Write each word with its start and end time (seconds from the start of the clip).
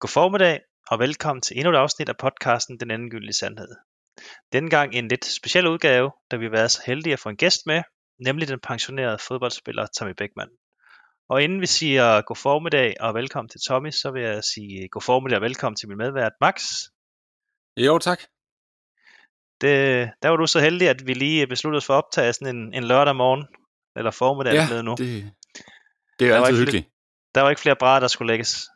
God 0.00 0.08
formiddag 0.08 0.60
og 0.90 0.98
velkommen 0.98 1.42
til 1.42 1.56
endnu 1.56 1.72
et 1.72 1.76
afsnit 1.76 2.08
af 2.08 2.16
podcasten 2.16 2.80
Den 2.80 2.90
Endegyldige 2.90 3.32
Sandhed. 3.32 3.68
Denne 4.52 4.70
gang 4.70 4.94
en 4.94 5.08
lidt 5.08 5.24
speciel 5.24 5.66
udgave, 5.66 6.12
da 6.30 6.36
vi 6.36 6.44
har 6.44 6.50
været 6.50 6.70
så 6.70 6.82
heldige 6.86 7.12
at 7.12 7.20
få 7.20 7.28
en 7.28 7.36
gæst 7.36 7.66
med, 7.66 7.82
nemlig 8.26 8.48
den 8.48 8.60
pensionerede 8.60 9.18
fodboldspiller 9.18 9.86
Tommy 9.86 10.14
Beckmann. 10.18 10.50
Og 11.28 11.42
inden 11.42 11.60
vi 11.60 11.66
siger 11.66 12.22
god 12.22 12.36
formiddag 12.36 12.94
og 13.00 13.14
velkommen 13.14 13.48
til 13.48 13.60
Tommy, 13.68 13.90
så 13.90 14.10
vil 14.10 14.22
jeg 14.22 14.44
sige 14.44 14.88
god 14.88 15.02
formiddag 15.02 15.36
og 15.36 15.42
velkommen 15.42 15.76
til 15.76 15.88
min 15.88 15.98
medvært 15.98 16.32
Max. 16.40 16.62
Jo, 17.76 17.98
tak. 17.98 18.20
Det, 19.60 20.10
der 20.22 20.28
var 20.28 20.36
du 20.36 20.46
så 20.46 20.60
heldig, 20.60 20.88
at 20.88 21.06
vi 21.06 21.14
lige 21.14 21.46
besluttede 21.46 21.78
os 21.78 21.86
for 21.86 21.94
at 21.94 22.04
optage 22.04 22.32
sådan 22.32 22.56
en, 22.56 22.74
en 22.74 22.84
lørdag 22.84 23.16
morgen, 23.16 23.46
eller 23.96 24.10
formiddag 24.10 24.54
ja, 24.54 24.82
nu. 24.82 24.94
Det, 24.98 25.32
det 26.18 26.28
er 26.28 26.38
var 26.38 26.46
altid 26.46 26.58
hyggeligt. 26.58 26.88
Der 27.34 27.40
var 27.40 27.50
ikke 27.50 27.62
flere 27.62 27.76
brædder, 27.76 28.00
der 28.00 28.08
skulle 28.08 28.32
lægges. 28.32 28.68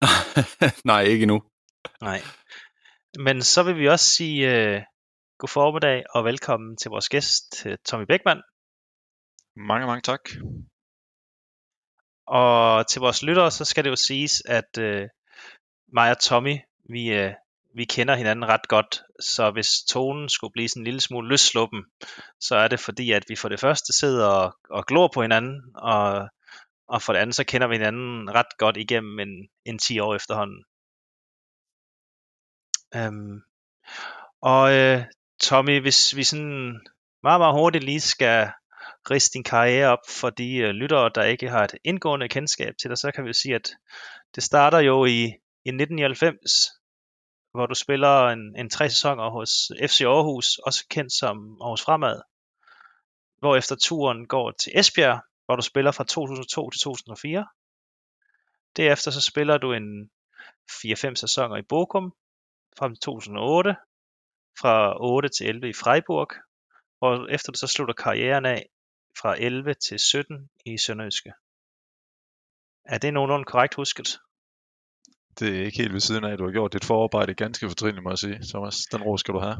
Nej, 0.84 1.02
ikke 1.02 1.22
endnu. 1.22 1.42
Nej. 2.00 2.20
Men 3.18 3.42
så 3.42 3.62
vil 3.62 3.76
vi 3.76 3.88
også 3.88 4.06
sige 4.06 4.48
uh, 4.48 4.82
god 5.38 5.48
formiddag 5.48 6.04
og 6.14 6.24
velkommen 6.24 6.76
til 6.76 6.90
vores 6.90 7.08
gæst, 7.08 7.66
øh, 7.66 7.78
Tommy 7.84 8.04
Beckmann. 8.04 8.42
Mange, 9.56 9.86
mange 9.86 10.00
tak. 10.00 10.20
Og 12.26 12.86
til 12.86 13.00
vores 13.00 13.22
lyttere, 13.22 13.50
så 13.50 13.64
skal 13.64 13.84
det 13.84 13.90
jo 13.90 13.96
siges, 13.96 14.42
at 14.46 14.78
uh, 14.78 15.08
mig 15.92 16.10
og 16.10 16.20
Tommy, 16.20 16.56
vi, 16.90 17.24
uh, 17.24 17.32
vi 17.74 17.84
kender 17.84 18.14
hinanden 18.14 18.48
ret 18.48 18.68
godt. 18.68 19.02
Så 19.20 19.50
hvis 19.50 19.82
tonen 19.88 20.28
skulle 20.28 20.52
blive 20.52 20.68
sådan 20.68 20.80
en 20.80 20.84
lille 20.84 21.00
smule 21.00 21.28
løssluppen, 21.28 21.84
så 22.40 22.56
er 22.56 22.68
det 22.68 22.80
fordi, 22.80 23.12
at 23.12 23.24
vi 23.28 23.36
for 23.36 23.48
det 23.48 23.60
første 23.60 23.92
sidder 23.92 24.26
og, 24.26 24.56
og 24.70 24.86
glor 24.86 25.10
på 25.14 25.22
hinanden, 25.22 25.62
og, 25.74 26.28
og 26.90 27.02
for 27.02 27.12
det 27.12 27.20
andet, 27.20 27.36
så 27.36 27.44
kender 27.44 27.66
vi 27.66 27.74
hinanden 27.74 28.34
ret 28.34 28.58
godt 28.58 28.76
igennem 28.76 29.18
en, 29.18 29.48
en 29.64 29.78
10 29.78 29.98
år 29.98 30.14
efterhånden. 30.14 30.64
Øhm, 32.94 33.42
og 34.42 34.72
øh, 34.72 35.04
Tommy, 35.40 35.80
hvis 35.80 36.16
vi 36.16 36.24
sådan 36.24 36.80
meget, 37.22 37.40
meget 37.40 37.54
hurtigt 37.54 37.84
lige 37.84 38.00
skal 38.00 38.50
riste 39.10 39.34
din 39.34 39.44
karriere 39.44 39.88
op 39.88 40.04
for 40.08 40.30
de 40.30 40.56
øh, 40.56 40.70
lyttere, 40.70 41.10
der 41.14 41.22
ikke 41.22 41.48
har 41.50 41.64
et 41.64 41.74
indgående 41.84 42.28
kendskab 42.28 42.74
til 42.80 42.90
dig, 42.90 42.98
så 42.98 43.10
kan 43.14 43.24
vi 43.24 43.32
sige, 43.32 43.54
at 43.54 43.70
det 44.34 44.42
starter 44.42 44.78
jo 44.78 45.04
i, 45.04 45.22
i 45.64 45.70
1999, 45.70 46.52
hvor 47.52 47.66
du 47.66 47.74
spiller 47.74 48.28
en, 48.28 48.54
en 48.58 48.70
tre 48.70 48.88
sæsoner 48.88 49.30
hos 49.30 49.50
FC 49.86 50.00
Aarhus, 50.00 50.58
også 50.58 50.86
kendt 50.90 51.12
som 51.12 51.36
Aarhus 51.62 51.82
Fremad, 51.82 52.20
hvor 53.38 53.56
efter 53.56 53.76
turen 53.76 54.26
går 54.26 54.50
til 54.50 54.72
Esbjerg, 54.74 55.20
hvor 55.50 55.56
du 55.56 55.62
spiller 55.62 55.92
fra 55.92 56.04
2002 56.04 56.70
til 56.70 56.80
2004. 56.80 57.46
Derefter 58.76 59.10
så 59.10 59.20
spiller 59.20 59.58
du 59.58 59.72
en 59.72 60.10
4-5 60.70 61.14
sæsoner 61.14 61.56
i 61.56 61.62
Bochum, 61.62 62.12
til 62.78 62.96
2008, 63.00 63.76
fra 64.60 65.04
8 65.04 65.28
til 65.28 65.46
11 65.48 65.68
i 65.68 65.72
Freiburg, 65.72 66.28
og 67.00 67.30
efter 67.30 67.52
du 67.52 67.58
så 67.58 67.66
slutter 67.66 67.94
karrieren 67.94 68.46
af 68.46 68.66
fra 69.20 69.34
11 69.38 69.74
til 69.74 69.98
17 69.98 70.50
i 70.66 70.78
Sønderjyske. 70.78 71.32
Er 72.84 72.98
det 72.98 73.14
nogenlunde 73.14 73.44
korrekt 73.44 73.74
husket? 73.74 74.18
Det 75.38 75.48
er 75.58 75.64
ikke 75.64 75.78
helt 75.78 75.92
ved 75.92 76.00
siden 76.00 76.24
af, 76.24 76.32
at 76.32 76.38
du 76.38 76.44
har 76.44 76.52
gjort 76.52 76.72
dit 76.72 76.84
forarbejde 76.84 77.34
ganske 77.34 77.68
fortrinligt, 77.68 78.02
må 78.02 78.10
jeg 78.10 78.18
sige. 78.18 78.38
Thomas, 78.50 78.76
den 78.92 79.02
ro 79.02 79.16
skal 79.16 79.34
du 79.34 79.40
have. 79.40 79.56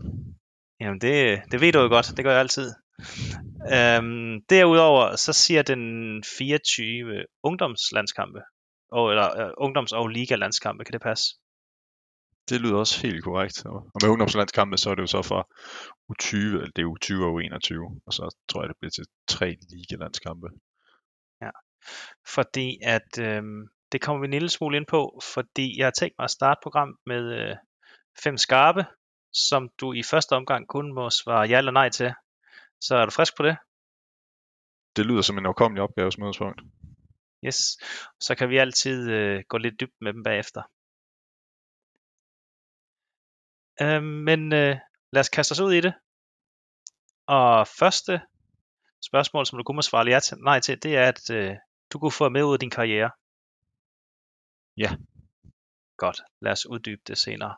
Jamen 0.81 1.01
det, 1.01 1.43
det 1.51 1.61
ved 1.61 1.73
du 1.73 1.81
jo 1.81 1.89
godt, 1.89 2.13
det 2.17 2.25
gør 2.25 2.31
jeg 2.31 2.41
altid. 2.41 2.75
Øhm, 3.69 4.43
derudover 4.51 5.17
så 5.17 5.33
siger 5.33 5.63
den 5.63 5.85
24 6.39 7.25
ungdomslandskampe, 7.43 8.41
og, 8.93 9.11
eller 9.11 9.29
uh, 9.47 9.67
ungdoms- 9.67 9.93
og 9.93 10.09
liga-landskampe, 10.09 10.85
kan 10.85 10.93
det 10.93 11.03
passe? 11.03 11.25
Det 12.49 12.61
lyder 12.61 12.77
også 12.77 13.07
helt 13.07 13.25
korrekt. 13.25 13.67
Og 13.67 13.91
med 14.03 14.11
ungdomslandskampe, 14.11 14.77
så 14.77 14.91
er 14.91 14.95
det 14.95 15.03
jo 15.03 15.07
så 15.07 15.23
fra 15.23 15.41
U20, 16.13 16.37
eller 16.37 16.71
det 16.77 16.83
er 16.83 16.95
U20 16.97 17.25
og 17.27 17.33
U21, 17.41 18.01
og 18.07 18.13
så 18.13 18.37
tror 18.49 18.63
jeg, 18.63 18.69
det 18.69 18.77
bliver 18.81 18.91
til 18.91 19.07
tre 19.29 19.57
ligalandskampe. 19.71 20.49
Ja, 21.43 21.51
fordi 22.35 22.79
at 22.83 23.19
øhm, 23.21 23.69
det 23.93 24.01
kommer 24.01 24.21
vi 24.21 24.25
en 24.25 24.31
lille 24.31 24.49
smule 24.49 24.77
ind 24.77 24.87
på, 24.87 25.21
fordi 25.35 25.79
jeg 25.79 25.87
har 25.87 25.91
tænkt 25.99 26.15
mig 26.19 26.25
at 26.25 26.31
starte 26.31 26.61
program 26.63 26.99
med 27.07 27.23
øh, 27.41 27.57
fem 28.25 28.37
skarpe, 28.37 28.85
som 29.33 29.69
du 29.81 29.93
i 29.93 30.03
første 30.03 30.33
omgang 30.33 30.69
kun 30.69 30.95
må 30.95 31.11
svare 31.11 31.49
ja 31.49 31.59
eller 31.59 31.73
nej 31.73 31.89
til. 31.89 32.13
Så 32.81 32.97
er 32.97 33.05
du 33.05 33.11
frisk 33.11 33.37
på 33.37 33.43
det? 33.43 33.57
Det 34.97 35.07
lyder 35.07 35.23
som 35.23 35.39
en 35.39 35.47
overkommelig 35.47 35.83
opgave 35.83 36.13
som 36.13 36.23
udgangspunkt. 36.23 36.61
Yes. 37.47 37.59
Så 38.21 38.35
kan 38.39 38.49
vi 38.49 38.57
altid 38.59 39.11
øh, 39.11 39.45
gå 39.49 39.57
lidt 39.59 39.81
dybt 39.81 39.97
med 40.01 40.13
dem 40.13 40.23
bagefter. 40.23 40.63
Øh, 43.83 44.03
men 44.03 44.53
øh, 44.53 44.77
lad 45.13 45.21
os 45.21 45.29
kaste 45.29 45.53
os 45.53 45.61
ud 45.61 45.73
i 45.73 45.81
det. 45.81 45.95
Og 47.27 47.69
første 47.69 48.21
spørgsmål, 49.09 49.47
som 49.47 49.59
du 49.59 49.63
kunne 49.65 49.77
må 49.77 49.83
svare 49.83 50.07
ja 50.07 50.21
til, 50.21 50.39
nej 50.39 50.61
til, 50.61 50.83
det 50.83 50.97
er, 50.97 51.09
at 51.09 51.31
øh, 51.31 51.57
du 51.93 51.99
kunne 51.99 52.13
få 52.13 52.29
med 52.29 52.43
ud 52.43 52.53
af 52.53 52.59
din 52.61 52.71
karriere. 52.71 53.11
Ja. 54.77 54.91
Godt, 55.97 56.21
lad 56.41 56.53
os 56.53 56.67
uddybe 56.67 57.03
det 57.07 57.19
senere. 57.19 57.57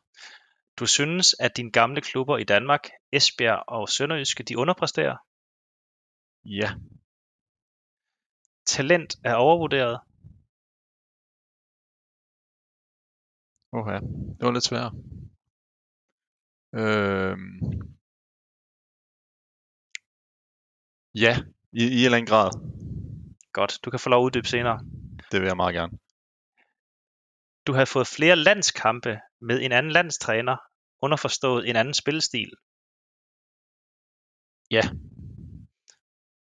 Du 0.78 0.86
synes, 0.86 1.26
at 1.40 1.56
dine 1.56 1.72
gamle 1.72 2.00
klubber 2.00 2.38
i 2.38 2.44
Danmark, 2.44 2.84
Esbjerg 3.12 3.64
og 3.68 3.88
Sønderjyske, 3.88 4.42
de 4.42 4.58
underpræsterer? 4.58 5.16
Ja. 6.44 6.68
Talent 8.66 9.16
er 9.24 9.34
overvurderet? 9.34 10.00
Åh 13.76 13.86
ja, 13.92 13.98
det 14.36 14.42
var 14.46 14.52
lidt 14.52 14.70
svært. 14.70 14.92
Øhm... 16.80 17.56
Ja, 21.24 21.34
i, 21.72 21.84
i 21.96 21.98
en 22.00 22.04
eller 22.04 22.18
anden 22.18 22.32
grad. 22.32 22.50
Godt, 23.58 23.72
du 23.84 23.90
kan 23.90 24.00
få 24.00 24.08
lov 24.08 24.20
at 24.20 24.26
uddybe 24.26 24.48
senere. 24.48 24.78
Det 25.30 25.40
vil 25.40 25.50
jeg 25.50 25.56
meget 25.62 25.74
gerne. 25.78 25.92
Du 27.66 27.72
har 27.72 27.84
fået 27.84 28.14
flere 28.16 28.36
landskampe 28.36 29.12
med 29.42 29.62
en 29.62 29.72
anden 29.72 29.92
landstræner, 29.92 30.56
underforstået 31.02 31.68
en 31.68 31.76
anden 31.76 31.94
spillestil. 31.94 32.50
Ja. 34.70 34.82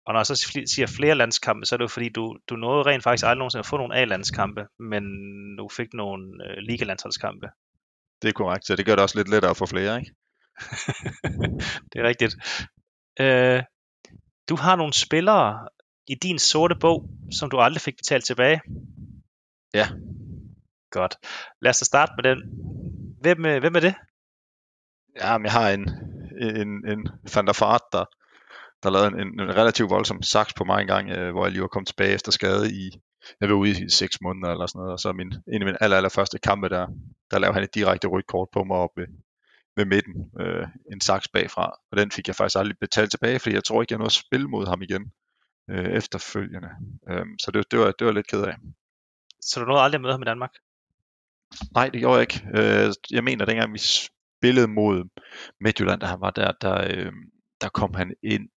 Og 0.06 0.12
når 0.12 0.18
jeg 0.18 0.26
så 0.26 0.36
siger 0.74 0.86
flere 0.96 1.14
landskampe, 1.14 1.66
så 1.66 1.74
er 1.74 1.76
det 1.76 1.82
jo 1.82 1.88
fordi, 1.88 2.08
du, 2.08 2.38
du 2.48 2.56
nåede 2.56 2.82
rent 2.82 3.02
faktisk 3.02 3.24
aldrig 3.24 3.38
nogensinde 3.38 3.60
at 3.60 3.66
få 3.66 3.76
nogle 3.76 3.96
A-landskampe, 3.96 4.66
men 4.78 5.04
du 5.56 5.68
fik 5.68 5.94
nogle 5.94 6.44
øh, 6.44 6.56
ligalandsholdskampe. 6.56 7.46
Det 8.22 8.28
er 8.28 8.32
korrekt, 8.32 8.66
så 8.66 8.76
det 8.76 8.86
gør 8.86 8.94
det 8.94 9.02
også 9.02 9.18
lidt 9.18 9.28
lettere 9.28 9.50
at 9.50 9.56
få 9.56 9.66
flere, 9.66 9.98
ikke? 10.00 10.14
det 11.92 12.00
er 12.00 12.08
rigtigt. 12.08 12.34
Øh, 13.20 13.62
du 14.48 14.56
har 14.56 14.76
nogle 14.76 14.92
spillere 14.92 15.68
i 16.08 16.14
din 16.14 16.38
sorte 16.38 16.74
bog, 16.80 17.08
som 17.38 17.50
du 17.50 17.58
aldrig 17.58 17.80
fik 17.80 17.96
betalt 17.96 18.24
tilbage. 18.24 18.60
Ja. 19.74 19.88
Godt. 20.90 21.14
Lad 21.62 21.70
os 21.70 21.76
starte 21.76 22.12
med 22.16 22.24
den. 22.24 22.38
Hvem, 23.26 23.44
øh, 23.46 23.60
hvem 23.60 23.74
er 23.74 23.80
det? 23.80 23.94
Ja, 25.20 25.38
men 25.38 25.44
jeg 25.44 25.52
har 25.52 25.70
en, 25.70 25.84
en, 26.62 26.70
en 26.92 27.08
Van 27.34 27.46
der 27.46 27.52
Fart, 27.52 27.84
der, 27.92 28.04
der 28.82 28.90
lavede 28.90 29.08
en, 29.22 29.40
en 29.40 29.56
relativt 29.60 29.90
voldsom 29.90 30.22
saks 30.22 30.54
på 30.54 30.64
mig 30.64 30.80
en 30.80 30.86
gang, 30.86 31.10
øh, 31.10 31.30
hvor 31.32 31.44
jeg 31.44 31.52
lige 31.52 31.62
var 31.62 31.68
kommet 31.68 31.88
tilbage 31.88 32.14
efter 32.14 32.32
skade 32.32 32.64
i, 32.82 32.90
jeg 33.40 33.48
var 33.48 33.54
ude 33.54 33.70
i 33.70 33.88
seks 33.88 34.20
måneder 34.20 34.52
eller 34.52 34.66
sådan 34.66 34.78
noget, 34.78 34.92
og 34.92 34.98
så 34.98 35.12
min, 35.12 35.32
en 35.54 35.62
af 35.62 35.66
mine 35.66 35.82
aller, 35.82 35.96
aller 35.96 36.08
første 36.08 36.38
kampe, 36.38 36.68
der, 36.68 36.86
der 37.30 37.38
lavede 37.38 37.54
han 37.54 37.62
et 37.62 37.74
direkte 37.74 38.08
rødt 38.08 38.26
kort 38.26 38.48
på 38.52 38.64
mig 38.64 38.76
op 38.76 38.90
ved, 38.96 39.06
ved 39.76 39.84
midten, 39.84 40.14
øh, 40.40 40.66
en 40.92 41.00
saks 41.00 41.28
bagfra, 41.28 41.66
og 41.90 41.98
den 41.98 42.10
fik 42.10 42.28
jeg 42.28 42.36
faktisk 42.36 42.58
aldrig 42.58 42.78
betalt 42.80 43.10
tilbage, 43.10 43.38
fordi 43.38 43.54
jeg 43.54 43.64
tror 43.64 43.82
ikke, 43.82 43.92
jeg 43.92 43.98
nåede 43.98 44.14
at 44.16 44.22
spille 44.24 44.48
mod 44.48 44.66
ham 44.66 44.82
igen 44.82 45.12
øh, 45.70 45.88
efterfølgende. 45.98 46.70
Øh, 47.10 47.26
så 47.42 47.50
det, 47.50 47.70
det, 47.70 47.78
var, 47.78 47.92
det 47.98 48.06
var 48.06 48.12
lidt 48.12 48.28
ked 48.28 48.42
af. 48.42 48.56
Så 49.40 49.60
du 49.60 49.66
nåede 49.66 49.82
aldrig 49.82 49.98
at 49.98 50.02
møde 50.02 50.12
ham 50.12 50.22
i 50.22 50.30
Danmark? 50.32 50.52
Nej, 51.74 51.88
det 51.88 52.00
gjorde 52.00 52.18
jeg 52.18 52.22
ikke. 52.22 52.40
Øh, 52.54 52.92
jeg 53.10 53.24
mener, 53.24 53.44
dengang 53.44 53.72
vi 53.72 53.78
spillede 53.78 54.68
mod 54.68 55.04
Midtjylland, 55.60 56.00
da 56.00 56.06
han 56.06 56.20
var 56.20 56.30
der, 56.30 56.52
der, 56.60 56.74
øh, 56.90 57.12
der 57.60 57.68
kom 57.68 57.94
han 57.94 58.14
ind, 58.22 58.48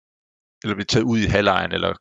eller 0.62 0.76
vi 0.76 0.84
taget 0.84 1.04
ud 1.04 1.18
i 1.18 1.26
halvlejen, 1.26 1.72
eller, 1.72 1.94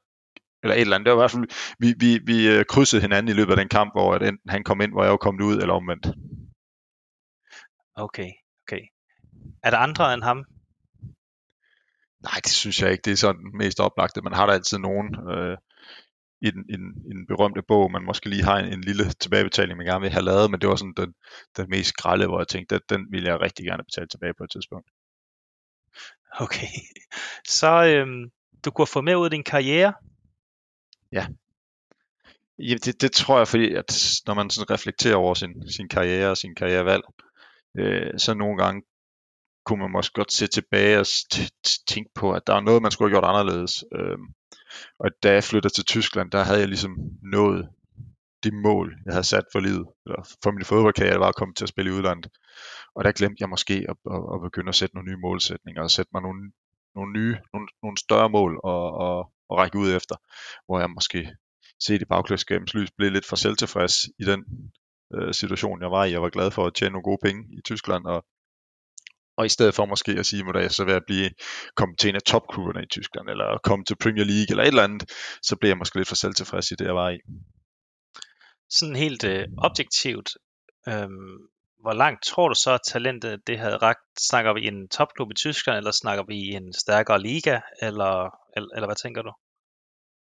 eller 0.63 0.75
et 0.75 0.81
eller 0.81 0.95
andet. 0.95 1.05
Det 1.05 1.11
var 1.11 1.17
i 1.17 1.23
hvert 1.23 1.31
fald, 1.31 1.75
vi, 1.79 1.93
vi, 1.99 2.19
vi 2.25 2.37
øh, 2.49 2.65
krydsede 2.65 3.01
hinanden 3.01 3.29
i 3.33 3.37
løbet 3.37 3.51
af 3.51 3.57
den 3.57 3.69
kamp, 3.69 3.93
hvor 3.93 4.13
at 4.13 4.21
enten 4.21 4.49
han 4.49 4.63
kom 4.63 4.81
ind, 4.81 4.91
hvor 4.91 5.03
jeg 5.03 5.11
var 5.11 5.17
kommet 5.17 5.43
ud, 5.43 5.57
eller 5.61 5.73
omvendt. 5.73 6.07
Okay, 7.95 8.31
okay. 8.63 8.83
Er 9.63 9.69
der 9.69 9.77
andre 9.77 10.13
end 10.13 10.23
ham? 10.23 10.45
Nej, 12.23 12.39
det 12.43 12.51
synes 12.51 12.81
jeg 12.81 12.91
ikke. 12.91 13.01
Det 13.01 13.11
er 13.11 13.17
sådan 13.25 13.51
mest 13.53 13.79
oplagte. 13.79 14.21
Man 14.21 14.33
har 14.33 14.45
der 14.45 14.53
altid 14.53 14.77
nogen 14.77 15.07
øh, 15.31 15.57
i, 16.41 16.51
den, 16.51 16.65
i, 16.69 16.73
den, 16.73 16.93
i 17.05 17.13
den 17.13 17.27
berømte 17.27 17.61
bog, 17.67 17.91
man 17.91 18.03
måske 18.03 18.29
lige 18.29 18.43
har 18.43 18.57
en, 18.57 18.73
en 18.73 18.81
lille 18.81 19.03
tilbagebetaling, 19.21 19.77
man 19.77 19.85
gerne 19.85 20.01
vil 20.01 20.09
have 20.09 20.25
lavet, 20.25 20.51
men 20.51 20.61
det 20.61 20.69
var 20.69 20.75
sådan 20.75 20.93
den, 20.97 21.13
den 21.57 21.69
mest 21.69 21.93
grælde, 21.93 22.27
hvor 22.27 22.39
jeg 22.39 22.47
tænkte, 22.47 22.75
den, 22.75 22.81
den 22.89 23.11
ville 23.11 23.29
jeg 23.29 23.41
rigtig 23.41 23.65
gerne 23.65 23.83
betale 23.83 24.07
tilbage 24.07 24.33
på 24.37 24.43
et 24.43 24.51
tidspunkt. 24.51 24.89
Okay. 26.39 26.67
Så 27.59 27.85
øhm, 27.85 28.31
du 28.65 28.71
kunne 28.71 28.87
få 28.87 29.01
med 29.01 29.15
ud 29.15 29.25
af 29.25 29.31
din 29.31 29.43
karriere? 29.43 29.93
Ja. 31.11 31.27
Ja, 32.59 32.75
det, 32.85 33.01
det 33.01 33.11
tror 33.11 33.37
jeg, 33.37 33.47
fordi 33.47 33.73
at 33.73 34.21
når 34.27 34.33
man 34.33 34.49
sådan 34.49 34.71
reflekterer 34.71 35.15
over 35.15 35.33
sin, 35.33 35.69
sin 35.69 35.89
karriere 35.89 36.29
og 36.29 36.37
sin 36.37 36.55
karrierevalg, 36.55 37.03
øh, 37.77 38.19
så 38.19 38.33
nogle 38.33 38.57
gange 38.57 38.81
kunne 39.65 39.79
man 39.79 39.91
måske 39.91 40.13
godt 40.13 40.31
se 40.31 40.47
tilbage 40.47 40.99
og 40.99 41.05
tænke 41.87 42.09
på, 42.15 42.33
at 42.33 42.47
der 42.47 42.55
er 42.55 42.61
noget, 42.61 42.81
man 42.81 42.91
skulle 42.91 43.09
have 43.09 43.21
gjort 43.21 43.29
anderledes. 43.29 43.83
Øh, 43.95 44.17
og 44.99 45.09
da 45.23 45.33
jeg 45.33 45.43
flyttede 45.43 45.73
til 45.73 45.85
Tyskland, 45.85 46.31
der 46.31 46.43
havde 46.43 46.59
jeg 46.59 46.67
ligesom 46.67 46.97
nået 47.21 47.69
de 48.43 48.51
mål, 48.51 48.95
jeg 49.05 49.13
havde 49.13 49.23
sat 49.23 49.45
for 49.51 49.59
livet, 49.59 49.87
eller 50.05 50.21
for 50.43 50.51
min 50.51 50.65
fodboldkarriere, 50.65 51.19
var 51.19 51.27
at 51.27 51.35
komme 51.35 51.53
til 51.53 51.65
at 51.65 51.69
spille 51.69 51.91
i 51.91 51.93
udlandet. 51.93 52.31
Og 52.95 53.03
der 53.03 53.11
glemte 53.11 53.41
jeg 53.41 53.49
måske 53.49 53.73
at, 53.89 53.97
at, 54.13 54.21
at 54.33 54.41
begynde 54.41 54.69
at 54.69 54.75
sætte 54.75 54.95
nogle 54.95 55.09
nye 55.09 55.21
målsætninger, 55.21 55.81
og 55.83 55.91
sætte 55.91 56.09
mig 56.13 56.21
nogle, 56.21 56.51
nogle 56.95 57.11
nye, 57.13 57.37
nogle, 57.53 57.67
nogle 57.83 57.97
større 57.97 58.29
mål 58.29 58.59
og, 58.63 58.83
og, 59.05 59.17
og 59.49 59.57
række 59.57 59.77
ud 59.77 59.95
efter, 59.95 60.15
hvor 60.65 60.79
jeg 60.79 60.89
måske 60.89 61.35
set 61.85 62.01
i 62.01 62.05
bagklædskabens 62.05 62.73
lys 62.73 62.91
blev 62.97 63.11
lidt 63.11 63.25
for 63.25 63.35
selvtilfreds 63.35 63.95
i 64.19 64.23
den 64.23 64.41
øh, 65.15 65.33
situation, 65.33 65.81
jeg 65.81 65.91
var 65.91 66.05
i. 66.05 66.11
Jeg 66.11 66.21
var 66.21 66.29
glad 66.29 66.51
for 66.51 66.65
at 66.65 66.73
tjene 66.73 66.91
nogle 66.91 67.03
gode 67.03 67.21
penge 67.23 67.41
i 67.57 67.61
Tyskland, 67.65 68.05
og, 68.05 68.25
og 69.37 69.45
i 69.45 69.49
stedet 69.49 69.75
for 69.75 69.85
måske 69.85 70.11
at 70.11 70.25
sige, 70.25 70.43
at 70.55 70.61
jeg 70.61 70.71
så 70.71 70.85
ved 70.85 70.93
at 70.93 71.05
blive, 71.07 71.29
komme 71.75 71.95
til 71.95 72.09
en 72.09 72.15
af 72.15 72.21
topklubberne 72.21 72.83
i 72.83 72.87
Tyskland, 72.91 73.29
eller 73.29 73.57
komme 73.63 73.85
til 73.85 73.95
Premier 73.95 74.25
League, 74.25 74.49
eller 74.49 74.63
et 74.63 74.67
eller 74.67 74.83
andet, 74.83 75.11
så 75.41 75.55
blev 75.55 75.69
jeg 75.69 75.77
måske 75.77 75.95
lidt 75.97 76.07
for 76.07 76.15
selvtilfreds 76.15 76.71
i 76.71 76.75
det, 76.75 76.85
jeg 76.85 76.95
var 76.95 77.09
i. 77.09 77.17
Sådan 78.69 78.95
helt 78.95 79.23
øh, 79.23 79.47
objektivt, 79.57 80.29
øh, 80.87 81.09
hvor 81.81 81.93
langt 81.93 82.23
tror 82.23 82.47
du 82.49 82.55
så, 82.55 82.71
at 82.71 82.79
talentet 82.87 83.47
det 83.47 83.59
havde 83.59 83.77
ragt? 83.77 84.05
Snakker 84.19 84.53
vi 84.53 84.61
i 84.61 84.67
en 84.67 84.87
topklub 84.87 85.31
i 85.31 85.35
Tyskland, 85.35 85.77
eller 85.77 85.91
snakker 85.91 86.23
vi 86.27 86.35
i 86.35 86.49
en 86.49 86.73
stærkere 86.73 87.21
liga, 87.21 87.59
eller, 87.81 88.29
eller, 88.55 88.69
eller 88.75 88.87
hvad 88.87 88.95
tænker 88.95 89.21
du? 89.21 89.31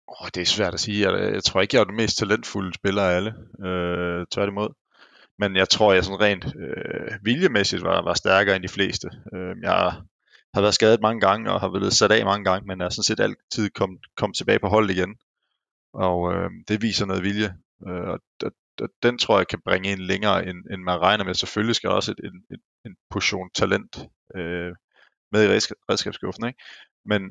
Oh, 0.08 0.28
det 0.34 0.40
er 0.40 0.46
svært 0.46 0.74
at 0.74 0.80
sige. 0.80 1.10
Jeg, 1.10 1.34
jeg 1.34 1.44
tror 1.44 1.60
ikke, 1.60 1.76
jeg 1.76 1.80
er 1.80 1.84
den 1.84 1.96
mest 1.96 2.18
talentfulde 2.18 2.74
spiller 2.74 3.02
af 3.02 3.16
alle. 3.16 3.34
Øh, 3.66 4.26
tværtimod. 4.32 4.68
Men 5.40 5.56
jeg 5.56 5.68
tror, 5.68 5.92
jeg 5.92 6.04
sådan 6.04 6.20
rent 6.20 6.44
øh, 6.64 7.18
viljemæssigt 7.22 7.82
var, 7.82 8.02
var 8.02 8.14
stærkere 8.14 8.56
end 8.56 8.62
de 8.62 8.76
fleste. 8.76 9.08
Øh, 9.34 9.56
jeg 9.62 9.92
har 10.54 10.60
været 10.60 10.74
skadet 10.74 11.00
mange 11.00 11.20
gange 11.20 11.52
og 11.52 11.60
har 11.60 11.68
været 11.68 11.92
sat 11.92 12.12
af 12.12 12.24
mange 12.24 12.44
gange, 12.44 12.66
men 12.66 12.80
er 12.80 12.88
sådan 12.88 13.02
set 13.02 13.20
altid 13.20 13.70
kommet 13.70 14.00
kom 14.16 14.32
tilbage 14.32 14.58
på 14.58 14.68
hold 14.68 14.90
igen. 14.90 15.16
Og 15.92 16.32
øh, 16.34 16.50
det 16.68 16.82
viser 16.82 17.06
noget 17.06 17.22
vilje. 17.22 17.50
Øh, 17.88 18.08
og, 18.12 18.18
og, 18.44 18.52
og 18.80 18.88
den 19.02 19.18
tror 19.18 19.38
jeg 19.38 19.48
kan 19.48 19.60
bringe 19.64 19.92
en 19.92 19.98
længere, 19.98 20.46
end, 20.46 20.58
end 20.72 20.82
man 20.82 21.00
regner 21.00 21.24
med. 21.24 21.34
Selvfølgelig 21.34 21.76
skal 21.76 21.90
der 21.90 21.96
også 21.96 22.12
et, 22.12 22.20
en, 22.24 22.44
en, 22.50 22.60
en 22.86 22.96
portion 23.10 23.50
talent 23.54 23.96
øh, 24.36 24.72
med 25.32 25.44
i 25.44 25.48
redskabsskuffen. 25.90 26.46
Ikke? 26.46 26.62
Men, 27.04 27.22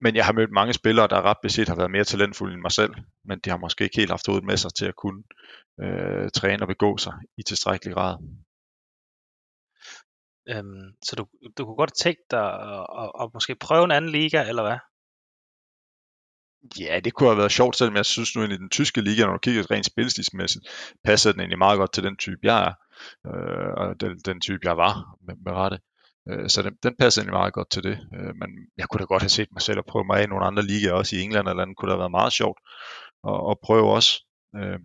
men 0.00 0.16
jeg 0.16 0.24
har 0.24 0.32
mødt 0.32 0.50
mange 0.50 0.72
spillere, 0.72 1.08
der 1.08 1.22
ret 1.22 1.36
beset 1.42 1.68
har 1.68 1.76
været 1.76 1.90
mere 1.90 2.04
talentfulde 2.04 2.54
end 2.54 2.62
mig 2.62 2.72
selv, 2.72 2.94
men 3.24 3.38
de 3.38 3.50
har 3.50 3.56
måske 3.56 3.84
ikke 3.84 3.96
helt 3.96 4.10
haft 4.10 4.26
hovedet 4.26 4.44
med 4.44 4.56
sig 4.56 4.74
til 4.74 4.86
at 4.86 4.96
kunne 4.96 5.22
øh, 5.80 6.30
træne 6.30 6.62
og 6.62 6.68
begå 6.68 6.96
sig 6.96 7.14
i 7.38 7.42
tilstrækkelig 7.42 7.94
grad. 7.94 8.16
Øhm, 10.48 10.86
så 11.04 11.16
du, 11.16 11.26
du 11.58 11.64
kunne 11.64 11.76
godt 11.76 11.96
tænke 12.02 12.22
dig 12.30 12.46
at, 12.74 12.86
at, 13.00 13.10
at 13.20 13.30
måske 13.34 13.54
prøve 13.54 13.84
en 13.84 13.90
anden 13.90 14.10
liga, 14.10 14.48
eller 14.48 14.62
hvad? 14.62 14.78
Ja, 16.80 17.00
det 17.00 17.14
kunne 17.14 17.28
have 17.28 17.38
været 17.38 17.52
sjovt, 17.52 17.76
selvom 17.76 17.96
jeg 17.96 18.06
synes 18.06 18.36
nu, 18.36 18.42
i 18.42 18.46
den 18.46 18.70
tyske 18.70 19.00
liga, 19.00 19.24
når 19.24 19.32
du 19.32 19.38
kigger 19.38 19.70
rent 19.70 19.86
spilstilsmæssigt, 19.86 20.64
passer 21.04 21.32
den 21.32 21.40
egentlig 21.40 21.58
meget 21.58 21.78
godt 21.78 21.92
til 21.92 22.02
den 22.02 22.16
type, 22.16 22.40
jeg 22.42 22.58
er, 22.68 22.74
øh, 23.26 23.70
og 23.76 24.00
den, 24.00 24.18
den 24.18 24.40
type, 24.40 24.60
jeg 24.62 24.76
var 24.76 25.16
med, 25.26 25.34
med 25.44 25.52
rette. 25.52 25.78
Øh, 26.28 26.48
så 26.48 26.62
den, 26.62 26.74
den 26.82 26.96
passer 26.96 27.20
egentlig 27.20 27.38
meget 27.38 27.54
godt 27.54 27.70
til 27.70 27.82
det. 27.82 27.98
Øh, 28.14 28.34
men 28.40 28.50
jeg 28.76 28.88
kunne 28.88 28.98
da 28.98 29.04
godt 29.04 29.22
have 29.22 29.36
set 29.38 29.52
mig 29.52 29.62
selv 29.62 29.78
at 29.78 29.86
prøve 29.86 30.04
mig 30.04 30.18
af 30.18 30.24
i 30.24 30.26
nogle 30.26 30.46
andre 30.46 30.62
ligaer, 30.62 30.92
også 30.92 31.16
i 31.16 31.20
England 31.20 31.48
eller 31.48 31.62
andet, 31.62 31.76
kunne 31.76 31.88
da 31.88 31.94
have 31.94 32.04
været 32.04 32.10
meget 32.20 32.32
sjovt 32.32 32.58
at, 33.28 33.50
at 33.50 33.56
prøve 33.62 33.92
også. 33.92 34.12
Øh, 34.56 34.78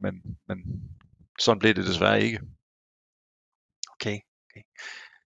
men, 0.00 0.14
men 0.48 0.58
sådan 1.38 1.58
blev 1.58 1.74
det 1.74 1.86
desværre 1.86 2.22
ikke. 2.22 2.40
Okay, 3.94 4.18
okay. 4.46 4.62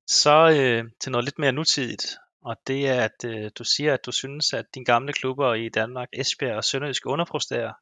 Så 0.06 0.36
øh, 0.58 0.84
til 1.00 1.12
noget 1.12 1.24
lidt 1.24 1.38
mere 1.38 1.52
nutidigt, 1.52 2.06
og 2.42 2.56
det 2.66 2.88
er, 2.88 3.04
at 3.04 3.24
øh, 3.24 3.50
du 3.58 3.64
siger, 3.64 3.94
at 3.94 4.06
du 4.06 4.12
synes, 4.12 4.52
at 4.52 4.66
dine 4.74 4.84
gamle 4.84 5.12
klubber 5.12 5.54
i 5.54 5.68
Danmark, 5.68 6.08
Esbjerg 6.12 6.56
og 6.56 6.64
Sønderjysk 6.64 7.06
underpresterer. 7.06 7.72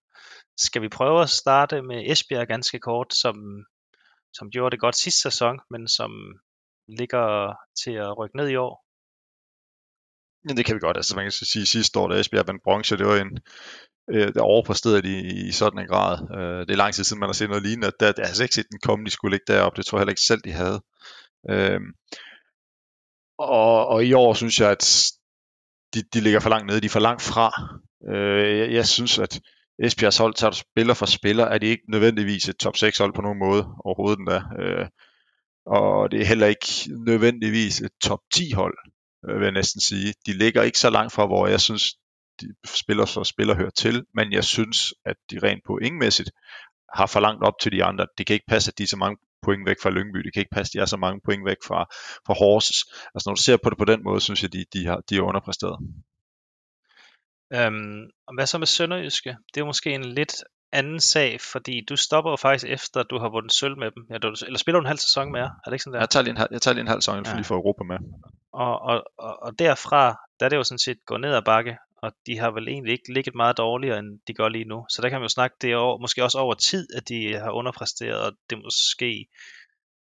Skal 0.56 0.82
vi 0.82 0.88
prøve 0.88 1.23
at 1.23 1.31
starte 1.31 1.82
med 1.82 2.11
Esbjerg 2.11 2.49
ganske 2.49 2.79
kort, 2.79 3.14
som, 3.14 3.64
som 4.32 4.50
gjorde 4.50 4.70
det 4.70 4.81
godt 4.81 4.96
sidste 4.96 5.23
sæson, 5.23 5.61
men 5.70 5.88
som 5.88 6.11
ligger 6.88 7.55
til 7.82 7.93
at 7.93 8.19
rykke 8.19 8.37
ned 8.37 8.49
i 8.49 8.56
år? 8.56 8.85
Ja, 10.49 10.55
det 10.55 10.67
kan 10.67 10.75
vi 10.75 10.81
godt. 10.81 10.96
Altså, 10.96 11.17
man 11.17 11.25
kan 11.25 11.32
sige, 11.32 11.62
at 11.62 11.69
sidste 11.69 11.99
år, 11.99 12.08
da 12.08 12.20
Esbjerg 12.20 12.46
vandt 12.46 12.62
bronze, 12.62 12.96
det 12.96 13.06
var 13.06 13.17
en, 13.17 13.38
øh, 14.11 14.35
der 14.35 14.40
overpræsterede 14.40 15.02
de 15.02 15.20
i, 15.20 15.49
i 15.49 15.52
sådan 15.52 15.79
en 15.79 15.87
grad. 15.87 16.14
Øh, 16.37 16.67
det 16.67 16.73
er 16.73 16.76
lang 16.76 16.94
tid 16.94 17.05
siden, 17.05 17.20
man 17.20 17.29
har 17.29 17.35
set 17.35 17.49
noget 17.49 17.62
lignende. 17.62 17.93
Der, 18.00 18.12
der 18.12 18.23
har 18.23 18.29
altså 18.29 18.43
ikke 18.43 18.55
set 18.55 18.70
den 18.70 18.81
komme, 18.81 19.05
de 19.05 19.11
skulle 19.11 19.35
ligge 19.35 19.52
deroppe. 19.52 19.76
Det 19.76 19.87
tror 19.87 19.99
jeg 19.99 20.00
heller 20.00 20.17
ikke 20.17 20.29
selv, 20.31 20.40
de 20.44 20.52
havde. 20.52 20.81
Øh, 21.50 21.81
og, 23.38 23.87
og 23.87 24.05
i 24.05 24.12
år 24.12 24.35
synes 24.35 24.61
jeg, 24.61 24.70
at 24.70 25.12
de, 25.94 26.02
de 26.02 26.20
ligger 26.20 26.40
for 26.40 26.50
langt 26.50 26.67
nede. 26.67 26.81
De 26.81 26.87
er 26.87 26.90
for 26.90 27.00
langt 27.08 27.23
fra. 27.23 27.49
Øh, 28.12 28.58
jeg, 28.58 28.73
jeg 28.73 28.87
synes, 28.87 29.19
at 29.19 29.40
Esbjergs 29.79 30.19
hold 30.19 30.35
tager 30.35 30.50
spiller 30.50 30.94
for 30.94 31.06
spiller, 31.06 31.44
er 31.44 31.58
de 31.58 31.67
ikke 31.67 31.85
nødvendigvis 31.88 32.49
et 32.49 32.56
top 32.56 32.76
6 32.76 32.99
hold 32.99 33.12
på 33.14 33.23
nogen 33.23 33.38
måde 33.38 33.62
overhovedet 33.85 34.19
endda. 34.19 34.43
Øh, 34.61 34.87
og 35.76 36.11
det 36.11 36.20
er 36.20 36.25
heller 36.25 36.47
ikke 36.47 36.69
nødvendigvis 36.88 37.81
et 37.81 37.93
top 38.03 38.20
10 38.35 38.53
hold, 38.53 38.79
øh, 39.29 39.37
vil 39.37 39.44
jeg 39.44 39.53
næsten 39.53 39.81
sige. 39.81 40.15
De 40.26 40.32
ligger 40.32 40.62
ikke 40.62 40.79
så 40.79 40.91
langt 40.91 41.12
fra, 41.12 41.26
hvor 41.26 41.47
jeg 41.47 41.61
synes, 41.61 41.85
de 42.41 42.47
spiller 42.65 43.06
for 43.06 43.23
spiller 43.23 43.55
hører 43.55 43.70
til, 43.70 44.05
men 44.15 44.32
jeg 44.32 44.44
synes, 44.44 44.94
at 45.05 45.17
de 45.31 45.38
rent 45.43 45.62
pointmæssigt 45.67 46.31
har 46.94 47.06
for 47.06 47.20
langt 47.20 47.44
op 47.44 47.55
til 47.62 47.73
de 47.73 47.85
andre. 47.85 48.06
Det 48.19 48.26
kan 48.26 48.35
ikke 48.35 48.47
passe, 48.49 48.70
at 48.70 48.79
de 48.79 48.82
er 48.82 48.87
så 48.87 48.97
mange 48.97 49.19
point 49.43 49.67
væk 49.67 49.76
fra 49.82 49.91
Lyngby. 49.91 50.19
Det 50.19 50.32
kan 50.32 50.41
ikke 50.41 50.56
passe, 50.59 50.70
at 50.70 50.75
de 50.75 50.82
er 50.82 50.87
så 50.87 50.97
mange 50.97 51.20
point 51.25 51.44
væk 51.44 51.56
fra, 51.67 51.81
fra 52.26 52.35
Horses. 52.35 52.85
Altså 53.14 53.25
når 53.26 53.35
du 53.35 53.43
ser 53.43 53.56
på 53.56 53.71
det 53.71 53.79
på 53.79 53.85
den 53.85 54.05
måde, 54.05 54.21
synes 54.21 54.43
jeg, 54.43 54.53
de, 54.53 54.64
de, 54.73 54.87
har, 54.87 55.00
de 55.11 55.17
er 55.17 55.23
underpræsteret. 55.23 55.79
Øhm, 57.53 58.11
og 58.26 58.35
hvad 58.35 58.47
så 58.47 58.59
med 58.59 58.67
Sønderjyske? 58.67 59.37
Det 59.55 59.61
er 59.61 59.64
måske 59.64 59.91
en 59.91 60.05
lidt 60.05 60.35
anden 60.73 61.00
sag, 61.00 61.41
fordi 61.41 61.85
du 61.88 61.97
stopper 61.97 62.31
jo 62.31 62.37
faktisk 62.37 62.67
efter, 62.67 63.03
du 63.03 63.19
har 63.19 63.29
vundet 63.29 63.53
sølv 63.53 63.79
med 63.79 63.91
dem. 63.91 64.06
Ja, 64.11 64.19
du, 64.19 64.35
eller 64.47 64.59
spiller 64.59 64.81
du 64.81 64.82
en 64.82 64.87
halv 64.87 64.99
sæson 64.99 65.32
mere? 65.32 65.44
Er 65.44 65.67
det 65.67 65.73
ikke 65.73 65.82
sådan 65.82 65.94
der? 65.94 66.00
Jeg 66.00 66.11
tager 66.11 66.23
lige 66.23 66.31
en, 66.31 66.47
jeg 66.50 66.62
tager 66.62 66.75
lige 66.75 66.81
en 66.81 66.88
halv 66.88 67.00
sæson, 67.00 67.25
ja. 67.26 67.35
lige 67.35 67.44
for 67.44 67.55
Europa 67.55 67.85
med. 67.85 67.97
Og, 68.53 68.82
og, 68.82 69.05
og, 69.19 69.43
og 69.43 69.59
derfra, 69.59 70.17
der 70.41 70.47
er 70.47 70.50
det 70.50 70.56
jo 70.56 70.65
sådan 70.65 70.79
set 70.79 70.99
gået 71.06 71.20
ned 71.20 71.35
ad 71.35 71.43
bakke, 71.43 71.76
og 72.03 72.12
de 72.26 72.38
har 72.38 72.50
vel 72.50 72.69
egentlig 72.69 72.93
ikke 72.93 73.12
ligget 73.12 73.35
meget 73.35 73.59
dårligere, 73.59 73.99
end 73.99 74.20
de 74.29 74.35
gør 74.35 74.49
lige 74.49 74.65
nu. 74.65 74.87
Så 74.88 75.03
der 75.03 75.09
kan 75.09 75.19
man 75.20 75.25
jo 75.25 75.29
snakke, 75.29 75.56
det 75.61 75.73
er 75.73 75.76
over, 75.76 75.99
måske 75.99 76.25
også 76.25 76.38
over 76.38 76.55
tid, 76.55 76.88
at 76.97 77.09
de 77.09 77.35
har 77.35 77.50
underpræsteret, 77.50 78.21
og 78.21 78.32
det 78.50 78.59
måske... 78.59 79.26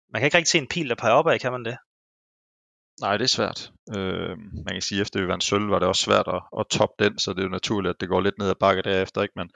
Man 0.10 0.20
kan 0.20 0.27
ikke 0.27 0.38
rigtig 0.38 0.51
se 0.51 0.58
en 0.58 0.68
pil, 0.68 0.89
der 0.89 0.96
peger 0.96 1.13
opad, 1.13 1.39
kan 1.39 1.51
man 1.51 1.65
det? 1.65 1.77
Nej, 3.01 3.18
det 3.18 3.24
er 3.24 3.27
svært. 3.27 3.72
Øh, 3.98 4.38
man 4.66 4.74
kan 4.74 4.82
sige, 4.82 5.00
at 5.00 5.01
efter 5.01 5.22
vi 5.22 5.27
vandt 5.27 5.44
sølv, 5.44 5.70
var 5.70 5.80
det 5.80 5.88
også 5.88 6.04
svært 6.04 6.27
at, 6.27 6.42
at 6.60 6.66
toppe 6.72 7.04
den, 7.04 7.20
så 7.20 7.34
det 7.34 7.39
er 7.39 7.44
jo 7.44 7.50
naturligt, 7.50 7.89
at 7.94 8.01
det 8.01 8.10
går 8.10 8.22
lidt 8.22 8.38
ned 8.38 8.50
ad 8.50 8.56
bakke 8.60 8.82
derefter. 8.82 9.22
Ikke? 9.22 9.34
Men 9.36 9.50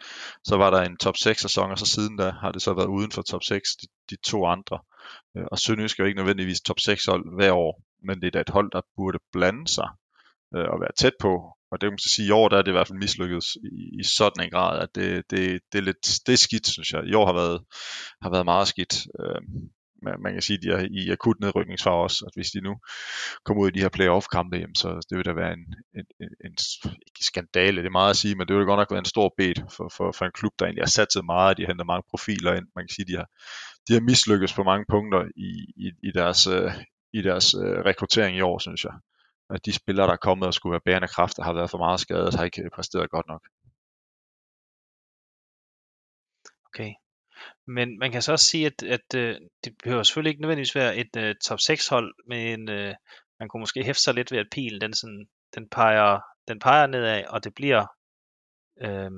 så 0.43 0.57
var 0.57 0.69
der 0.69 0.81
en 0.81 0.97
top 0.97 1.17
6 1.17 1.41
sæson, 1.41 1.71
og 1.71 1.77
så 1.79 1.85
siden 1.85 2.17
da 2.17 2.29
har 2.41 2.51
det 2.51 2.61
så 2.61 2.73
været 2.73 2.87
uden 2.87 3.11
for 3.11 3.21
top 3.21 3.43
6, 3.43 3.69
de, 3.75 3.87
de 4.09 4.17
to 4.25 4.45
andre. 4.45 4.79
Øh, 5.37 5.45
og 5.51 5.59
Sønderjysk 5.59 5.99
er 5.99 6.03
jo 6.03 6.07
ikke 6.07 6.19
nødvendigvis 6.19 6.61
top 6.61 6.79
6 6.79 7.05
hold 7.05 7.35
hver 7.37 7.51
år, 7.51 7.81
men 8.07 8.21
det 8.21 8.27
er 8.27 8.31
da 8.31 8.41
et 8.41 8.49
hold, 8.49 8.71
der 8.71 8.81
burde 8.95 9.19
blande 9.31 9.67
sig 9.67 9.89
øh, 10.55 10.67
og 10.73 10.79
være 10.81 10.95
tæt 10.97 11.13
på. 11.19 11.33
Og 11.71 11.81
det 11.81 11.87
kan 11.87 11.91
man 11.91 11.99
sige, 12.15 12.27
i 12.27 12.31
år 12.31 12.49
der 12.49 12.57
er 12.57 12.61
det 12.61 12.71
i 12.71 12.77
hvert 12.77 12.87
fald 12.87 12.99
mislykket 12.99 13.43
i, 13.55 13.99
i 13.99 14.03
sådan 14.03 14.43
en 14.43 14.51
grad, 14.51 14.79
at 14.79 14.89
det, 14.95 15.23
det, 15.31 15.61
det, 15.71 15.77
er 15.77 15.87
lidt 15.89 16.03
det 16.25 16.33
er 16.33 16.37
skidt, 16.37 16.67
synes 16.67 16.93
jeg. 16.93 17.01
I 17.05 17.13
år 17.13 17.25
har 17.25 17.33
været, 17.33 17.59
har 18.21 18.29
været 18.29 18.45
meget 18.45 18.67
skidt. 18.67 18.93
Øh, 19.19 19.41
man, 20.01 20.21
man 20.21 20.33
kan 20.33 20.41
sige, 20.41 20.57
at 20.57 20.63
de 20.63 20.69
er 20.69 20.87
i 20.91 21.11
akut 21.11 21.39
nedrykningsfar 21.39 21.91
også, 21.91 22.25
at 22.27 22.33
hvis 22.35 22.51
de 22.51 22.61
nu 22.61 22.73
kommer 23.45 23.63
ud 23.63 23.67
i 23.69 23.71
de 23.71 23.79
her 23.79 23.89
playoff-kampe, 23.89 24.57
jamen, 24.57 24.75
så 24.75 24.87
det 25.09 25.17
vil 25.17 25.25
da 25.25 25.33
være 25.33 25.53
en, 25.53 25.65
en, 25.97 26.05
en, 26.19 26.29
en 26.45 26.55
ikke 27.07 27.25
skandale, 27.31 27.77
det 27.81 27.87
er 27.87 27.99
meget 28.01 28.09
at 28.09 28.17
sige, 28.17 28.35
men 28.35 28.47
det 28.47 28.55
vil 28.55 28.65
godt 28.65 28.79
nok 28.79 28.91
være 28.91 28.99
en 29.05 29.13
stor 29.15 29.33
bed 29.37 29.55
for, 29.75 29.89
for, 29.97 30.11
for 30.11 30.25
en 30.25 30.31
klub, 30.39 30.53
der 30.59 30.65
egentlig 30.65 30.83
har 30.83 30.97
satset 30.99 31.25
meget, 31.25 31.57
de 31.57 31.61
har 31.61 31.67
hentet 31.67 31.87
mange 31.87 32.03
profiler 32.09 32.53
ind, 32.53 32.67
man 32.75 32.83
kan 32.85 32.93
sige, 32.95 33.07
de 33.11 33.17
har, 33.17 33.27
de 33.87 33.93
har 33.93 34.01
mislykkes 34.01 34.53
på 34.53 34.63
mange 34.63 34.85
punkter 34.89 35.21
i, 35.35 35.51
i, 35.85 35.87
i 36.07 36.11
deres, 36.11 36.47
øh, 36.47 36.71
i 37.13 37.21
deres 37.21 37.53
øh, 37.53 37.77
rekruttering 37.89 38.37
i 38.37 38.41
år, 38.41 38.59
synes 38.59 38.83
jeg. 38.83 38.93
At 39.49 39.65
de 39.65 39.73
spillere, 39.73 40.07
der 40.07 40.13
er 40.13 40.27
kommet 40.27 40.47
og 40.47 40.53
skulle 40.53 40.71
være 40.71 40.87
bærende 40.87 41.07
kræfter, 41.07 41.43
har 41.43 41.53
været 41.53 41.69
for 41.69 41.77
meget 41.77 41.99
skadet, 41.99 42.35
har 42.35 42.43
ikke 42.43 42.61
øh, 42.61 42.69
præsteret 42.75 43.09
godt 43.09 43.27
nok. 43.27 43.43
Okay. 46.69 46.91
Men 47.67 47.99
man 47.99 48.11
kan 48.11 48.21
så 48.21 48.31
også 48.31 48.45
sige, 48.45 48.65
at, 48.65 48.83
at 48.83 49.15
øh, 49.15 49.35
det 49.63 49.73
behøver 49.83 50.03
selvfølgelig 50.03 50.29
ikke 50.29 50.41
nødvendigvis 50.41 50.75
være 50.75 50.97
et 50.97 51.15
øh, 51.17 51.35
top 51.45 51.59
6 51.59 51.87
hold, 51.87 52.13
men 52.27 52.69
øh, 52.69 52.93
man 53.39 53.49
kunne 53.49 53.59
måske 53.59 53.83
hæfte 53.83 54.03
sig 54.03 54.13
lidt 54.13 54.31
ved, 54.31 54.39
at 54.39 54.47
pilen 54.51 54.81
den, 54.81 54.93
sådan, 54.93 55.25
den, 55.55 55.69
peger, 55.69 56.19
den 56.47 56.59
peger 56.59 56.87
nedad, 56.87 57.23
og 57.25 57.43
det 57.43 57.55
bliver, 57.55 57.85
Øh, 58.81 59.11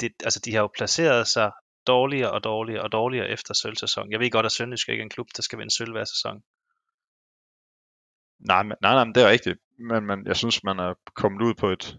det, 0.00 0.12
altså 0.24 0.40
de 0.44 0.52
har 0.54 0.60
jo 0.60 0.70
placeret 0.76 1.28
sig 1.28 1.52
dårligere 1.86 2.30
og 2.30 2.44
dårligere 2.44 2.82
og 2.82 2.92
dårligere 2.92 3.28
efter 3.28 3.54
sølvsæson. 3.54 4.12
Jeg 4.12 4.20
ved 4.20 4.30
godt, 4.30 4.46
at 4.46 4.52
Sønderjysk 4.52 4.88
ikke 4.88 5.00
er 5.00 5.04
en 5.04 5.10
klub, 5.10 5.26
der 5.36 5.42
skal 5.42 5.58
vinde 5.58 5.76
sølv 5.76 5.92
hver 5.92 6.04
sæson. 6.04 6.42
Nej, 8.38 8.62
men, 8.62 8.76
nej, 8.82 8.94
nej, 8.94 9.04
men 9.04 9.14
det 9.14 9.22
er 9.22 9.28
rigtigt. 9.28 9.58
Men, 9.78 10.06
men 10.06 10.26
jeg 10.26 10.36
synes, 10.36 10.64
man 10.64 10.78
er 10.78 10.94
kommet 11.14 11.42
ud 11.42 11.54
på 11.54 11.68
et, 11.68 11.96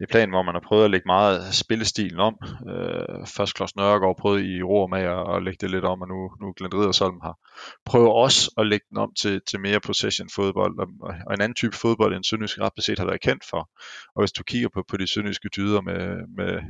det 0.00 0.08
plan, 0.08 0.30
hvor 0.30 0.42
man 0.42 0.54
har 0.54 0.62
prøvet 0.68 0.84
at 0.84 0.90
lægge 0.90 1.06
meget 1.06 1.38
af 1.46 1.54
spillestilen 1.54 2.20
om. 2.20 2.34
Øh, 2.70 3.26
først 3.36 3.54
Klaus 3.54 3.76
Nørregård 3.76 4.16
prøvede 4.16 4.56
i 4.56 4.62
ro 4.62 4.86
med 4.86 5.02
at, 5.02 5.36
at 5.36 5.42
lægge 5.42 5.58
det 5.60 5.70
lidt 5.70 5.84
om, 5.84 6.00
og 6.02 6.08
nu, 6.08 6.30
nu 6.40 6.52
Glenn 6.56 6.74
Riddersholm 6.74 7.20
har 7.22 7.36
prøvet 7.84 8.08
også 8.08 8.52
at 8.58 8.66
lægge 8.66 8.86
den 8.90 8.98
om 8.98 9.12
til, 9.20 9.40
til 9.48 9.60
mere 9.60 9.80
possession 9.80 10.28
fodbold, 10.34 10.78
og, 10.78 10.88
og 11.26 11.34
en 11.34 11.40
anden 11.40 11.54
type 11.54 11.76
fodbold, 11.76 12.14
end 12.14 12.24
Sønderjysk 12.24 12.58
ret 12.58 12.72
beset 12.76 12.98
har 12.98 13.06
været 13.06 13.20
kendt 13.20 13.44
for. 13.50 13.70
Og 14.14 14.22
hvis 14.22 14.32
du 14.32 14.42
kigger 14.42 14.68
på, 14.74 14.84
på 14.88 14.96
de 14.96 15.06
sønderjyske 15.06 15.48
dyder 15.56 15.80
med, 15.80 16.00
med, 16.38 16.60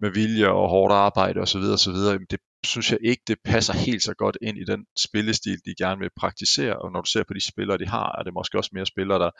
med 0.00 0.10
vilje 0.10 0.48
og 0.48 0.68
hårdt 0.68 0.92
arbejde 0.92 1.40
osv., 1.40 1.64
osv., 1.76 1.94
det 2.30 2.40
synes 2.64 2.90
jeg 2.92 2.98
ikke, 3.02 3.22
det 3.26 3.38
passer 3.44 3.72
helt 3.72 4.02
så 4.02 4.14
godt 4.14 4.38
ind 4.42 4.58
i 4.58 4.64
den 4.64 4.86
spillestil, 5.06 5.58
de 5.64 5.74
gerne 5.78 6.00
vil 6.00 6.10
praktisere. 6.16 6.76
Og 6.76 6.92
når 6.92 7.00
du 7.00 7.10
ser 7.10 7.24
på 7.28 7.34
de 7.34 7.48
spillere, 7.48 7.78
de 7.78 7.86
har, 7.86 8.16
er 8.18 8.22
det 8.22 8.34
måske 8.34 8.58
også 8.58 8.70
mere 8.72 8.86
spillere, 8.86 9.18
der, 9.18 9.30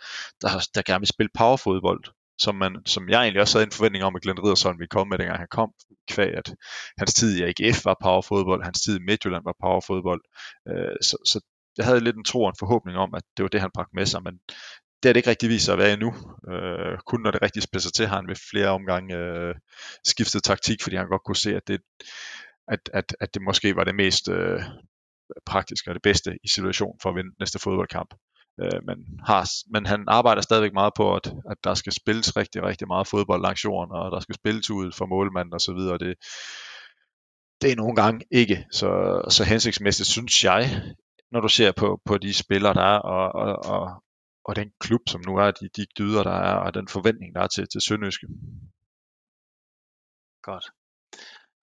der, 0.40 0.48
der 0.74 0.82
gerne 0.82 1.00
vil 1.00 1.08
spille 1.08 1.30
powerfodbold 1.38 2.04
som, 2.44 2.54
man, 2.54 2.72
som 2.86 3.08
jeg 3.08 3.20
egentlig 3.22 3.40
også 3.40 3.58
havde 3.58 3.66
en 3.66 3.78
forventning 3.78 4.04
om, 4.04 4.16
at 4.16 4.22
Glenn 4.22 4.42
Riddersholm 4.44 4.78
ville 4.78 4.94
komme 4.96 5.10
med, 5.10 5.18
dengang 5.18 5.38
han 5.38 5.54
kom, 5.58 5.70
kvæg 6.10 6.32
at 6.40 6.54
hans 6.98 7.14
tid 7.14 7.30
i 7.38 7.42
AGF 7.42 7.84
var 7.84 7.96
powerfodbold, 8.02 8.64
hans 8.64 8.80
tid 8.80 8.96
i 8.98 9.04
Midtjylland 9.08 9.44
var 9.44 9.56
powerfodbold. 9.64 10.22
Øh, 10.68 10.96
så, 11.08 11.16
så 11.30 11.40
jeg 11.78 11.86
havde 11.86 12.00
lidt 12.00 12.16
en 12.16 12.24
tro 12.24 12.42
og 12.42 12.48
en 12.48 12.62
forhåbning 12.62 12.98
om, 12.98 13.14
at 13.14 13.22
det 13.36 13.42
var 13.42 13.48
det, 13.48 13.60
han 13.60 13.70
bragte 13.74 13.96
med 13.96 14.06
sig, 14.06 14.22
men 14.22 14.34
det 14.98 15.08
har 15.08 15.12
det 15.12 15.20
ikke 15.20 15.30
rigtig 15.30 15.48
vist 15.48 15.64
sig 15.64 15.72
at 15.72 15.78
være 15.78 15.92
endnu. 15.92 16.10
Øh, 16.52 16.98
kun 17.06 17.20
når 17.20 17.30
det 17.30 17.42
rigtig 17.42 17.62
spidser 17.62 17.90
til, 17.90 18.06
har 18.06 18.16
han 18.16 18.28
ved 18.28 18.36
flere 18.50 18.68
omgange 18.68 19.16
øh, 19.16 19.54
skiftet 20.04 20.42
taktik, 20.42 20.82
fordi 20.82 20.96
han 20.96 21.08
godt 21.08 21.24
kunne 21.24 21.44
se, 21.46 21.56
at 21.56 21.68
det, 21.68 21.80
at, 22.68 22.80
at, 22.92 23.16
at 23.20 23.34
det 23.34 23.42
måske 23.42 23.76
var 23.76 23.84
det 23.84 23.94
mest 23.94 24.28
øh, 24.28 24.60
praktiske 25.46 25.90
og 25.90 25.94
det 25.94 26.02
bedste 26.02 26.38
i 26.44 26.48
situationen 26.48 26.98
for 27.02 27.08
at 27.10 27.16
vinde 27.16 27.34
næste 27.40 27.58
fodboldkamp. 27.58 28.14
Øh, 28.60 28.80
men, 28.86 29.20
har, 29.26 29.48
men 29.72 29.86
han 29.86 30.04
arbejder 30.08 30.42
stadigvæk 30.42 30.72
meget 30.72 30.92
på, 30.96 31.14
at, 31.14 31.26
at 31.50 31.56
der 31.64 31.74
skal 31.74 31.92
spilles 31.92 32.36
rigtig, 32.36 32.62
rigtig 32.62 32.88
meget 32.88 33.06
fodbold 33.06 33.42
langs 33.42 33.64
jorden, 33.64 33.92
og 33.92 34.10
der 34.10 34.20
skal 34.20 34.34
spilles 34.34 34.70
ud 34.70 34.92
for 34.92 35.06
målmanden 35.06 35.54
osv., 35.54 35.80
og 35.94 36.00
det, 36.00 36.14
det 37.62 37.72
er 37.72 37.76
nogle 37.76 37.96
gange 37.96 38.24
ikke 38.30 38.66
så, 38.72 39.22
så 39.28 39.44
hensigtsmæssigt, 39.44 40.08
synes 40.08 40.44
jeg, 40.44 40.82
når 41.30 41.40
du 41.40 41.48
ser 41.48 41.72
på, 41.72 42.00
på 42.04 42.18
de 42.18 42.34
spillere, 42.34 42.74
der 42.74 42.82
er, 42.82 42.98
og, 42.98 43.32
og, 43.34 43.56
og, 43.64 44.02
og 44.44 44.56
den 44.56 44.72
klub, 44.80 45.00
som 45.06 45.20
nu 45.26 45.36
er, 45.36 45.50
de, 45.50 45.68
de 45.76 45.86
dyder, 45.98 46.22
der 46.22 46.38
er, 46.50 46.54
og 46.54 46.74
den 46.74 46.88
forventning, 46.88 47.34
der 47.34 47.40
er 47.40 47.46
til, 47.46 47.66
til 47.72 47.80
Sønderjyske. 47.80 48.26
Godt. 50.42 50.64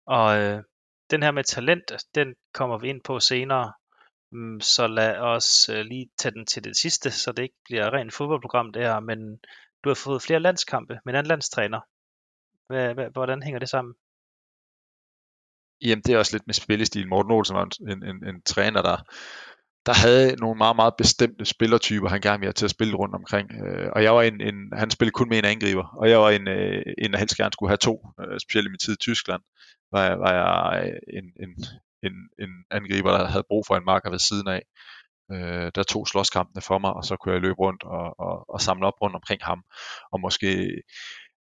Og 0.05 0.37
øh, 0.37 0.63
den 1.11 1.23
her 1.23 1.31
med 1.31 1.43
talent, 1.43 1.91
den 2.15 2.35
kommer 2.53 2.77
vi 2.77 2.89
ind 2.89 3.01
på 3.03 3.19
senere. 3.19 3.73
Øhm, 4.33 4.61
så 4.61 4.87
lad 4.87 5.17
os 5.17 5.69
øh, 5.69 5.85
lige 5.85 6.09
tage 6.17 6.33
den 6.33 6.45
til 6.45 6.63
det 6.63 6.77
sidste, 6.77 7.11
så 7.11 7.31
det 7.31 7.43
ikke 7.43 7.61
bliver 7.65 7.93
rent 7.93 8.13
fodboldprogram 8.13 8.71
der, 8.71 8.99
men 8.99 9.19
du 9.83 9.89
har 9.89 9.95
fået 9.95 10.21
flere 10.21 10.39
landskampe 10.39 10.99
med 11.05 11.13
en 11.13 11.17
anden 11.17 11.29
landstræner. 11.29 11.79
Hvad, 12.67 12.93
hvad, 12.93 13.09
hvordan 13.13 13.43
hænger 13.43 13.59
det 13.59 13.69
sammen? 13.69 13.93
Jamen, 15.81 16.01
det 16.01 16.13
er 16.13 16.17
også 16.17 16.35
lidt 16.35 16.47
med 16.47 16.53
spillestil. 16.53 17.07
Morten 17.07 17.31
Olsen 17.31 17.55
var 17.55 17.69
en, 17.91 18.03
en, 18.03 18.27
en 18.27 18.41
træner, 18.41 18.81
der, 18.81 18.97
der 19.85 19.93
havde 19.93 20.35
nogle 20.35 20.57
meget, 20.57 20.75
meget 20.75 20.93
bestemte 20.97 21.45
spillertyper, 21.45 22.09
han 22.09 22.21
gerne 22.21 22.39
ville 22.39 22.47
have 22.47 22.53
til 22.53 22.65
at 22.65 22.71
spille 22.77 22.95
rundt 22.95 23.15
omkring. 23.15 23.51
Øh, 23.51 23.89
og 23.95 24.03
jeg 24.03 24.15
var 24.15 24.21
en, 24.21 24.41
en, 24.41 24.55
han 24.73 24.89
spillede 24.91 25.13
kun 25.13 25.29
med 25.29 25.37
en 25.37 25.45
angriber, 25.45 25.87
og 25.99 26.09
jeg 26.09 26.19
var 26.19 26.29
en, 26.29 26.47
øh, 26.47 26.81
en 26.97 27.11
der 27.11 27.19
helst 27.19 27.37
gerne 27.37 27.53
skulle 27.53 27.69
have 27.69 27.77
to, 27.77 28.07
specielt 28.41 28.67
i 28.67 28.69
min 28.69 28.79
tid 28.79 28.93
i 28.93 29.03
Tyskland, 29.07 29.41
var 29.91 30.03
jeg, 30.07 30.19
var 30.19 30.33
jeg 30.33 30.93
en, 31.17 31.25
en, 31.43 31.51
en, 32.03 32.13
en 32.39 32.51
angriber, 32.71 33.11
der 33.11 33.25
havde 33.25 33.49
brug 33.49 33.63
for 33.67 33.75
en 33.75 33.85
marker 33.85 34.09
ved 34.09 34.19
siden 34.19 34.47
af. 34.47 34.61
Øh, 35.31 35.71
der 35.75 35.83
tog 35.83 36.07
slåskampene 36.07 36.61
for 36.61 36.77
mig, 36.77 36.93
og 36.93 37.03
så 37.05 37.15
kunne 37.15 37.33
jeg 37.33 37.41
løbe 37.41 37.59
rundt 37.59 37.83
og, 37.83 38.19
og, 38.19 38.49
og 38.49 38.61
samle 38.61 38.87
op 38.87 39.01
rundt 39.01 39.15
omkring 39.15 39.41
ham. 39.43 39.63
Og 40.11 40.19
måske 40.21 40.81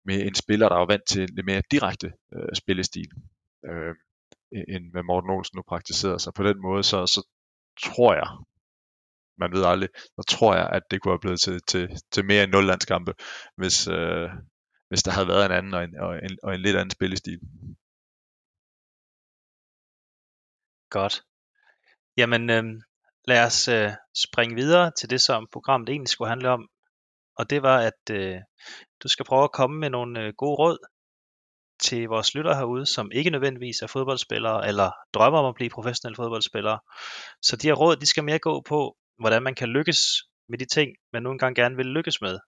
med 0.05 0.21
en 0.27 0.35
spiller, 0.35 0.69
der 0.69 0.75
var 0.75 0.85
vant 0.85 1.07
til 1.07 1.29
lidt 1.35 1.45
mere 1.45 1.61
direkte 1.71 2.13
øh, 2.35 2.55
spillestil, 2.55 3.09
øh, 3.69 3.93
end 4.73 4.91
hvad 4.91 5.03
Morten 5.03 5.29
Olsen 5.29 5.55
nu 5.57 5.63
praktiserede. 5.67 6.19
Så 6.19 6.31
på 6.31 6.43
den 6.43 6.61
måde, 6.61 6.83
så, 6.83 7.05
så 7.05 7.21
tror 7.83 8.13
jeg, 8.13 8.27
man 9.37 9.51
ved 9.51 9.63
aldrig, 9.65 9.89
så 9.95 10.23
tror 10.29 10.55
jeg, 10.55 10.69
at 10.69 10.83
det 10.91 11.01
kunne 11.01 11.11
have 11.13 11.25
blevet 11.25 11.41
til, 11.41 11.59
til, 11.67 11.89
til 12.11 12.25
mere 12.25 12.43
end 12.43 12.51
0 12.51 12.65
landskampe, 12.65 13.13
hvis, 13.57 13.87
øh, 13.87 14.29
hvis 14.89 15.03
der 15.03 15.11
havde 15.11 15.27
været 15.27 15.45
en 15.45 15.51
anden 15.51 15.73
og 15.73 15.83
en, 15.83 15.99
og 15.99 16.15
en, 16.15 16.37
og 16.43 16.55
en 16.55 16.61
lidt 16.61 16.75
anden 16.75 16.91
spillestil. 16.91 17.39
Godt. 20.89 21.23
Jamen, 22.17 22.49
øh, 22.49 22.63
lad 23.27 23.45
os 23.45 23.67
øh, 23.67 23.91
springe 24.15 24.55
videre 24.55 24.91
til 24.99 25.09
det, 25.09 25.21
som 25.21 25.47
programmet 25.51 25.89
egentlig 25.89 26.09
skulle 26.09 26.29
handle 26.29 26.49
om. 26.49 26.69
Og 27.37 27.49
det 27.49 27.61
var, 27.61 27.77
at 27.79 28.01
øh, 28.11 28.37
du 29.03 29.07
skal 29.07 29.25
prøve 29.25 29.43
at 29.43 29.51
komme 29.51 29.79
med 29.79 29.89
nogle 29.89 30.21
øh, 30.21 30.33
gode 30.37 30.55
råd 30.55 30.77
til 31.79 32.07
vores 32.07 32.35
lyttere 32.35 32.55
herude, 32.55 32.85
som 32.85 33.11
ikke 33.11 33.29
nødvendigvis 33.29 33.81
er 33.81 33.87
fodboldspillere, 33.87 34.67
eller 34.67 34.91
drømmer 35.13 35.39
om 35.39 35.45
at 35.45 35.55
blive 35.55 35.69
professionelle 35.69 36.15
fodboldspillere. 36.15 36.79
Så 37.41 37.55
de 37.55 37.67
her 37.67 37.73
råd, 37.73 37.95
de 37.95 38.05
skal 38.05 38.23
mere 38.23 38.39
gå 38.39 38.61
på, 38.61 38.97
hvordan 39.19 39.43
man 39.43 39.55
kan 39.55 39.69
lykkes 39.69 39.99
med 40.49 40.57
de 40.57 40.65
ting, 40.65 40.91
man 41.13 41.23
nu 41.23 41.31
engang 41.31 41.55
gerne 41.55 41.75
vil 41.75 41.85
lykkes 41.85 42.21
med. 42.21 42.39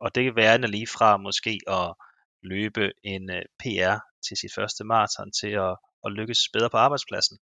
Og 0.00 0.14
det 0.14 0.24
kan 0.24 0.36
være 0.36 0.58
lige 0.58 0.86
fra 0.86 1.16
måske 1.16 1.60
at 1.66 1.94
løbe 2.42 2.92
en 3.04 3.30
øh, 3.30 3.42
PR 3.60 3.96
til 4.28 4.36
sit 4.36 4.54
første 4.54 4.84
maraton, 4.84 5.32
til 5.40 5.52
at, 5.66 5.76
at 6.06 6.12
lykkes 6.12 6.40
bedre 6.52 6.70
på 6.70 6.76
arbejdspladsen. 6.76 7.38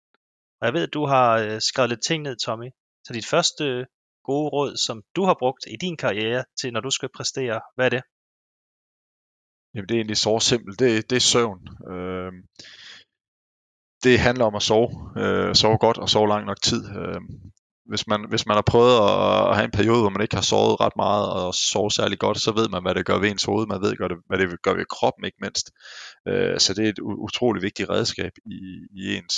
Og 0.60 0.66
jeg 0.66 0.74
ved, 0.74 0.82
at 0.82 0.94
du 0.94 1.06
har 1.06 1.38
øh, 1.38 1.60
skrevet 1.60 1.90
lidt 1.90 2.04
ting 2.06 2.22
ned, 2.22 2.36
Tommy. 2.36 2.70
Så 3.04 3.12
dit 3.12 3.26
første 3.26 3.64
øh, 3.64 3.86
gode 4.24 4.48
råd, 4.48 4.76
som 4.76 5.02
du 5.16 5.22
har 5.24 5.36
brugt 5.38 5.64
i 5.66 5.76
din 5.76 5.96
karriere 5.96 6.44
til, 6.60 6.72
når 6.72 6.80
du 6.80 6.90
skal 6.90 7.08
præstere, 7.16 7.60
hvad 7.74 7.86
er 7.86 7.90
det? 7.90 8.02
Jamen 9.74 9.88
det 9.88 9.94
er 9.94 9.98
egentlig 9.98 10.16
så 10.16 10.38
simpelt. 10.38 10.78
Det, 10.78 11.10
det 11.10 11.16
er 11.16 11.20
søvn. 11.20 11.60
Øh, 11.92 12.32
det 14.04 14.18
handler 14.18 14.44
om 14.44 14.54
at 14.54 14.62
sove. 14.62 14.90
Øh, 15.22 15.54
sove 15.54 15.78
godt 15.78 15.98
og 15.98 16.08
sove 16.08 16.28
lang 16.28 16.46
nok 16.46 16.62
tid. 16.62 16.82
Øh, 16.98 17.20
hvis 17.90 18.06
man, 18.06 18.26
hvis 18.28 18.46
man 18.46 18.54
har 18.54 18.66
prøvet 18.72 18.94
at, 19.06 19.48
at 19.48 19.56
have 19.56 19.64
en 19.64 19.78
periode, 19.78 20.00
hvor 20.00 20.10
man 20.10 20.22
ikke 20.22 20.34
har 20.34 20.42
sovet 20.42 20.80
ret 20.80 20.96
meget 20.96 21.26
og 21.32 21.54
sovet 21.54 21.92
særlig 21.92 22.18
godt, 22.18 22.40
så 22.40 22.52
ved 22.52 22.68
man, 22.68 22.82
hvad 22.82 22.94
det 22.94 23.06
gør 23.06 23.18
ved 23.18 23.30
ens 23.30 23.44
hoved. 23.44 23.66
Man 23.66 23.80
ved, 23.80 23.92
hvad 24.28 24.38
det 24.38 24.62
gør 24.62 24.74
ved 24.74 24.86
kroppen, 24.96 25.24
ikke 25.24 25.40
mindst. 25.40 25.66
Øh, 26.28 26.58
så 26.60 26.74
det 26.74 26.84
er 26.84 26.88
et 26.88 26.98
utroligt 26.98 27.62
vigtigt 27.62 27.90
redskab 27.90 28.32
i, 28.46 28.58
i 29.00 29.16
ens 29.16 29.36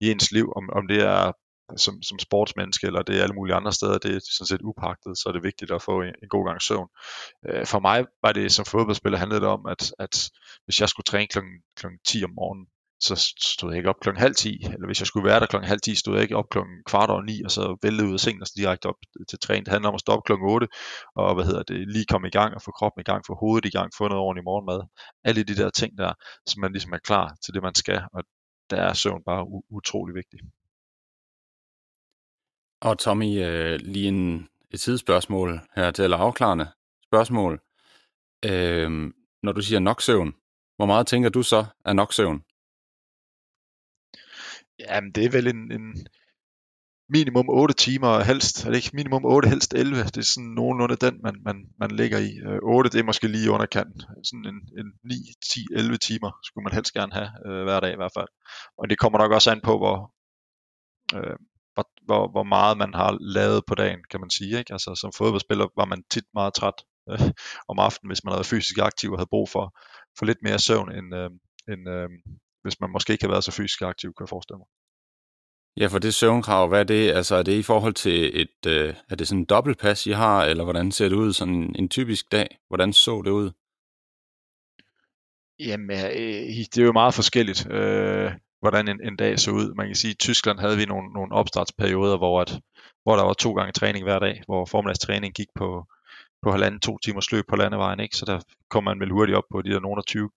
i 0.00 0.10
ens 0.10 0.32
liv, 0.32 0.52
om, 0.56 0.70
om 0.72 0.86
det 0.88 1.02
er 1.02 1.32
som, 1.76 2.02
som 2.02 2.18
sportsmenneske, 2.18 2.86
eller 2.86 3.02
det 3.02 3.18
er 3.18 3.22
alle 3.22 3.34
mulige 3.34 3.54
andre 3.54 3.72
steder, 3.72 3.98
det 3.98 4.16
er 4.16 4.20
sådan 4.20 4.46
set 4.46 4.62
upagtet, 4.62 5.18
så 5.18 5.24
er 5.28 5.32
det 5.32 5.42
vigtigt 5.42 5.70
at 5.70 5.82
få 5.82 6.02
en, 6.02 6.14
en 6.22 6.28
god 6.28 6.46
gang 6.46 6.62
søvn. 6.62 6.88
Øh, 7.48 7.66
for 7.66 7.80
mig 7.80 8.04
var 8.22 8.32
det 8.32 8.52
som 8.52 8.64
fodboldspiller 8.64 9.18
handlede 9.18 9.40
det 9.40 9.48
om, 9.48 9.66
at, 9.66 9.92
at 9.98 10.30
hvis 10.64 10.80
jeg 10.80 10.88
skulle 10.88 11.04
træne 11.04 11.26
kl. 11.26 11.38
kl. 11.76 11.86
10 12.06 12.24
om 12.24 12.30
morgenen, 12.34 12.66
så 13.02 13.14
stod 13.38 13.70
jeg 13.70 13.78
ikke 13.78 13.88
op 13.88 14.00
klokken 14.00 14.20
halv 14.20 14.34
10, 14.34 14.60
eller 14.62 14.86
hvis 14.86 15.00
jeg 15.00 15.06
skulle 15.06 15.28
være 15.28 15.40
der 15.40 15.46
klokken 15.46 15.68
halv 15.68 15.80
10, 15.80 15.94
stod 15.94 16.14
jeg 16.14 16.22
ikke 16.22 16.36
op 16.36 16.48
klokken 16.50 16.76
kvart 16.86 17.10
over 17.10 17.22
9, 17.22 17.42
og 17.42 17.50
så 17.50 17.76
væltede 17.82 18.08
ud 18.08 18.12
af 18.12 18.20
sengen 18.20 18.42
og 18.42 18.46
så 18.46 18.54
direkte 18.56 18.86
op 18.86 18.94
til 19.30 19.38
træning. 19.38 19.66
Det 19.66 19.72
handler 19.72 19.88
om 19.88 19.94
at 19.94 20.00
stoppe 20.00 20.22
klokken 20.26 20.48
8, 20.48 20.66
og 21.16 21.34
hvad 21.34 21.44
hedder 21.44 21.62
det, 21.62 21.88
lige 21.94 22.04
komme 22.04 22.28
i 22.28 22.30
gang 22.30 22.54
og 22.54 22.62
få 22.62 22.70
kroppen 22.70 23.00
i 23.00 23.08
gang, 23.10 23.20
få 23.26 23.34
hovedet 23.34 23.68
i 23.68 23.76
gang, 23.76 23.90
få 23.98 24.08
noget 24.08 24.22
ordentligt 24.26 24.44
morgenmad. 24.44 24.80
Alle 25.24 25.42
de 25.42 25.56
der 25.56 25.70
ting 25.70 25.98
der, 25.98 26.12
som 26.46 26.60
man 26.60 26.72
ligesom 26.72 26.92
er 26.92 27.02
klar 27.08 27.26
til 27.44 27.54
det, 27.54 27.62
man 27.62 27.74
skal, 27.74 28.00
og 28.12 28.22
der 28.70 28.82
er 28.82 28.92
søvn 28.92 29.22
bare 29.24 29.46
utrolig 29.70 30.14
vigtig. 30.14 30.40
Og 32.80 32.98
Tommy, 32.98 33.44
øh, 33.44 33.80
lige 33.80 34.08
en, 34.08 34.48
et 34.70 34.80
sidespørgsmål 34.80 35.60
her 35.76 35.90
til, 35.90 36.04
eller 36.04 36.16
afklarende 36.16 36.66
spørgsmål. 37.02 37.60
Øh, 38.44 39.12
når 39.42 39.52
du 39.52 39.62
siger 39.62 39.80
nok 39.80 40.00
søvn, 40.00 40.34
hvor 40.76 40.86
meget 40.86 41.06
tænker 41.06 41.28
du 41.28 41.42
så 41.42 41.66
er 41.84 41.92
nok 41.92 42.12
søvn? 42.12 42.44
Jamen, 44.78 45.12
det 45.12 45.24
er 45.24 45.30
vel 45.30 45.46
en, 45.46 45.72
en 45.72 46.06
minimum 47.10 47.48
8 47.48 47.74
timer, 47.74 48.22
helst, 48.30 48.64
er 48.64 48.70
det 48.70 48.76
ikke 48.76 48.90
minimum 48.92 49.24
8, 49.24 49.48
helst 49.48 49.74
11, 49.74 50.04
det 50.04 50.16
er 50.16 50.22
sådan 50.22 50.54
nogenlunde 50.60 50.96
den, 50.96 51.14
man, 51.22 51.34
man, 51.44 51.56
man 51.78 51.90
ligger 51.90 52.18
i. 52.18 52.30
Øh, 52.46 52.58
8, 52.62 52.90
det 52.90 53.00
er 53.00 53.04
måske 53.04 53.28
lige 53.28 53.50
underkanten, 53.50 54.00
sådan 54.24 54.46
en, 54.52 54.58
en 54.80 54.86
9, 55.04 55.14
10, 55.50 55.66
11 55.72 55.96
timer 55.96 56.30
skulle 56.44 56.64
man 56.64 56.72
helst 56.72 56.92
gerne 56.92 57.12
have 57.12 57.30
øh, 57.46 57.62
hver 57.64 57.80
dag 57.80 57.92
i 57.92 58.00
hvert 58.00 58.14
fald. 58.16 58.30
Og 58.78 58.90
det 58.90 58.98
kommer 58.98 59.18
nok 59.18 59.32
også 59.32 59.50
an 59.50 59.60
på, 59.64 59.78
hvor, 59.82 59.96
øh, 61.16 61.36
hvor, 61.74 61.86
hvor, 62.06 62.30
hvor 62.34 62.42
meget 62.42 62.78
man 62.78 62.94
har 62.94 63.10
lavet 63.20 63.62
på 63.66 63.74
dagen, 63.74 64.00
kan 64.10 64.20
man 64.20 64.30
sige. 64.30 64.58
Ikke? 64.58 64.72
Altså 64.72 64.90
som 65.00 65.12
fodboldspiller 65.18 65.66
var 65.76 65.84
man 65.84 66.02
tit 66.10 66.28
meget 66.34 66.54
træt 66.54 66.78
øh, 67.10 67.30
om 67.70 67.78
aftenen, 67.78 68.10
hvis 68.10 68.24
man 68.24 68.32
havde 68.34 68.52
fysisk 68.52 68.78
aktiv 68.78 69.08
og 69.12 69.18
havde 69.18 69.34
brug 69.34 69.48
for, 69.48 69.64
for 70.18 70.24
lidt 70.26 70.42
mere 70.42 70.58
søvn, 70.58 70.92
end, 70.98 71.08
øh, 71.20 71.30
end 71.72 71.82
øh, 71.96 72.08
hvis 72.62 72.80
man 72.80 72.90
måske 72.90 73.12
ikke 73.12 73.24
havde 73.24 73.36
været 73.36 73.48
så 73.48 73.52
fysisk 73.52 73.82
aktiv, 73.82 74.08
kan 74.14 74.24
jeg 74.24 74.34
forestille 74.36 74.58
mig. 74.62 74.68
Ja, 75.76 75.86
for 75.86 75.98
det 75.98 76.14
søvnkrav, 76.14 76.68
hvad 76.68 76.80
er 76.80 76.84
det? 76.84 77.10
Altså 77.10 77.34
er 77.34 77.42
det 77.42 77.52
i 77.52 77.62
forhold 77.62 77.94
til 77.94 78.40
et, 78.40 78.66
øh, 78.66 78.94
er 79.10 79.16
det 79.16 79.28
sådan 79.28 79.38
en 79.38 79.44
dobbeltpas, 79.44 80.06
I 80.06 80.10
har, 80.10 80.44
eller 80.44 80.64
hvordan 80.64 80.92
ser 80.92 81.08
det 81.08 81.16
ud 81.16 81.32
sådan 81.32 81.74
en 81.78 81.88
typisk 81.88 82.32
dag? 82.32 82.58
Hvordan 82.68 82.92
så 82.92 83.22
det 83.24 83.30
ud? 83.30 83.50
Jamen, 85.58 85.90
øh, 85.90 86.64
det 86.74 86.78
er 86.78 86.84
jo 86.84 86.92
meget 86.92 87.14
forskelligt, 87.14 87.70
øh, 87.70 88.32
hvordan 88.60 88.88
en, 88.88 89.00
en 89.04 89.16
dag 89.16 89.38
så 89.38 89.50
ud. 89.50 89.74
Man 89.74 89.86
kan 89.86 89.94
sige, 89.94 90.10
at 90.10 90.14
i 90.14 90.26
Tyskland 90.26 90.58
havde 90.58 90.76
vi 90.76 90.84
nogle, 90.84 91.12
nogle 91.12 91.34
opstartsperioder, 91.34 92.18
hvor, 92.18 92.40
at, 92.40 92.60
hvor 93.02 93.16
der 93.16 93.24
var 93.24 93.32
to 93.32 93.52
gange 93.52 93.72
træning 93.72 94.04
hver 94.04 94.18
dag, 94.18 94.42
hvor 94.46 94.64
formiddagstræning 94.64 95.34
gik 95.34 95.48
på, 95.54 95.86
på 96.42 96.50
halvanden, 96.50 96.80
to 96.80 96.98
timers 96.98 97.32
løb 97.32 97.44
på 97.48 97.56
landevejen, 97.56 98.00
ikke? 98.00 98.16
så 98.16 98.24
der 98.24 98.40
kom 98.70 98.84
man 98.84 99.00
vel 99.00 99.10
hurtigt 99.10 99.38
op 99.38 99.44
på 99.52 99.62
de 99.62 99.70
der 99.70 99.80
nogle 99.80 100.02
20, 100.02 100.30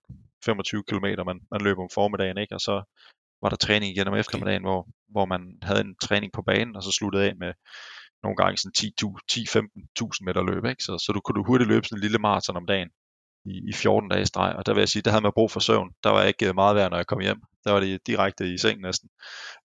25 0.44 0.82
km, 0.88 1.06
man, 1.26 1.40
man 1.50 1.60
løb 1.60 1.78
om 1.78 1.88
formiddagen, 1.94 2.38
ikke? 2.38 2.54
og 2.54 2.60
så 2.60 2.82
var 3.42 3.48
der 3.48 3.56
træning 3.56 3.90
igen 3.92 4.08
om 4.08 4.14
eftermiddagen, 4.14 4.64
okay. 4.64 4.70
hvor, 4.70 4.88
hvor 5.14 5.26
man 5.32 5.42
havde 5.62 5.80
en 5.80 5.94
træning 6.06 6.32
på 6.32 6.42
banen, 6.42 6.76
og 6.76 6.82
så 6.82 6.90
sluttede 6.98 7.24
af 7.28 7.34
med 7.36 7.52
nogle 8.24 8.36
gange 8.40 8.56
sådan 8.56 8.78
10-15.000 9.00 10.26
meter 10.26 10.42
løb, 10.50 10.64
ikke? 10.64 10.82
Så, 10.86 10.92
så 11.04 11.12
du 11.12 11.20
kunne 11.20 11.38
du 11.38 11.44
hurtigt 11.46 11.70
løbe 11.72 11.86
sådan 11.86 11.98
en 11.98 12.06
lille 12.06 12.18
maraton 12.18 12.56
om 12.56 12.66
dagen 12.66 12.90
i, 13.52 13.54
i 13.70 13.72
14 13.72 14.10
dage 14.10 14.26
streg, 14.26 14.52
og 14.56 14.66
der 14.66 14.72
vil 14.74 14.80
jeg 14.80 14.88
sige, 14.88 15.02
der 15.02 15.10
havde 15.10 15.22
man 15.22 15.32
brug 15.34 15.50
for 15.50 15.60
søvn. 15.60 15.90
Der 16.04 16.10
var 16.10 16.22
ikke 16.22 16.52
meget 16.52 16.76
værd, 16.76 16.90
når 16.90 16.96
jeg 16.96 17.06
kom 17.06 17.20
hjem. 17.20 17.40
Der 17.64 17.72
var 17.72 17.80
det 17.80 18.06
direkte 18.06 18.54
i 18.54 18.58
seng 18.58 18.80
næsten. 18.80 19.08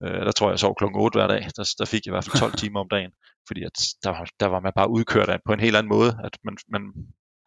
Øh, 0.03 0.21
der 0.27 0.31
tror 0.31 0.47
jeg, 0.47 0.51
jeg 0.51 0.59
sov 0.59 0.75
klokken 0.77 1.01
8 1.01 1.19
hver 1.19 1.27
dag. 1.27 1.41
Der, 1.57 1.65
der 1.79 1.85
fik 1.85 2.01
jeg 2.05 2.11
i 2.11 2.15
hvert 2.15 2.25
fald 2.25 2.39
12 2.39 2.53
timer 2.61 2.79
om 2.79 2.89
dagen, 2.89 3.11
fordi 3.47 3.61
at 3.63 3.77
der, 4.03 4.11
der 4.39 4.47
var 4.47 4.59
man 4.59 4.73
bare 4.75 4.89
udkørt 4.89 5.29
af 5.29 5.39
på 5.45 5.53
en 5.53 5.59
helt 5.59 5.75
anden 5.75 5.93
måde, 5.95 6.11
at 6.23 6.33
man, 6.43 6.57
man 6.75 6.83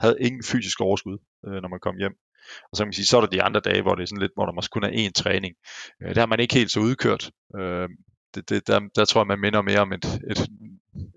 havde 0.00 0.16
ingen 0.20 0.44
fysisk 0.52 0.80
overskud, 0.80 1.18
øh, 1.46 1.58
når 1.62 1.68
man 1.68 1.80
kom 1.80 1.96
hjem. 2.02 2.14
Og 2.62 2.76
så 2.76 2.82
kan 2.82 2.86
man 2.86 2.92
sige, 2.92 3.06
så 3.06 3.16
er 3.16 3.20
der 3.20 3.28
de 3.28 3.42
andre 3.42 3.60
dage, 3.60 3.82
hvor 3.82 3.94
det 3.94 4.02
er 4.02 4.06
sådan 4.06 4.20
lidt, 4.20 4.32
hvor 4.34 4.46
der 4.46 4.52
måske 4.52 4.72
kun 4.72 4.84
er 4.84 5.08
én 5.08 5.12
træning. 5.12 5.54
Øh, 6.02 6.14
der 6.14 6.22
er 6.22 6.26
man 6.26 6.40
ikke 6.40 6.54
helt 6.54 6.72
så 6.72 6.80
udkørt. 6.80 7.30
Øh, 7.58 7.88
det, 8.34 8.48
det, 8.48 8.66
der, 8.66 8.80
der 8.96 9.04
tror 9.04 9.20
jeg, 9.20 9.26
man 9.26 9.40
minder 9.40 9.62
mere 9.62 9.80
om 9.80 9.92
et, 9.92 10.04
et, 10.04 10.40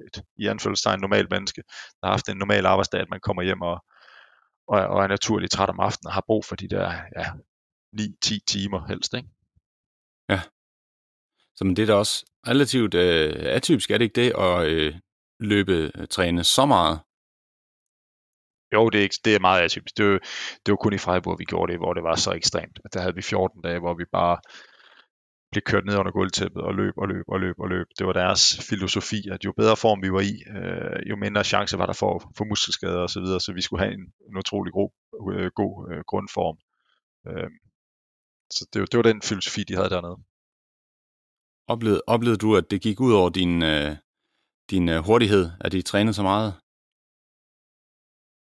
et 0.08 0.24
i 0.38 0.48
anfølgelsestegn 0.48 1.00
normalt 1.00 1.30
menneske, 1.32 1.62
der 2.02 2.08
har 2.08 2.12
haft 2.12 2.30
en 2.30 2.38
normal 2.38 2.66
arbejdsdag, 2.66 3.02
at 3.02 3.10
man 3.10 3.20
kommer 3.20 3.44
hjem 3.44 3.62
og, 3.62 3.78
og, 4.68 4.80
og 4.88 5.04
er 5.04 5.08
naturligt 5.08 5.52
træt 5.52 5.70
om 5.70 5.80
aftenen 5.80 6.08
og 6.08 6.14
har 6.14 6.24
brug 6.28 6.46
for 6.46 6.56
de 6.56 6.68
der 6.70 6.94
ja, 7.18 7.26
9-10 8.02 8.38
timer 8.48 8.88
helst. 8.88 9.14
Ikke? 9.14 9.30
Ja. 10.30 10.42
Så 11.56 11.66
men 11.66 11.76
det 11.76 11.84
er 11.84 11.88
da 11.88 11.94
også 11.94 12.26
relativt 12.48 12.94
øh, 12.94 13.34
atypisk, 13.46 13.92
er 13.92 13.98
det 13.98 14.06
ikke 14.06 14.22
det, 14.22 14.34
at 14.38 14.68
øh, 14.68 14.96
løbe 15.40 15.92
øh, 15.96 16.08
træne 16.08 16.44
så 16.44 16.66
meget? 16.66 17.00
Jo, 18.76 18.90
det 18.90 19.00
er, 19.00 19.04
ikke, 19.04 19.20
det 19.26 19.36
er 19.36 19.40
meget 19.40 19.62
atypisk. 19.62 19.98
Det 19.98 20.06
var, 20.06 20.20
det 20.64 20.70
var 20.74 20.76
kun 20.76 20.94
i 20.94 21.04
Freiburg, 21.06 21.40
vi 21.40 21.46
gjorde 21.46 21.72
det, 21.72 21.80
hvor 21.80 21.94
det 21.94 22.04
var 22.04 22.16
så 22.16 22.32
ekstremt. 22.32 22.80
Der 22.94 23.00
havde 23.02 23.16
vi 23.16 23.22
14 23.22 23.62
dage, 23.62 23.80
hvor 23.80 23.94
vi 23.94 24.06
bare 24.12 24.38
blev 25.52 25.62
kørt 25.62 25.86
ned 25.86 25.98
under 25.98 26.12
gulvtæppet 26.12 26.62
og 26.62 26.74
løb 26.74 26.94
og 26.98 27.08
løb 27.08 27.26
og 27.28 27.40
løb 27.40 27.56
og 27.60 27.70
løb. 27.70 27.88
Det 27.98 28.08
var 28.08 28.14
deres 28.14 28.44
filosofi, 28.70 29.20
at 29.32 29.46
jo 29.46 29.52
bedre 29.58 29.78
form 29.78 30.02
vi 30.02 30.12
var 30.12 30.24
i, 30.32 30.36
øh, 30.58 31.10
jo 31.10 31.16
mindre 31.16 31.44
chance 31.44 31.78
var 31.78 31.86
der 31.86 31.94
for, 31.94 32.32
for 32.38 32.46
muskelskader 32.46 33.02
og 33.06 33.10
så 33.10 33.20
videre, 33.20 33.40
så 33.40 33.54
vi 33.54 33.62
skulle 33.62 33.84
have 33.84 33.94
en, 33.94 34.06
en 34.30 34.38
utrolig 34.38 34.74
god, 34.74 34.92
øh, 35.34 35.52
god 35.62 35.74
øh, 35.92 36.02
grundform. 36.08 36.58
Øh, 37.28 37.50
så 38.56 38.62
det, 38.74 38.92
det 38.92 38.98
var 38.98 39.04
den 39.12 39.22
filosofi, 39.22 39.64
de 39.64 39.76
havde 39.76 39.90
dernede. 39.90 40.18
Oplevede, 41.68 42.02
oplevede 42.08 42.38
du, 42.38 42.56
at 42.56 42.72
det 42.72 42.82
gik 42.82 43.00
ud 43.00 43.14
over 43.14 43.30
din, 43.30 43.64
øh, 43.64 43.96
din 44.72 44.90
øh, 44.90 45.00
hurtighed, 45.08 45.50
at 45.62 45.72
de 45.72 45.82
trænede 45.82 46.14
så 46.14 46.24
meget? 46.24 46.54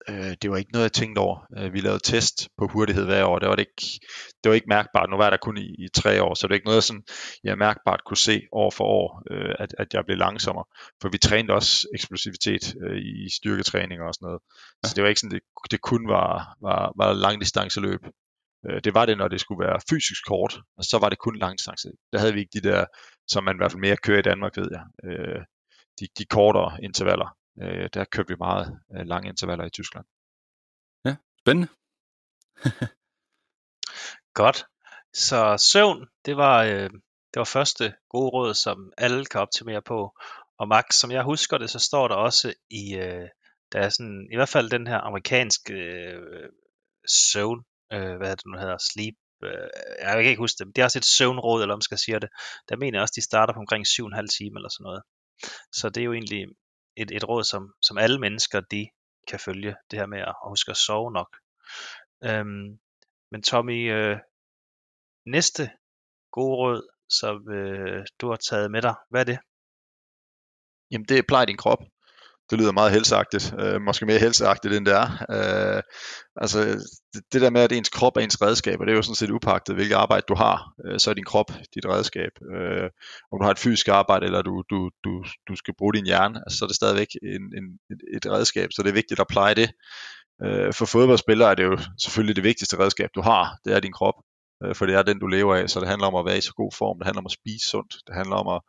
Øh, 0.10 0.34
det 0.41 0.51
var 0.51 0.58
ikke 0.58 0.72
noget, 0.72 0.84
jeg 0.84 0.91
tænkte 0.91 1.20
over. 1.20 1.38
Øh, 1.58 1.74
vi 1.74 1.79
lavede 1.79 2.00
test 2.03 2.50
på 2.58 2.67
hurtighed 2.67 3.05
hver 3.05 3.24
år. 3.25 3.39
Det 3.39 3.50
var, 3.50 3.55
det 3.55 3.62
ikke, 3.62 4.00
det 4.43 4.50
var 4.50 4.55
ikke 4.55 4.70
mærkbart. 4.70 5.10
Nu 5.10 5.17
var 5.17 5.29
der 5.29 5.38
kun 5.38 5.58
i, 5.58 5.67
i 5.86 5.88
tre 5.93 6.24
år, 6.24 6.34
så 6.34 6.48
det 6.48 6.51
er 6.51 6.55
ikke 6.55 6.67
noget, 6.67 6.84
sådan, 6.84 7.03
jeg 7.43 7.58
mærkbart 7.58 8.01
kunne 8.05 8.17
se 8.17 8.41
år 8.51 8.72
for 8.72 8.84
år, 8.84 9.24
øh, 9.31 9.55
at, 9.60 9.75
at 9.77 9.93
jeg 9.93 10.05
blev 10.05 10.17
langsommere. 10.17 10.65
For 11.01 11.10
vi 11.10 11.17
trænede 11.17 11.53
også 11.53 11.88
eksplosivitet 11.96 12.75
øh, 12.84 12.98
i 12.98 13.29
styrketræning 13.38 14.01
og 14.01 14.13
sådan 14.13 14.25
noget. 14.25 14.39
Ja. 14.84 14.88
Så 14.88 14.96
det 14.96 15.03
var 15.03 15.10
ikke 15.10 15.20
sådan, 15.20 15.36
det, 15.36 15.41
det 15.72 15.81
kun 15.81 16.08
var, 16.08 16.55
var, 16.62 16.93
var 16.98 17.13
langdistanceløb. 17.13 18.01
Det 18.84 18.93
var 18.93 19.05
det, 19.05 19.17
når 19.17 19.27
det 19.27 19.41
skulle 19.41 19.65
være 19.65 19.81
fysisk 19.89 20.25
kort, 20.27 20.60
og 20.77 20.84
så 20.84 20.98
var 21.00 21.10
det 21.10 21.20
kun 21.20 21.38
langdistance. 21.38 21.88
Der 22.12 22.20
havde 22.20 22.34
vi 22.34 22.39
ikke 22.39 22.60
de 22.60 22.70
der, 22.70 22.86
som 23.27 23.43
man 23.43 23.55
i 23.55 23.60
hvert 23.60 23.72
fald 23.72 23.81
mere 23.81 23.98
kører 23.98 24.20
i 24.20 24.29
Danmark, 24.31 24.58
ved 24.58 24.70
jeg. 24.72 24.84
De, 26.00 26.08
de 26.17 26.25
kortere 26.25 26.84
intervaller. 26.84 27.36
Øh, 27.62 27.89
der 27.93 28.05
kørte 28.05 28.27
vi 28.27 28.36
meget 28.36 28.79
øh, 28.96 29.05
lange 29.05 29.29
intervaller 29.29 29.65
i 29.65 29.70
Tyskland. 29.70 30.05
Ja, 31.05 31.15
spændende. 31.39 31.67
Godt. 34.41 34.65
Så 35.13 35.58
søvn, 35.72 36.08
det 36.25 36.38
var, 36.38 36.63
øh, 36.63 36.89
det 37.34 37.38
var 37.39 37.43
første 37.43 37.96
gode 38.10 38.29
råd, 38.29 38.53
som 38.53 38.93
alle 38.98 39.25
kan 39.25 39.41
optimere 39.41 39.81
på. 39.81 40.17
Og 40.58 40.67
Max, 40.67 40.96
som 40.96 41.12
jeg 41.12 41.24
husker 41.24 41.57
det, 41.57 41.70
så 41.70 41.79
står 41.79 42.07
der 42.07 42.16
også 42.16 42.53
i, 42.70 42.96
øh, 42.96 43.27
der 43.72 43.79
er 43.79 43.90
sådan, 43.90 44.27
i 44.31 44.35
hvert 44.35 44.50
fald 44.50 44.70
den 44.70 44.87
her 44.87 44.98
amerikanske 44.98 45.74
øh, 45.74 46.50
søvn, 47.07 47.64
øh, 47.94 48.16
hvad 48.18 48.35
det 48.37 48.46
nu 48.46 48.57
hedder, 48.57 48.77
sleep, 48.77 49.16
øh, 49.44 49.70
jeg 50.01 50.11
kan 50.11 50.25
ikke 50.25 50.46
huske 50.46 50.57
det, 50.59 50.68
men 50.68 50.74
det 50.74 50.81
er 50.81 50.85
også 50.85 51.00
et 51.00 51.05
søvnråd, 51.05 51.61
eller 51.61 51.74
om 51.74 51.77
man 51.77 51.90
skal 51.90 51.98
sige 51.98 52.20
det. 52.20 52.29
Der 52.70 52.75
mener 52.77 52.98
jeg 52.98 53.01
også, 53.01 53.14
de 53.16 53.29
starter 53.29 53.53
på 53.53 53.59
omkring 53.59 53.85
7,5 53.87 54.27
timer 54.37 54.57
eller 54.57 54.70
sådan 54.70 54.83
noget. 54.83 55.03
Så 55.72 55.90
det 55.90 56.01
er 56.01 56.05
jo 56.05 56.14
egentlig 56.14 56.48
et, 56.96 57.12
et 57.12 57.30
råd, 57.30 57.44
som, 57.44 57.74
som 57.82 57.98
alle 57.98 58.20
mennesker 58.20 58.60
de 58.60 58.90
kan 59.27 59.40
følge, 59.40 59.75
det 59.92 60.00
her 60.00 60.06
med 60.06 60.20
at 60.20 60.36
huske 60.48 60.72
at 60.72 60.77
sove 60.77 61.12
nok. 61.12 61.38
Øhm, 62.24 62.80
men 63.32 63.42
Tommy, 63.44 63.92
øh, 63.94 64.18
næste 65.25 65.72
gode 66.32 66.56
råd, 66.56 66.90
som 67.10 67.51
øh, 67.51 68.06
du 68.22 68.30
har 68.30 68.36
taget 68.36 68.72
med 68.72 68.82
dig, 68.82 68.96
hvad 69.10 69.22
er 69.22 69.25
det? 69.25 69.40
Jamen 70.92 71.06
det 71.06 71.18
er 71.18 71.24
pleje 71.27 71.46
din 71.46 71.58
krop 71.58 71.84
det 72.51 72.59
lyder 72.59 72.72
meget 72.72 72.92
helseagtigt, 72.92 73.53
øh, 73.59 73.81
måske 73.81 74.05
mere 74.05 74.20
helseagtigt 74.20 74.74
end 74.74 74.85
det 74.85 74.94
er. 74.94 75.07
Øh, 75.35 75.81
altså 76.35 76.59
det, 77.14 77.22
det 77.33 77.42
der 77.42 77.50
med, 77.50 77.61
at 77.61 77.72
ens 77.72 77.90
krop 77.90 78.18
er 78.18 78.22
ens 78.22 78.42
redskab, 78.42 78.79
og 78.79 78.85
det 78.85 78.92
er 78.92 78.96
jo 78.96 79.01
sådan 79.01 79.16
set 79.16 79.29
upagtet, 79.29 79.75
hvilket 79.75 79.96
arbejde 79.96 80.25
du 80.27 80.35
har, 80.35 80.74
øh, 80.85 81.00
så 81.00 81.09
er 81.09 81.14
din 81.14 81.24
krop 81.24 81.51
dit 81.75 81.85
redskab. 81.85 82.31
Øh, 82.55 82.90
om 83.31 83.40
du 83.40 83.44
har 83.44 83.51
et 83.51 83.59
fysisk 83.59 83.87
arbejde, 83.87 84.25
eller 84.25 84.42
du, 84.42 84.64
du, 84.70 84.90
du, 85.03 85.24
du 85.48 85.55
skal 85.55 85.74
bruge 85.77 85.94
din 85.94 86.05
hjerne, 86.05 86.40
altså, 86.46 86.57
så 86.57 86.66
er 86.66 86.68
det 86.68 86.75
stadigvæk 86.75 87.07
en, 87.24 87.44
en, 87.57 87.66
et 88.16 88.25
redskab, 88.25 88.70
så 88.72 88.83
det 88.83 88.90
er 88.90 88.94
vigtigt 89.01 89.20
at 89.20 89.27
pleje 89.27 89.55
det. 89.55 89.70
Øh, 90.44 90.74
for 90.74 90.85
fodboldspillere 90.85 91.51
er 91.51 91.55
det 91.55 91.64
jo 91.64 91.77
selvfølgelig 92.03 92.35
det 92.35 92.44
vigtigste 92.44 92.79
redskab, 92.79 93.09
du 93.16 93.22
har, 93.22 93.57
det 93.66 93.74
er 93.74 93.79
din 93.79 93.94
krop, 93.94 94.18
øh, 94.64 94.75
for 94.75 94.85
det 94.85 94.96
er 94.96 95.01
den, 95.01 95.20
du 95.20 95.27
lever 95.27 95.55
af, 95.55 95.70
så 95.70 95.79
det 95.79 95.87
handler 95.87 96.07
om 96.07 96.16
at 96.16 96.25
være 96.25 96.37
i 96.37 96.42
så 96.42 96.53
god 96.53 96.72
form, 96.77 96.98
det 97.00 97.05
handler 97.07 97.22
om 97.22 97.31
at 97.31 97.37
spise 97.40 97.70
sundt, 97.70 97.94
det 98.07 98.16
handler 98.16 98.35
om 98.35 98.48
at 98.55 98.61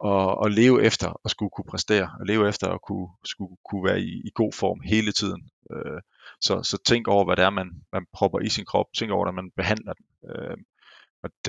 og, 0.00 0.38
og 0.38 0.50
leve 0.50 0.82
efter 0.82 1.20
at 1.24 1.30
skulle 1.30 1.50
kunne 1.50 1.70
præstere, 1.70 2.10
og 2.20 2.26
leve 2.26 2.48
efter 2.48 2.68
at 2.68 2.80
kunne, 2.82 3.08
skulle 3.24 3.56
kunne 3.70 3.84
være 3.84 4.00
i, 4.00 4.22
i 4.24 4.30
god 4.34 4.52
form 4.52 4.80
hele 4.80 5.12
tiden. 5.12 5.50
Øh, 5.72 6.00
så, 6.40 6.62
så 6.62 6.78
tænk 6.86 7.08
over, 7.08 7.24
hvad 7.24 7.36
det 7.36 7.44
er, 7.44 7.50
man, 7.50 7.70
man 7.92 8.06
propper 8.12 8.40
i 8.40 8.48
sin 8.48 8.64
krop. 8.64 8.86
Tænk 8.96 9.10
over, 9.10 9.24
hvordan 9.24 9.34
man 9.34 9.50
behandler 9.56 9.92
den. 9.92 10.06
Øh, 10.30 10.56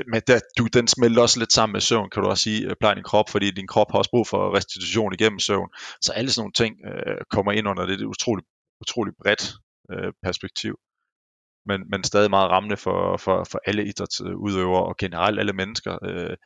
men 0.07 0.21
der, 0.27 0.39
du, 0.57 0.67
den 0.67 0.87
smelter 0.87 1.21
også 1.21 1.39
lidt 1.39 1.53
sammen 1.53 1.73
med 1.73 1.81
søvn, 1.81 2.09
kan 2.09 2.23
du 2.23 2.29
også 2.29 2.43
sige, 2.43 2.61
øh, 2.61 2.63
plejer 2.63 2.75
pleje 2.79 2.95
din 2.95 3.03
krop, 3.03 3.29
fordi 3.29 3.51
din 3.51 3.67
krop 3.67 3.91
har 3.91 3.97
også 3.97 4.11
brug 4.11 4.27
for 4.27 4.55
restitution 4.55 5.13
igennem 5.13 5.39
søvn. 5.39 5.69
Så 6.01 6.11
alle 6.11 6.31
sådan 6.31 6.41
nogle 6.41 6.53
ting 6.53 6.75
øh, 6.85 7.17
kommer 7.31 7.51
ind 7.51 7.67
under 7.67 7.85
det, 7.85 7.99
det 7.99 8.05
utroligt, 8.05 8.47
utroligt 8.81 9.17
bredt 9.23 9.53
øh, 9.91 10.13
perspektiv. 10.23 10.79
Men, 11.65 11.89
men 11.89 12.03
stadig 12.03 12.29
meget 12.29 12.49
rammende 12.51 12.77
for, 12.77 13.17
for, 13.17 13.43
for 13.51 13.59
alle 13.65 13.85
idrætsudøvere 13.85 14.85
og 14.85 14.97
generelt 14.97 15.39
alle 15.39 15.53
mennesker. 15.53 15.97
Øh, 16.03 16.37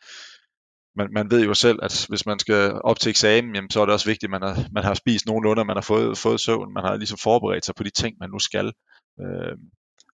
man, 0.99 1.07
man 1.13 1.31
ved 1.31 1.41
jo 1.45 1.53
selv, 1.53 1.79
at 1.81 2.05
hvis 2.09 2.25
man 2.25 2.39
skal 2.39 2.61
op 2.89 2.99
til 2.99 3.09
eksamen, 3.09 3.55
jamen, 3.55 3.69
så 3.69 3.81
er 3.81 3.85
det 3.85 3.93
også 3.93 4.09
vigtigt, 4.09 4.27
at 4.29 4.35
man 4.37 4.41
har, 4.41 4.55
man 4.71 4.83
har 4.83 4.93
spist 4.93 5.25
nogenlunde, 5.25 5.65
man 5.65 5.77
har 5.77 5.87
fået, 5.91 6.17
fået 6.17 6.39
søvn, 6.39 6.73
man 6.73 6.83
har 6.83 6.95
ligesom 6.95 7.17
forberedt 7.17 7.65
sig 7.65 7.75
på 7.75 7.83
de 7.83 7.89
ting, 7.89 8.17
man 8.19 8.29
nu 8.29 8.39
skal. 8.39 8.67
Øh, 9.21 9.55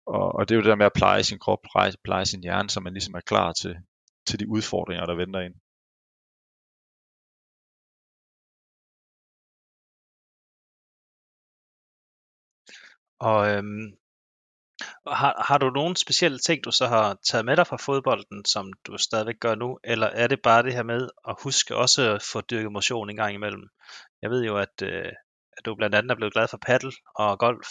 og, 0.06 0.36
og 0.36 0.50
det 0.50 0.56
er 0.56 0.58
jo 0.60 0.64
det 0.64 0.70
der 0.70 0.76
med 0.82 0.86
at 0.86 0.98
pleje 1.02 1.24
sin 1.24 1.40
krop, 1.40 1.60
pleje, 1.72 1.92
pleje 2.04 2.26
sin 2.26 2.42
hjerne, 2.42 2.70
så 2.70 2.80
man 2.80 2.94
ligesom 2.94 3.14
er 3.16 3.22
klar 3.32 3.54
til, 3.54 3.76
til 4.28 4.40
de 4.40 4.50
udfordringer, 4.50 5.06
der 5.06 5.16
venter 5.16 5.40
ind. 5.40 5.56
Og 13.20 13.50
øhm, 13.50 14.01
har, 15.08 15.46
har 15.48 15.58
du 15.58 15.70
nogle 15.70 15.98
specielle 15.98 16.40
ting, 16.40 16.64
du 16.64 16.72
så 16.72 16.88
har 16.88 17.18
taget 17.30 17.46
med 17.46 17.58
dig 17.58 17.68
fra 17.68 17.78
fodbolden, 17.78 18.46
som 18.46 18.74
du 18.88 18.98
stadigvæk 18.98 19.40
gør 19.40 19.56
nu, 19.56 19.80
eller 19.84 20.08
er 20.08 20.28
det 20.28 20.40
bare 20.44 20.64
det 20.64 20.74
her 20.74 20.84
med 20.84 21.10
at 21.28 21.36
huske 21.44 21.76
også 21.76 22.14
at 22.16 22.24
få 22.32 22.42
dyrket 22.42 22.72
motion 22.72 23.10
en 23.10 23.16
gang 23.16 23.34
imellem? 23.34 23.64
Jeg 24.22 24.30
ved 24.30 24.44
jo, 24.44 24.58
at, 24.58 24.82
øh, 24.84 25.12
at 25.58 25.66
du 25.66 25.76
blandt 25.76 25.96
andet 25.96 26.12
er 26.12 26.16
blevet 26.16 26.34
glad 26.34 26.48
for 26.48 26.58
paddle 26.58 26.92
og 27.16 27.40
golf. 27.40 27.68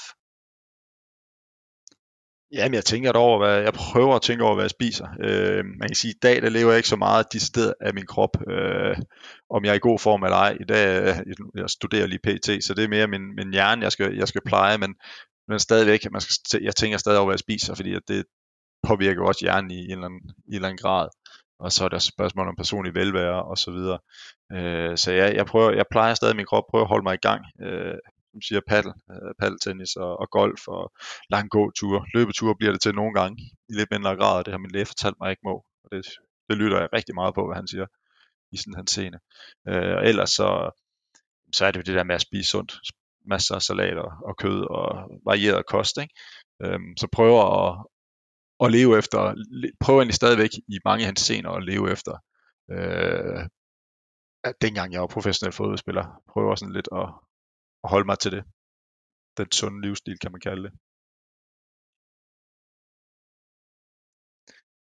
Jamen, 2.52 2.74
jeg 2.74 2.84
tænker 2.84 3.12
over, 3.12 3.38
hvad, 3.38 3.62
jeg 3.62 3.72
prøver 3.72 4.16
at 4.16 4.22
tænke 4.22 4.44
over, 4.44 4.54
hvad 4.54 4.64
jeg 4.64 4.70
spiser. 4.70 5.08
Øh, 5.24 5.64
man 5.64 5.88
kan 5.88 5.94
sige, 5.94 6.10
at 6.10 6.14
i 6.14 6.18
dag, 6.22 6.42
der 6.42 6.48
lever 6.48 6.70
jeg 6.70 6.76
ikke 6.76 6.88
så 6.88 6.96
meget 6.96 7.32
de 7.32 7.40
steder 7.40 7.72
af 7.80 7.94
min 7.94 8.06
krop, 8.06 8.36
øh, 8.50 8.96
om 9.50 9.64
jeg 9.64 9.70
er 9.70 9.74
i 9.74 9.88
god 9.88 9.98
form 9.98 10.22
eller 10.22 10.36
ej. 10.36 10.56
I 10.60 10.64
dag, 10.64 11.02
øh, 11.02 11.16
jeg 11.56 11.70
studerer 11.70 12.06
lige 12.06 12.18
PT, 12.18 12.64
så 12.64 12.74
det 12.74 12.84
er 12.84 12.88
mere 12.88 13.06
min, 13.06 13.34
min 13.34 13.52
hjerne, 13.52 13.82
jeg 13.82 13.92
skal, 13.92 14.16
jeg 14.16 14.28
skal 14.28 14.42
pleje, 14.46 14.78
men, 14.78 14.94
men 15.50 15.58
stadigvæk, 15.58 16.00
man 16.12 16.20
skal, 16.20 16.62
jeg 16.62 16.76
tænker 16.76 16.98
stadig 16.98 17.18
over, 17.18 17.26
hvad 17.26 17.38
jeg 17.38 17.46
spiser, 17.48 17.74
fordi 17.74 17.94
at 17.94 18.02
det 18.08 18.24
påvirker 18.88 19.22
også 19.22 19.40
hjernen 19.44 19.70
i 19.70 19.80
en, 19.84 19.90
eller 19.90 20.06
anden, 20.06 20.24
i 20.46 20.50
en 20.50 20.54
eller 20.54 20.68
anden 20.68 20.82
grad. 20.84 21.08
Og 21.58 21.72
så 21.72 21.84
er 21.84 21.88
der 21.88 21.98
spørgsmål 21.98 22.48
om 22.48 22.56
personlig 22.56 22.94
velvære 22.94 23.42
og 23.50 23.58
så 23.58 23.70
videre. 23.70 23.98
Øh, 24.56 24.96
så 25.02 25.12
ja, 25.12 25.26
jeg, 25.34 25.46
prøver, 25.46 25.70
jeg 25.70 25.84
plejer 25.90 26.14
stadig 26.14 26.36
min 26.36 26.46
krop, 26.46 26.64
prøver 26.70 26.84
at 26.84 26.88
holde 26.88 27.02
mig 27.08 27.14
i 27.14 27.24
gang. 27.28 27.42
Øh, 27.66 27.98
som 28.32 28.42
siger 28.42 28.60
paddle, 28.68 28.94
øh, 29.12 29.32
paddeltennis 29.40 29.96
og, 29.96 30.12
og 30.20 30.26
golf 30.30 30.68
og 30.68 30.92
lang 31.30 31.50
gåtur. 31.50 32.06
Løbeture 32.14 32.56
bliver 32.58 32.72
det 32.72 32.82
til 32.82 32.94
nogle 32.94 33.14
gange 33.20 33.36
i 33.68 33.72
lidt 33.78 33.90
mindre 33.90 34.16
grad, 34.16 34.44
det 34.44 34.52
har 34.52 34.58
min 34.58 34.70
læge 34.70 34.86
fortalt 34.86 35.16
mig 35.20 35.30
ikke 35.30 35.46
må. 35.48 35.54
Og 35.84 35.88
det, 35.92 36.06
det 36.48 36.56
lytter 36.58 36.78
jeg 36.80 36.88
rigtig 36.92 37.14
meget 37.14 37.34
på, 37.34 37.46
hvad 37.46 37.56
han 37.56 37.68
siger 37.68 37.86
i 38.52 38.56
sådan 38.56 38.74
hans 38.74 38.90
scene. 38.90 39.18
Øh, 39.68 39.94
og 39.98 40.02
ellers 40.10 40.30
så, 40.30 40.48
så 41.56 41.66
er 41.66 41.70
det 41.70 41.78
jo 41.80 41.86
det 41.88 41.94
der 41.98 42.04
med 42.04 42.14
at 42.14 42.26
spise 42.28 42.50
sundt 42.50 42.72
masser 43.34 43.54
af 43.54 43.62
salat 43.62 43.98
og, 43.98 44.10
og 44.28 44.34
kød 44.42 44.60
og 44.78 44.86
varieret 45.30 45.66
kost. 45.66 45.94
Ikke? 46.02 46.14
Øhm, 46.62 46.90
så 47.00 47.06
prøver 47.16 47.42
at, 47.60 47.86
at 48.64 48.72
leve 48.76 48.98
efter, 48.98 49.18
prøver 49.84 50.00
egentlig 50.00 50.20
stadigvæk 50.22 50.52
i 50.74 50.78
mange 50.84 51.04
hans 51.04 51.20
scener 51.20 51.50
at 51.50 51.64
leve 51.70 51.86
efter, 51.94 52.14
øh, 52.74 53.40
at 54.48 54.54
dengang 54.64 54.92
jeg 54.92 55.00
var 55.00 55.14
professionel 55.16 55.52
fodboldspiller, 55.52 56.04
prøver 56.32 56.54
sådan 56.54 56.76
lidt 56.78 56.88
at, 57.00 57.08
at 57.84 57.90
holde 57.92 58.06
mig 58.06 58.18
til 58.18 58.32
det. 58.32 58.42
Den 59.38 59.52
sunde 59.52 59.80
livsstil, 59.86 60.18
kan 60.18 60.32
man 60.32 60.40
kalde 60.40 60.62
det. 60.66 60.72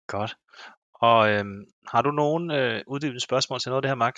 Godt. 0.07 0.31
Og 0.93 1.19
øhm, 1.31 1.59
har 1.91 2.01
du 2.01 2.11
nogen 2.11 2.51
øh, 2.51 2.83
uddybende 2.87 3.25
spørgsmål 3.29 3.59
til 3.59 3.69
noget 3.69 3.77
af 3.77 3.81
det 3.81 3.91
her, 3.91 4.03
Max? 4.05 4.15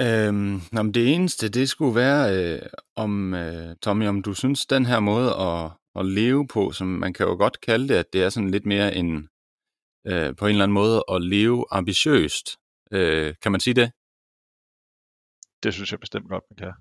Øhm, 0.00 0.60
jamen 0.72 0.94
det 0.94 1.14
eneste, 1.14 1.48
det 1.48 1.68
skulle 1.68 1.94
være, 1.94 2.22
øh, 2.36 2.62
om 2.96 3.34
øh, 3.34 3.76
Tommy, 3.82 4.08
om 4.08 4.22
du 4.22 4.34
synes, 4.34 4.66
den 4.66 4.86
her 4.86 5.00
måde 5.00 5.34
at, 5.34 5.70
at 5.94 6.06
leve 6.06 6.46
på, 6.46 6.72
som 6.72 6.86
man 6.86 7.12
kan 7.12 7.26
jo 7.26 7.36
godt 7.36 7.60
kalde 7.60 7.88
det, 7.88 7.94
at 7.94 8.12
det 8.12 8.22
er 8.22 8.28
sådan 8.28 8.50
lidt 8.50 8.66
mere 8.66 8.94
en, 8.94 9.28
øh, 10.06 10.36
på 10.36 10.46
en 10.46 10.50
eller 10.50 10.64
anden 10.64 10.74
måde 10.74 11.04
at 11.12 11.22
leve 11.22 11.64
ambitiøst. 11.70 12.56
Øh, 12.92 13.34
kan 13.42 13.52
man 13.52 13.60
sige 13.60 13.74
det? 13.74 13.92
Det 15.62 15.74
synes 15.74 15.92
jeg 15.92 16.00
bestemt 16.00 16.28
godt, 16.28 16.44
man 16.50 16.56
kan. 16.56 16.72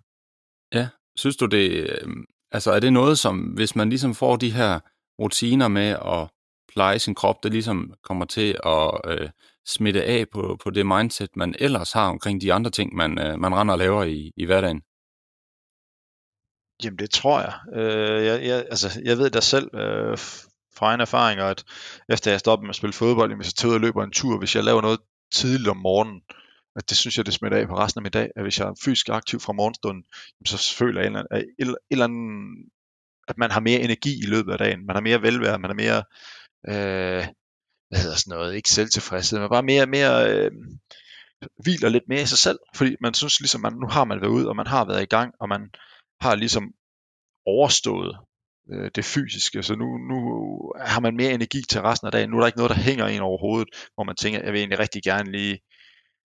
Ja, 0.73 0.89
synes 1.15 1.38
du 1.38 1.45
det, 1.45 1.71
øh, 1.71 2.08
altså 2.51 2.71
er 2.71 2.80
det 2.80 2.93
noget, 2.93 3.19
som 3.19 3.39
hvis 3.39 3.75
man 3.75 3.89
ligesom 3.89 4.15
får 4.15 4.36
de 4.36 4.51
her 4.51 4.80
rutiner 5.21 5.67
med 5.67 5.89
at 5.89 6.30
pleje 6.73 6.99
sin 6.99 7.15
krop, 7.15 7.43
det 7.43 7.51
ligesom 7.51 7.93
kommer 8.03 8.25
til 8.25 8.58
at 8.65 9.01
øh, 9.06 9.30
smitte 9.67 10.03
af 10.03 10.25
på, 10.34 10.58
på 10.63 10.69
det 10.69 10.86
mindset, 10.86 11.36
man 11.36 11.56
ellers 11.60 11.91
har 11.91 12.10
omkring 12.10 12.41
de 12.41 12.53
andre 12.53 12.71
ting, 12.71 12.95
man, 12.95 13.19
øh, 13.19 13.39
man 13.39 13.56
render 13.56 13.73
og 13.73 13.80
laver 13.80 14.03
i, 14.03 14.32
i 14.38 14.45
hverdagen? 14.45 14.82
Jamen 16.84 16.99
det 16.99 17.10
tror 17.10 17.41
jeg. 17.41 17.53
Øh, 17.75 18.25
jeg, 18.25 18.45
jeg, 18.45 18.65
altså, 18.69 19.01
jeg 19.03 19.17
ved 19.17 19.30
da 19.30 19.39
selv 19.39 19.69
øh, 19.75 20.17
fra 20.77 20.86
egen 20.86 21.01
erfaring, 21.01 21.39
at 21.39 21.63
efter 22.10 22.32
jeg 22.32 22.39
stopper 22.39 22.63
med 22.63 22.69
at 22.69 22.75
spille 22.75 22.93
fodbold, 22.93 23.36
hvis 23.36 23.47
jeg 23.47 23.53
tager 23.53 23.69
ud 23.69 23.75
og 23.75 23.82
løber 23.82 24.03
en 24.03 24.12
tur, 24.12 24.38
hvis 24.39 24.56
jeg 24.56 24.63
laver 24.63 24.82
noget 24.82 24.99
tidligt 25.34 25.69
om 25.69 25.77
morgenen, 25.77 26.21
at 26.75 26.89
det 26.89 26.97
synes 26.97 27.17
jeg, 27.17 27.25
det 27.25 27.34
smitter 27.34 27.58
af 27.58 27.67
på 27.67 27.77
resten 27.77 27.99
af 27.99 28.03
min 28.03 28.12
dag, 28.12 28.30
at 28.36 28.43
hvis 28.43 28.60
jeg 28.60 28.67
er 28.67 28.82
fysisk 28.86 29.10
aktiv 29.10 29.39
fra 29.39 29.53
morgenstunden, 29.53 30.03
så 30.45 30.75
føler 30.77 31.01
jeg, 31.01 31.25
at, 31.32 31.45
et 31.60 31.75
eller 31.91 32.03
andet, 32.03 32.69
at 33.27 33.38
man 33.38 33.51
har 33.51 33.60
mere 33.60 33.80
energi 33.80 34.13
i 34.23 34.25
løbet 34.27 34.51
af 34.51 34.58
dagen, 34.58 34.86
man 34.86 34.95
har 34.95 35.01
mere 35.01 35.21
velvære, 35.21 35.60
man 35.60 35.69
har 35.69 35.75
mere, 35.84 36.03
øh, 36.69 37.27
hvad 37.89 38.00
hedder 38.00 38.15
sådan 38.15 38.38
noget, 38.38 38.56
ikke 38.56 38.69
selvtilfredshed, 38.69 39.39
men 39.39 39.50
bare 39.50 39.63
mere, 39.63 39.86
mere 39.86 40.34
øh, 40.34 40.52
hviler 41.63 41.89
lidt 41.89 42.04
mere 42.08 42.21
i 42.21 42.26
sig 42.26 42.38
selv, 42.38 42.60
fordi 42.76 42.95
man 43.02 43.13
synes 43.13 43.39
ligesom, 43.39 43.62
man, 43.62 43.73
nu 43.73 43.88
har 43.88 44.06
man 44.06 44.21
været 44.21 44.32
ud, 44.32 44.45
og 44.45 44.56
man 44.56 44.67
har 44.67 44.86
været 44.86 45.04
i 45.04 45.13
gang, 45.15 45.34
og 45.39 45.50
man 45.50 45.69
har 46.21 46.36
ligesom 46.36 46.73
overstået 47.45 48.17
øh, 48.71 48.91
det 48.95 49.06
fysiske, 49.06 49.63
så 49.63 49.76
nu, 49.76 49.97
nu 49.97 50.17
har 50.80 51.00
man 51.00 51.15
mere 51.15 51.32
energi 51.34 51.62
til 51.69 51.82
resten 51.82 52.06
af 52.06 52.12
dagen. 52.12 52.30
Nu 52.30 52.36
er 52.36 52.39
der 52.39 52.47
ikke 52.47 52.58
noget, 52.58 52.76
der 52.76 52.82
hænger 52.89 53.08
ind 53.08 53.21
over 53.21 53.38
hovedet, 53.38 53.69
hvor 53.95 54.04
man 54.04 54.15
tænker, 54.15 54.43
jeg 54.43 54.54
vil 54.54 54.60
egentlig 54.60 54.80
rigtig 54.80 55.04
gerne 55.04 55.32
lige, 55.32 55.60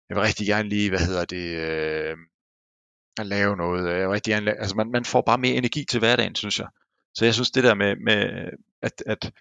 jeg 0.10 0.16
vil 0.16 0.24
rigtig 0.24 0.48
gerne 0.48 0.70
lige, 0.70 0.89
hvad 0.89 1.00
hedder 1.00 1.26
det, 1.26 1.46
øh, 1.68 2.18
at 3.20 3.26
lave 3.26 3.58
noget. 3.58 3.89
Jeg 3.89 4.00
vil 4.00 4.10
rigtig 4.10 4.32
gerne, 4.34 4.52
altså 4.52 4.76
man, 4.76 4.92
man 4.92 5.06
får 5.06 5.22
bare 5.22 5.38
mere 5.38 5.56
energi 5.56 5.86
til 5.86 6.00
hverdagen, 6.00 6.36
synes 6.36 6.60
jeg. 6.60 6.68
Så 7.16 7.26
jeg 7.26 7.34
synes, 7.34 7.52
det 7.52 7.63
der 7.63 7.74
med, 7.74 7.96
med 7.96 8.50
at, 8.82 9.04
at 9.06 9.32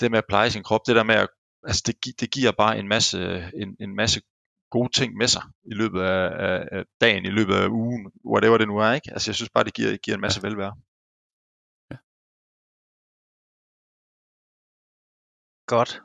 det 0.00 0.10
med 0.10 0.18
at 0.18 0.28
pleje 0.28 0.50
sin 0.50 0.62
krop, 0.62 0.80
det 0.86 0.96
der 0.96 1.02
med 1.02 1.14
at, 1.14 1.28
altså 1.68 1.82
det, 1.86 2.20
det 2.20 2.30
giver 2.30 2.52
bare 2.52 2.78
en 2.78 2.88
masse, 2.88 3.18
en, 3.62 3.76
en 3.80 3.94
masse 3.96 4.20
gode 4.70 4.92
ting 4.98 5.16
med 5.16 5.28
sig 5.28 5.42
i 5.64 5.74
løbet 5.74 6.00
af, 6.00 6.24
af, 6.48 6.68
af 6.72 6.84
dagen, 7.00 7.24
i 7.24 7.30
løbet 7.38 7.54
af 7.54 7.68
ugen, 7.68 8.12
whatever 8.24 8.58
det 8.58 8.68
nu 8.68 8.78
er, 8.78 8.92
ikke? 8.92 9.10
Altså 9.12 9.30
jeg 9.30 9.36
synes 9.36 9.50
bare, 9.50 9.64
det 9.64 9.74
giver, 9.74 9.96
giver 9.96 10.14
en 10.14 10.20
masse 10.20 10.40
ja. 10.42 10.48
velvære. 10.48 10.74
Godt. 15.66 16.00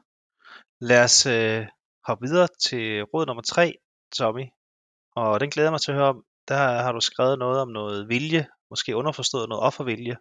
Lad 0.79 1.03
os 1.03 1.25
øh, 1.25 1.67
hoppe 2.07 2.27
videre 2.27 2.47
til 2.67 3.03
råd 3.03 3.25
nummer 3.25 3.41
tre, 3.43 3.75
Tommy. 4.17 4.45
Og 5.15 5.39
den 5.39 5.49
glæder 5.49 5.71
mig 5.71 5.81
til 5.81 5.91
at 5.91 5.97
høre 5.97 6.09
om. 6.09 6.25
Der 6.47 6.57
har 6.57 6.91
du 6.91 7.01
skrevet 7.01 7.39
noget 7.39 7.61
om 7.61 7.69
noget 7.69 8.09
vilje, 8.09 8.47
måske 8.69 8.95
underforstået 8.95 9.49
noget 9.49 9.63
offervilje. 9.63 10.17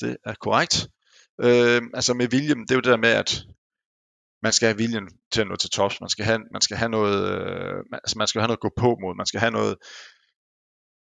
Det 0.00 0.16
er 0.24 0.34
korrekt. 0.34 0.97
Øh, 1.46 1.82
altså 1.94 2.14
med 2.14 2.28
viljen, 2.28 2.60
det 2.62 2.70
er 2.70 2.74
jo 2.74 2.80
det 2.80 2.90
der 2.90 3.06
med, 3.06 3.14
at 3.22 3.30
man 4.42 4.52
skal 4.52 4.66
have 4.68 4.76
viljen 4.76 5.08
til 5.32 5.40
at 5.40 5.48
nå 5.48 5.56
til 5.56 5.70
tops. 5.70 6.00
Man 6.00 6.08
skal 6.08 6.24
have, 6.24 6.40
man 6.52 6.60
skal 6.60 6.76
have 6.76 6.88
noget, 6.88 7.18
øh, 7.32 7.84
altså 7.92 8.18
man 8.18 8.26
skal 8.26 8.40
have 8.40 8.48
noget 8.48 8.56
at 8.56 8.66
gå 8.66 8.72
på 8.76 8.96
mod. 9.02 9.16
Man 9.16 9.26
skal 9.26 9.40
have 9.40 9.50
noget, 9.50 9.76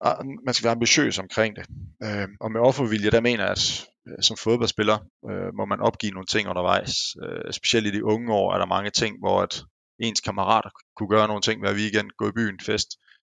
ah, 0.00 0.16
man 0.46 0.54
skal 0.54 0.64
være 0.64 0.72
ambitiøs 0.72 1.18
omkring 1.18 1.56
det. 1.56 1.66
Øh, 2.04 2.28
og 2.40 2.52
med 2.52 2.60
offervilje, 2.60 3.10
der 3.10 3.20
mener 3.20 3.44
jeg, 3.44 3.52
at 3.52 3.86
øh, 4.08 4.22
som 4.22 4.36
fodboldspiller 4.36 4.98
øh, 5.30 5.50
må 5.58 5.64
man 5.64 5.80
opgive 5.80 6.12
nogle 6.12 6.26
ting 6.26 6.48
undervejs. 6.48 6.92
Øh, 7.24 7.52
specielt 7.52 7.86
i 7.86 7.90
de 7.90 8.04
unge 8.04 8.32
år 8.32 8.54
er 8.54 8.58
der 8.58 8.66
mange 8.66 8.90
ting, 8.90 9.18
hvor 9.18 9.42
at 9.42 9.62
ens 10.00 10.20
kammerater 10.20 10.70
kunne 10.96 11.08
gøre 11.08 11.28
nogle 11.28 11.42
ting 11.42 11.60
hver 11.60 11.74
weekend, 11.74 12.10
gå 12.18 12.28
i 12.28 12.32
byen, 12.32 12.60
fest. 12.60 12.88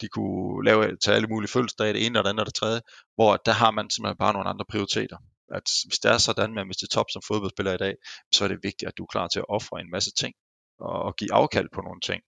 De 0.02 0.08
kunne 0.08 0.66
lave 0.66 0.98
tage 1.04 1.16
alle 1.16 1.28
mulige 1.28 1.52
fødselsdage, 1.52 1.94
det 1.94 2.06
ene 2.06 2.20
og 2.20 2.24
det 2.24 2.30
andet 2.30 2.40
og 2.40 2.46
det 2.46 2.56
tredje, 2.56 2.82
hvor 3.16 3.38
der 3.46 3.52
har 3.52 3.72
man 3.72 3.90
simpelthen 3.90 4.18
bare 4.18 4.34
nogle 4.34 4.50
andre 4.50 4.66
prioriteter 4.70 5.18
at 5.52 5.64
hvis 5.88 6.00
det 6.00 6.12
er 6.12 6.18
sådan, 6.18 6.58
at 6.58 6.66
hvis 6.66 6.78
top 6.78 7.06
som 7.12 7.22
fodboldspiller 7.28 7.74
i 7.74 7.78
dag, 7.78 7.96
så 8.34 8.44
er 8.44 8.48
det 8.48 8.60
vigtigt, 8.64 8.88
at 8.88 8.98
du 8.98 9.04
er 9.04 9.12
klar 9.12 9.28
til 9.28 9.40
at 9.40 9.50
ofre 9.50 9.82
en 9.82 9.92
masse 9.92 10.12
ting, 10.12 10.34
og, 10.80 11.02
og 11.02 11.16
give 11.16 11.34
afkald 11.34 11.70
på 11.74 11.82
nogle 11.82 12.02
ting. 12.02 12.22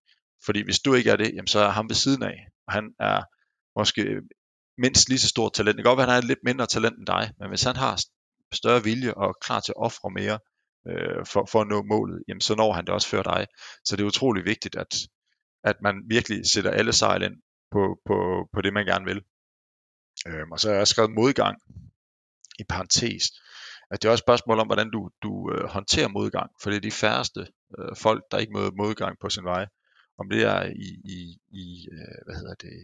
Fordi 0.46 0.64
hvis 0.64 0.80
du 0.80 0.94
ikke 0.94 1.10
er 1.10 1.16
det, 1.16 1.32
jamen 1.36 1.48
så 1.48 1.60
er 1.60 1.70
ham 1.70 1.90
ved 1.90 1.96
siden 1.96 2.24
af, 2.24 2.38
og 2.68 2.74
han 2.74 2.86
er 3.00 3.24
måske 3.80 4.22
mindst 4.78 5.10
lige 5.10 5.20
så 5.20 5.30
stort 5.30 5.54
talent. 5.54 5.78
Det 5.78 5.84
kan 5.84 5.90
godt 5.90 5.98
være, 5.98 6.08
at 6.08 6.14
han 6.14 6.24
er 6.24 6.28
lidt 6.28 6.44
mindre 6.44 6.66
talent 6.66 6.98
end 6.98 7.08
dig, 7.08 7.32
men 7.40 7.50
hvis 7.50 7.64
han 7.64 7.76
har 7.76 8.04
større 8.54 8.84
vilje 8.84 9.14
og 9.14 9.30
er 9.30 9.34
klar 9.42 9.60
til 9.60 9.72
at 9.72 9.84
ofre 9.88 10.10
mere 10.10 10.40
øh, 10.88 11.26
for, 11.26 11.46
for 11.52 11.62
at 11.62 11.68
nå 11.68 11.84
målet, 11.84 12.24
jamen 12.28 12.42
så 12.42 12.56
når 12.56 12.74
han 12.74 12.86
det 12.86 12.94
også 12.94 13.08
før 13.08 13.24
dig. 13.24 13.48
Så 13.86 13.96
det 13.96 14.04
er 14.04 14.08
utrolig 14.08 14.46
vigtigt, 14.46 14.76
at, 14.76 14.94
at 15.64 15.76
man 15.82 15.96
virkelig 16.08 16.40
sætter 16.54 16.72
alle 16.72 16.94
sejl 16.94 17.22
ind 17.24 17.36
på, 17.72 17.98
på, 18.06 18.48
på 18.54 18.62
det, 18.62 18.74
man 18.74 18.86
gerne 18.86 19.06
vil. 19.06 19.22
Øhm, 20.28 20.52
og 20.52 20.60
så 20.60 20.70
har 20.70 20.78
jeg 20.78 20.88
skrevet 20.88 21.12
modgang 21.12 21.58
i 22.62 22.66
parentes, 22.70 23.24
at 23.92 24.02
det 24.02 24.08
er 24.08 24.12
også 24.12 24.22
et 24.22 24.28
spørgsmål 24.28 24.60
om, 24.60 24.68
hvordan 24.68 24.90
du, 24.92 25.10
du 25.24 25.32
øh, 25.54 25.64
håndterer 25.70 26.08
modgang, 26.08 26.50
for 26.62 26.70
det 26.70 26.78
er 26.78 26.82
de 26.82 26.92
færreste 26.92 27.42
øh, 27.80 27.96
folk, 27.96 28.24
der 28.32 28.38
ikke 28.38 28.54
møder 28.54 28.72
modgang 28.84 29.14
på 29.22 29.30
sin 29.30 29.44
vej. 29.44 29.66
Om 30.20 30.30
det 30.30 30.42
er 30.44 30.62
i, 30.88 30.90
i, 31.18 31.20
i 31.64 31.88
øh, 31.92 32.20
hvad 32.26 32.36
hedder 32.36 32.56
det, 32.66 32.76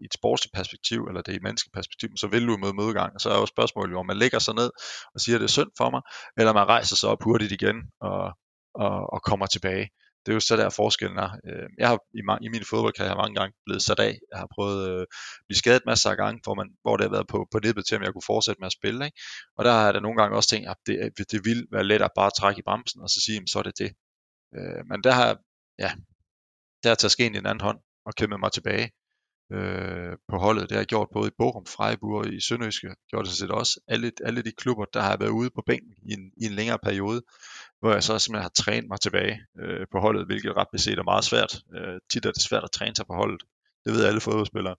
i 0.00 0.04
et 0.04 0.14
sportsligt 0.14 0.54
perspektiv, 0.54 1.00
eller 1.04 1.22
det 1.22 1.32
er 1.32 1.36
i 1.36 1.46
menneskeperspektiv, 1.46 2.08
så 2.16 2.26
vil 2.26 2.46
du 2.46 2.56
møde 2.56 2.74
modgang. 2.74 3.14
Og 3.14 3.20
så 3.20 3.30
er 3.30 3.38
jo 3.38 3.46
spørgsmålet, 3.46 3.96
om 3.96 4.06
man 4.06 4.16
lægger 4.16 4.38
sig 4.38 4.54
ned 4.54 4.70
og 5.14 5.20
siger, 5.20 5.36
at 5.36 5.40
det 5.40 5.46
er 5.46 5.58
synd 5.58 5.70
for 5.76 5.90
mig, 5.90 6.02
eller 6.38 6.52
man 6.52 6.68
rejser 6.68 6.96
sig 6.96 7.08
op 7.08 7.22
hurtigt 7.22 7.52
igen 7.52 7.76
og, 8.00 8.32
og, 8.74 9.12
og 9.12 9.22
kommer 9.22 9.46
tilbage 9.46 9.88
det 10.26 10.32
er 10.32 10.34
jo 10.34 10.40
så 10.40 10.56
der 10.56 10.70
forskellen 10.70 11.18
er. 11.18 11.30
Øh, 11.48 11.68
jeg 11.78 11.88
har 11.88 11.98
i, 12.14 12.22
i 12.46 12.48
min 12.48 12.64
fodboldkarriere 12.70 13.16
mange 13.16 13.34
gange 13.34 13.52
blevet 13.66 13.82
sat 13.82 14.00
af. 14.00 14.18
Jeg 14.30 14.38
har 14.38 14.48
prøvet 14.54 14.88
øh, 14.88 14.94
at 14.94 15.00
øh, 15.00 15.06
blive 15.46 15.58
skadet 15.62 15.82
masser 15.86 16.10
af 16.10 16.16
gange, 16.16 16.40
hvor, 16.44 16.54
man, 16.54 16.68
hvor 16.82 16.96
det 16.96 17.04
har 17.04 17.10
været 17.16 17.26
på, 17.26 17.38
på 17.52 17.58
nippet 17.64 17.86
til, 17.86 17.96
om 17.96 18.02
jeg 18.02 18.12
kunne 18.12 18.30
fortsætte 18.32 18.60
med 18.60 18.66
at 18.66 18.78
spille. 18.78 19.04
Ikke? 19.04 19.18
Og 19.56 19.64
der 19.64 19.72
har 19.72 19.84
jeg 19.84 19.94
da 19.94 20.00
nogle 20.00 20.18
gange 20.20 20.36
også 20.36 20.48
tænkt, 20.48 20.68
at 20.68 20.76
det, 20.86 21.30
det 21.32 21.40
vil 21.44 21.66
være 21.72 21.84
let 21.84 22.02
at 22.02 22.16
bare 22.16 22.30
trække 22.38 22.58
i 22.58 22.66
bremsen, 22.68 23.00
og 23.02 23.08
så 23.08 23.18
sige, 23.26 23.40
så 23.52 23.58
er 23.58 23.62
det 23.62 23.78
det. 23.78 23.90
Øh, 24.56 24.82
men 24.90 24.98
der 25.06 25.12
har, 25.12 25.30
ja, 25.78 25.90
der 26.82 26.88
har 26.88 26.94
taget 26.94 27.12
skeen 27.12 27.34
i 27.34 27.38
den 27.38 27.46
anden 27.46 27.64
hånd 27.68 27.78
og 28.06 28.12
kæmpet 28.14 28.40
mig 28.40 28.52
tilbage 28.52 28.90
øh, 29.52 30.16
på 30.28 30.38
holdet. 30.38 30.62
Det 30.62 30.72
har 30.72 30.80
jeg 30.80 30.86
gjort 30.86 31.08
både 31.12 31.28
i 31.28 31.36
Bochum, 31.38 31.66
Freiburg 31.66 32.18
og 32.18 32.32
i 32.32 32.40
Sønderjyske. 32.40 32.94
Gjort 33.10 33.24
det 33.24 33.32
set 33.32 33.50
også. 33.50 33.80
Alle, 33.88 34.12
alle 34.24 34.42
de 34.42 34.52
klubber, 34.52 34.84
der 34.84 35.00
har 35.00 35.16
været 35.16 35.30
ude 35.30 35.50
på 35.50 35.62
bænken 35.66 35.94
i 36.02 36.12
en, 36.12 36.32
i 36.42 36.44
en 36.46 36.52
længere 36.52 36.78
periode, 36.78 37.22
hvor 37.80 37.92
jeg 37.92 38.02
så 38.02 38.18
simpelthen 38.18 38.42
har 38.42 38.64
trænet 38.64 38.88
mig 38.88 39.00
tilbage 39.00 39.40
øh, 39.60 39.86
på 39.92 40.00
holdet, 40.00 40.26
hvilket 40.26 40.56
ret 40.56 40.68
beset 40.72 40.98
er 40.98 41.02
meget 41.02 41.24
svært. 41.24 41.62
Øh, 41.74 42.00
tit 42.10 42.26
er 42.26 42.32
det 42.32 42.42
svært 42.42 42.64
at 42.64 42.70
træne 42.70 42.96
sig 42.96 43.06
på 43.06 43.14
holdet. 43.14 43.42
Det 43.84 43.92
ved 43.92 44.04
alle 44.04 44.20
fodboldspillere. 44.20 44.76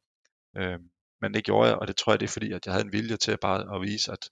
Øh, 0.57 0.79
men 1.21 1.33
det 1.33 1.43
gjorde 1.43 1.69
jeg, 1.69 1.77
og 1.77 1.87
det 1.87 1.95
tror 1.95 2.11
jeg, 2.11 2.19
det 2.19 2.27
er 2.27 2.33
fordi, 2.33 2.51
at 2.51 2.65
jeg 2.65 2.73
havde 2.73 2.85
en 2.85 2.91
vilje 2.91 3.17
til 3.17 3.31
at 3.31 3.39
bare 3.39 3.75
at 3.75 3.81
vise, 3.81 4.11
at, 4.11 4.29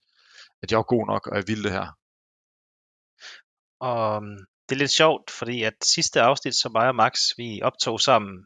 at 0.61 0.71
jeg 0.71 0.77
var 0.77 0.83
god 0.83 1.07
nok, 1.07 1.27
og 1.27 1.35
jeg 1.37 1.43
ville 1.47 1.63
det 1.63 1.71
her. 1.71 1.87
Og 3.79 4.15
øhm, 4.15 4.37
det 4.69 4.75
er 4.75 4.79
lidt 4.79 4.91
sjovt, 4.91 5.31
fordi 5.31 5.63
at 5.63 5.73
sidste 5.95 6.21
afsnit, 6.21 6.55
som 6.55 6.71
mig 6.71 6.87
og 6.87 6.95
Max 6.95 7.19
vi 7.37 7.61
optog 7.63 7.99
sammen, 7.99 8.45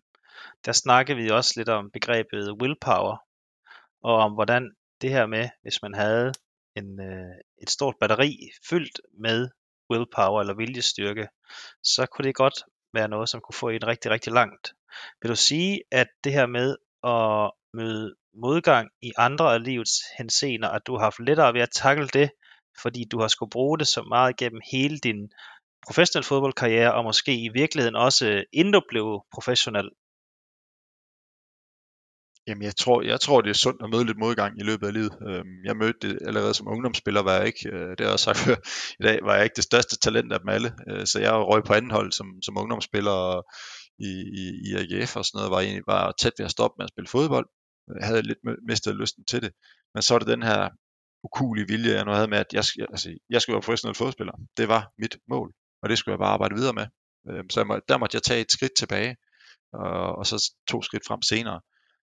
der 0.65 0.71
snakkede 0.71 1.17
vi 1.17 1.29
også 1.29 1.53
lidt 1.57 1.69
om 1.69 1.91
begrebet 1.91 2.51
willpower, 2.61 3.17
og 4.03 4.15
om 4.15 4.33
hvordan 4.33 4.71
det 5.01 5.09
her 5.09 5.25
med, 5.25 5.49
hvis 5.61 5.81
man 5.81 5.93
havde 5.93 6.33
en, 6.75 6.99
øh, 7.01 7.35
et 7.61 7.69
stort 7.69 7.95
batteri 7.99 8.37
fyldt 8.69 9.01
med 9.19 9.49
willpower 9.91 10.41
eller 10.41 10.53
viljestyrke, 10.53 11.27
så 11.83 12.05
kunne 12.05 12.27
det 12.27 12.35
godt 12.35 12.63
være 12.93 13.07
noget, 13.07 13.29
som 13.29 13.41
kunne 13.41 13.55
få 13.55 13.69
en 13.69 13.87
rigtig, 13.87 14.11
rigtig 14.11 14.33
langt. 14.33 14.73
Vil 15.21 15.29
du 15.29 15.35
sige, 15.35 15.81
at 15.91 16.07
det 16.23 16.33
her 16.33 16.45
med 16.45 16.75
at 17.03 17.51
møde 17.73 18.15
modgang 18.33 18.89
i 19.01 19.11
andre 19.17 19.53
af 19.53 19.63
livets 19.63 20.01
henseender, 20.17 20.69
at 20.69 20.87
du 20.87 20.95
har 20.95 21.03
haft 21.03 21.19
lettere 21.19 21.53
ved 21.53 21.61
at 21.61 21.69
takle 21.75 22.07
det, 22.07 22.31
fordi 22.81 23.03
du 23.11 23.19
har 23.19 23.27
skulle 23.27 23.49
bruge 23.49 23.79
det 23.79 23.87
så 23.87 24.01
meget 24.01 24.37
gennem 24.37 24.61
hele 24.71 24.97
din 24.97 25.31
professionel 25.87 26.25
fodboldkarriere, 26.25 26.93
og 26.93 27.03
måske 27.03 27.43
i 27.43 27.49
virkeligheden 27.53 27.95
også 27.95 28.43
inden 28.53 28.73
du 28.73 28.81
blev 28.89 29.25
professionel 29.33 29.89
Jamen, 32.47 32.63
jeg 32.63 32.75
tror, 32.75 33.01
jeg 33.01 33.19
tror, 33.21 33.41
det 33.41 33.49
er 33.49 33.53
sundt 33.53 33.81
at 33.83 33.89
møde 33.89 34.05
lidt 34.05 34.17
modgang 34.17 34.59
i 34.59 34.63
løbet 34.63 34.87
af 34.87 34.93
livet. 34.93 35.13
Øhm, 35.29 35.55
jeg 35.65 35.77
mødte 35.77 35.99
det 36.07 36.19
allerede 36.27 36.53
som 36.53 36.67
ungdomsspiller, 36.67 37.21
var 37.21 37.35
jeg 37.37 37.45
ikke, 37.47 37.69
øh, 37.73 37.89
det 37.89 37.99
har 37.99 38.09
jeg 38.09 38.19
sagt 38.19 38.37
før 38.37 38.55
i 38.99 39.03
dag, 39.03 39.19
var 39.23 39.35
jeg 39.35 39.43
ikke 39.43 39.55
det 39.55 39.63
største 39.63 39.95
talent 39.97 40.33
af 40.33 40.39
dem 40.39 40.49
alle. 40.49 40.69
Øh, 40.89 41.05
så 41.05 41.19
jeg 41.19 41.33
røg 41.33 41.63
på 41.63 41.73
anden 41.73 41.91
hold 41.91 42.11
som, 42.11 42.27
som 42.41 42.57
ungdomsspiller 42.57 43.19
i, 43.99 44.11
i, 44.41 44.45
i 44.67 44.69
AGF 44.81 45.15
og 45.15 45.25
sådan 45.25 45.37
noget, 45.37 45.51
var, 45.51 45.59
egentlig, 45.59 45.83
bare 45.87 46.13
tæt 46.21 46.33
ved 46.37 46.45
at 46.45 46.51
stoppe 46.51 46.75
med 46.77 46.85
at 46.85 46.93
spille 46.93 47.07
fodbold. 47.07 47.47
Jeg 47.99 48.07
havde 48.07 48.21
lidt 48.21 48.41
mistet 48.69 48.95
lysten 48.95 49.25
til 49.25 49.41
det. 49.41 49.51
Men 49.93 50.01
så 50.01 50.15
er 50.15 50.19
det 50.19 50.27
den 50.27 50.43
her 50.43 50.69
ukulige 51.23 51.67
vilje, 51.67 51.95
jeg 51.95 52.05
nu 52.05 52.11
havde 52.11 52.27
med, 52.27 52.37
at 52.37 52.51
jeg, 52.53 52.63
altså, 52.93 53.17
jeg 53.29 53.41
skulle 53.41 53.53
være 53.53 53.61
professionel 53.61 53.95
fodspiller. 53.95 54.33
Det 54.57 54.67
var 54.67 54.91
mit 54.97 55.15
mål, 55.29 55.53
og 55.81 55.89
det 55.89 55.97
skulle 55.97 56.13
jeg 56.13 56.19
bare 56.19 56.35
arbejde 56.37 56.55
videre 56.55 56.73
med. 56.73 56.87
Øhm, 57.29 57.49
så 57.49 57.59
jeg 57.59 57.67
må, 57.67 57.79
der 57.89 57.97
måtte 57.97 58.15
jeg 58.15 58.23
tage 58.23 58.41
et 58.41 58.51
skridt 58.51 58.75
tilbage, 58.77 59.15
og, 59.73 60.15
og 60.19 60.25
så 60.25 60.53
to 60.71 60.81
skridt 60.81 61.07
frem 61.07 61.21
senere. 61.21 61.59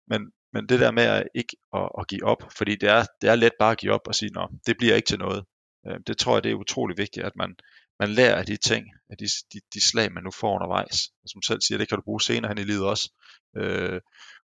Men, 0.08 0.32
men 0.54 0.70
det 0.70 0.80
der 0.80 0.92
med 0.92 1.04
at 1.04 1.28
ikke 1.36 1.58
at, 1.74 1.90
at 2.00 2.08
give 2.08 2.26
op, 2.26 2.44
fordi 2.58 2.76
det 2.76 2.90
er, 2.90 3.06
det 3.22 3.30
er 3.30 3.36
let 3.36 3.54
bare 3.60 3.72
at 3.72 3.78
give 3.78 3.94
op 3.94 4.08
og 4.08 4.16
sige, 4.16 4.32
nå, 4.32 4.48
det 4.66 4.78
bliver 4.78 4.96
ikke 4.96 5.08
til 5.08 5.20
noget. 5.20 5.46
Øh, 5.88 6.00
det 6.08 6.18
tror 6.18 6.36
jeg, 6.36 6.44
det 6.44 6.52
er 6.52 6.56
utrolig 6.56 6.98
vigtigt, 6.98 7.26
at 7.26 7.36
man, 7.36 7.56
man 8.00 8.10
lærer 8.10 8.36
af 8.36 8.46
de 8.46 8.58
ting, 8.58 8.86
af 9.10 9.18
de, 9.18 9.26
de, 9.54 9.60
de 9.74 9.88
slag, 9.90 10.12
man 10.12 10.24
nu 10.24 10.32
får 10.32 10.56
undervejs. 10.56 10.98
Som 11.26 11.42
selv 11.42 11.62
siger, 11.62 11.78
det 11.78 11.90
kan 11.90 11.98
du 11.98 12.04
bruge 12.04 12.22
senere 12.22 12.50
hen 12.50 12.58
i 12.58 12.70
livet 12.72 12.86
også. 12.86 13.12
Øh, 13.58 14.02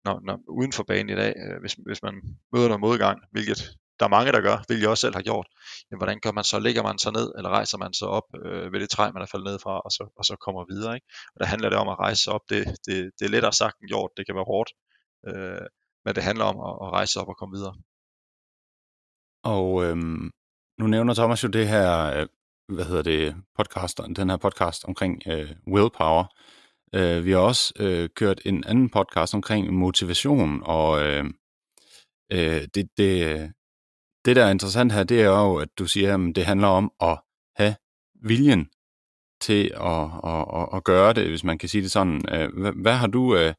når, 0.06 0.22
når, 0.26 0.40
uden 0.50 0.74
for 0.74 0.84
banen 0.84 1.10
i 1.10 1.20
dag, 1.22 1.34
øh, 1.44 1.60
hvis, 1.62 1.74
hvis 1.74 2.02
man 2.04 2.16
møder 2.54 2.68
noget 2.68 2.86
modgang, 2.88 3.20
hvilket 3.32 3.60
der 4.00 4.06
er 4.06 4.16
mange, 4.18 4.32
der 4.32 4.42
gør, 4.42 4.58
hvilket 4.68 4.84
jeg 4.84 4.90
også 4.90 5.06
selv 5.08 5.16
har 5.16 5.22
gjort, 5.30 5.48
jamen, 5.88 6.00
hvordan 6.00 6.20
gør 6.24 6.32
man 6.32 6.44
så? 6.44 6.60
Ligger 6.60 6.84
man 6.84 6.98
så 6.98 7.12
ned, 7.12 7.28
eller 7.38 7.50
rejser 7.50 7.78
man 7.78 7.94
sig 7.94 8.08
op 8.08 8.28
øh, 8.46 8.72
ved 8.74 8.80
det 8.80 8.90
træ, 8.90 9.12
man 9.12 9.22
er 9.22 9.32
faldet 9.32 9.48
ned 9.52 9.60
fra, 9.60 9.74
og 9.86 9.92
så, 9.92 10.04
og 10.20 10.26
så 10.26 10.36
kommer 10.46 10.74
videre. 10.74 10.96
Ikke? 10.96 11.08
Og 11.34 11.38
der 11.42 11.46
handler 11.46 11.70
det 11.70 11.78
om 11.84 11.90
at 11.94 12.00
rejse 12.00 12.22
sig 12.24 12.34
op. 12.34 12.46
Det, 12.50 12.62
det, 12.86 12.96
det 13.18 13.26
er 13.26 13.34
lettere 13.36 13.54
sagt 13.54 13.76
end 13.80 13.90
gjort. 13.94 14.12
Det 14.18 14.26
kan 14.26 14.36
være 14.36 14.52
hårdt. 14.54 14.70
Øh, 15.28 15.68
men 16.06 16.16
det 16.16 16.24
handler 16.24 16.46
om 16.46 16.60
at, 16.60 16.88
at 16.88 16.92
rejse 16.94 17.20
op 17.20 17.28
og 17.28 17.38
komme 17.38 17.56
videre. 17.58 17.76
Og 19.44 19.84
øhm, 19.84 20.32
nu 20.80 20.88
nævner 20.88 21.14
Thomas 21.14 21.44
jo 21.44 21.48
det 21.48 21.68
her, 21.68 21.90
øh, 22.16 22.28
hvad 22.76 22.86
hedder 22.86 23.02
det, 23.02 23.36
podcast, 23.56 24.02
den 24.16 24.30
her 24.30 24.38
podcast 24.38 24.86
omkring 24.86 25.22
øh, 25.28 25.52
willpower. 25.68 26.26
Øh, 26.94 27.26
vi 27.26 27.32
har 27.32 27.40
også 27.40 27.74
øh, 27.80 28.10
kørt 28.16 28.42
en 28.46 28.64
anden 28.64 28.90
podcast 28.90 29.34
omkring 29.34 29.74
motivation, 29.74 30.62
og 30.64 31.04
øh, 31.04 31.26
øh, 32.32 32.68
det, 32.76 32.90
det, 32.98 33.54
det, 34.26 34.36
der 34.36 34.46
er 34.46 34.52
interessant 34.52 34.92
her, 34.92 35.04
det 35.04 35.22
er 35.22 35.26
jo, 35.26 35.56
at 35.56 35.70
du 35.80 35.86
siger, 35.86 36.14
at 36.14 36.36
det 36.36 36.46
handler 36.46 36.68
om 36.68 36.92
at 37.02 37.20
have 37.56 37.76
viljen 38.22 38.70
til 39.42 39.72
at, 39.76 40.04
at, 40.24 40.46
at, 40.54 40.70
at 40.74 40.84
gøre 40.84 41.14
det, 41.14 41.28
hvis 41.30 41.44
man 41.44 41.58
kan 41.58 41.70
sige 41.70 41.82
det 41.82 41.92
sådan. 41.92 42.22
Øh, 42.36 42.50
hvad, 42.60 42.72
hvad 42.72 42.94
har 42.94 43.08
du 43.08 43.36
øh, 43.36 43.54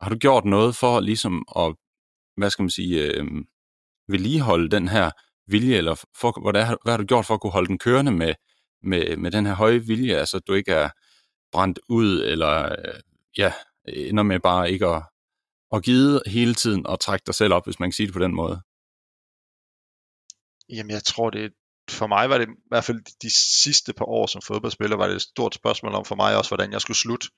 har 0.00 0.10
du 0.10 0.16
gjort 0.16 0.44
noget 0.44 0.76
for 0.76 1.00
ligesom 1.00 1.44
at, 1.56 1.74
hvad 2.36 2.50
skal 2.50 2.62
man 2.62 2.70
sige, 2.70 3.02
øh, 3.02 3.26
vedligeholde 4.08 4.68
den 4.68 4.88
her 4.88 5.10
vilje, 5.46 5.76
eller 5.76 5.94
for, 5.94 6.50
hvad, 6.50 6.60
er, 6.60 6.76
hvad 6.82 6.92
har 6.92 6.98
du 6.98 7.04
gjort 7.04 7.26
for 7.26 7.34
at 7.34 7.40
kunne 7.40 7.52
holde 7.52 7.68
den 7.68 7.78
kørende 7.78 8.12
med, 8.12 8.34
med, 8.82 9.16
med 9.16 9.30
den 9.30 9.46
her 9.46 9.54
høje 9.54 9.78
vilje, 9.78 10.16
altså 10.16 10.36
at 10.36 10.46
du 10.46 10.52
ikke 10.52 10.72
er 10.72 10.90
brændt 11.52 11.78
ud, 11.88 12.22
eller 12.22 12.64
øh, 12.64 13.00
ja, 13.38 13.52
ender 13.88 14.22
med 14.22 14.40
bare 14.40 14.70
ikke 14.72 14.86
at, 14.86 15.02
at 15.72 15.82
give 15.82 16.20
hele 16.26 16.54
tiden 16.54 16.86
og 16.86 17.00
trække 17.00 17.22
dig 17.26 17.34
selv 17.34 17.54
op, 17.54 17.66
hvis 17.66 17.80
man 17.80 17.88
kan 17.88 17.92
sige 17.92 18.06
det 18.06 18.14
på 18.14 18.20
den 18.20 18.34
måde? 18.34 18.60
Jamen, 20.68 20.90
jeg 20.90 21.04
tror, 21.04 21.30
det 21.30 21.52
for 21.90 22.06
mig 22.06 22.30
var 22.30 22.38
det 22.38 22.48
i 22.48 22.52
hvert 22.68 22.84
fald 22.84 23.00
de 23.22 23.30
sidste 23.62 23.92
par 23.92 24.04
år 24.04 24.26
som 24.26 24.42
fodboldspiller, 24.42 24.96
var 24.96 25.06
det 25.06 25.14
et 25.14 25.22
stort 25.22 25.54
spørgsmål 25.54 25.92
om 25.94 26.04
for 26.04 26.14
mig 26.14 26.36
også, 26.36 26.50
hvordan 26.50 26.72
jeg 26.72 26.80
skulle 26.80 26.96
slutte 26.96 27.28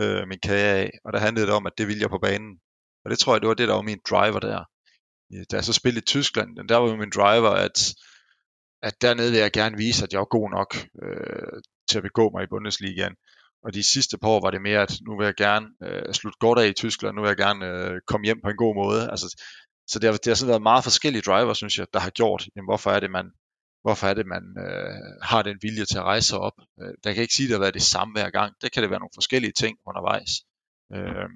øh, 0.00 0.28
min 0.28 0.38
karriere 0.42 0.76
af. 0.76 0.90
Og 1.04 1.12
der 1.12 1.18
handlede 1.18 1.46
det 1.46 1.54
om, 1.54 1.66
at 1.66 1.72
det 1.78 1.86
ville 1.86 2.02
jeg 2.02 2.10
på 2.10 2.18
banen. 2.18 2.58
Og 3.04 3.10
det 3.10 3.18
tror 3.18 3.34
jeg, 3.34 3.40
det 3.40 3.48
var 3.48 3.54
det, 3.54 3.68
der 3.68 3.74
var 3.74 3.82
min 3.82 4.00
driver 4.10 4.40
der. 4.40 4.64
Øh, 5.34 5.44
da 5.50 5.56
jeg 5.56 5.64
så 5.64 5.72
spillede 5.72 6.02
i 6.02 6.10
Tyskland, 6.14 6.68
der 6.68 6.76
var 6.76 6.88
jo 6.88 6.96
min 6.96 7.10
driver, 7.10 7.50
at, 7.50 7.94
at 8.82 8.94
dernede 9.00 9.30
vil 9.30 9.40
jeg 9.40 9.52
gerne 9.52 9.76
vise, 9.76 10.04
at 10.04 10.12
jeg 10.12 10.18
var 10.18 10.36
god 10.38 10.50
nok 10.50 10.70
øh, 11.02 11.60
til 11.88 11.98
at 11.98 12.02
begå 12.02 12.30
mig 12.30 12.42
i 12.42 12.50
Bundesligaen. 12.50 13.14
Og 13.64 13.74
de 13.74 13.92
sidste 13.92 14.18
par 14.18 14.28
år 14.28 14.40
var 14.40 14.50
det 14.50 14.62
mere, 14.62 14.82
at 14.82 14.92
nu 15.06 15.18
vil 15.18 15.24
jeg 15.24 15.34
gerne 15.34 15.66
øh, 15.82 16.12
slutte 16.12 16.38
godt 16.40 16.58
af 16.58 16.66
i 16.68 16.72
Tyskland, 16.72 17.14
nu 17.14 17.20
vil 17.22 17.28
jeg 17.28 17.36
gerne 17.36 17.66
øh, 17.66 18.00
komme 18.06 18.24
hjem 18.24 18.40
på 18.44 18.50
en 18.50 18.56
god 18.56 18.74
måde. 18.74 19.10
Altså, 19.10 19.28
så 19.90 19.98
det 19.98 20.10
har, 20.10 20.16
det 20.16 20.26
har 20.26 20.34
sådan 20.34 20.48
været 20.48 20.62
meget 20.70 20.84
forskellige 20.84 21.22
driver, 21.22 21.54
synes 21.54 21.78
jeg, 21.78 21.86
der 21.92 22.00
har 22.00 22.10
gjort, 22.10 22.48
jamen, 22.56 22.68
hvorfor 22.68 22.90
er 22.90 23.00
det, 23.00 23.10
man, 23.10 23.26
hvorfor 23.82 24.06
er 24.06 24.14
det, 24.14 24.26
man 24.26 24.44
øh, 24.64 25.22
har 25.22 25.42
den 25.42 25.58
vilje 25.62 25.84
til 25.84 25.98
at 25.98 26.04
rejse 26.04 26.26
sig 26.26 26.38
op. 26.38 26.52
Øh, 26.80 26.94
der 27.04 27.12
kan 27.12 27.22
ikke 27.22 27.34
sige, 27.34 27.46
at 27.46 27.48
det 27.48 27.56
har 27.56 27.60
været 27.60 27.74
det 27.74 27.82
samme 27.82 28.12
hver 28.14 28.30
gang. 28.30 28.54
Det 28.60 28.72
kan 28.72 28.82
det 28.82 28.90
være 28.90 29.00
nogle 29.00 29.18
forskellige 29.20 29.52
ting 29.52 29.78
undervejs. 29.86 30.32
Øh, 30.94 31.28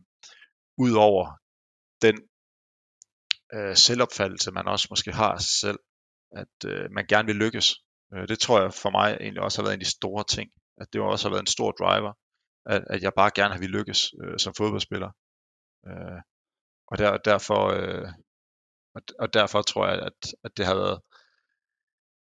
Udover 0.79 1.27
den 2.03 2.17
øh, 3.55 3.77
selvopfattelse, 3.77 4.51
man 4.51 4.69
også 4.69 4.87
måske 4.91 5.13
har 5.13 5.33
af 5.33 5.41
sig 5.41 5.59
selv, 5.61 5.79
at 6.33 6.57
øh, 6.67 6.91
man 6.91 7.07
gerne 7.07 7.27
vil 7.27 7.37
lykkes. 7.37 7.75
Øh, 8.15 8.29
det 8.29 8.39
tror 8.39 8.61
jeg 8.61 8.75
for 8.75 8.91
mig 8.91 9.17
egentlig 9.21 9.43
også 9.43 9.59
har 9.59 9.65
været 9.65 9.75
en 9.75 9.81
af 9.81 9.85
de 9.85 9.91
store 9.91 10.25
ting. 10.25 10.51
At 10.81 10.93
det 10.93 11.01
også 11.01 11.29
har 11.29 11.35
været 11.35 11.43
en 11.43 11.57
stor 11.57 11.71
driver, 11.71 12.13
at, 12.67 12.85
at 12.91 13.03
jeg 13.03 13.13
bare 13.17 13.31
gerne 13.35 13.55
har 13.55 13.61
vil 13.61 13.71
lykkes 13.71 14.01
øh, 14.23 14.39
som 14.39 14.55
fodboldspiller. 14.55 15.11
Øh, 15.89 16.21
og 16.87 16.99
der, 16.99 17.17
derfor, 17.17 17.63
øh, 17.79 18.09
og, 18.95 19.03
og 19.19 19.35
derfor 19.35 19.63
tror 19.63 19.87
jeg, 19.87 19.99
at, 20.09 20.35
at 20.45 20.57
det 20.57 20.67
har 20.67 20.75
været 20.75 21.01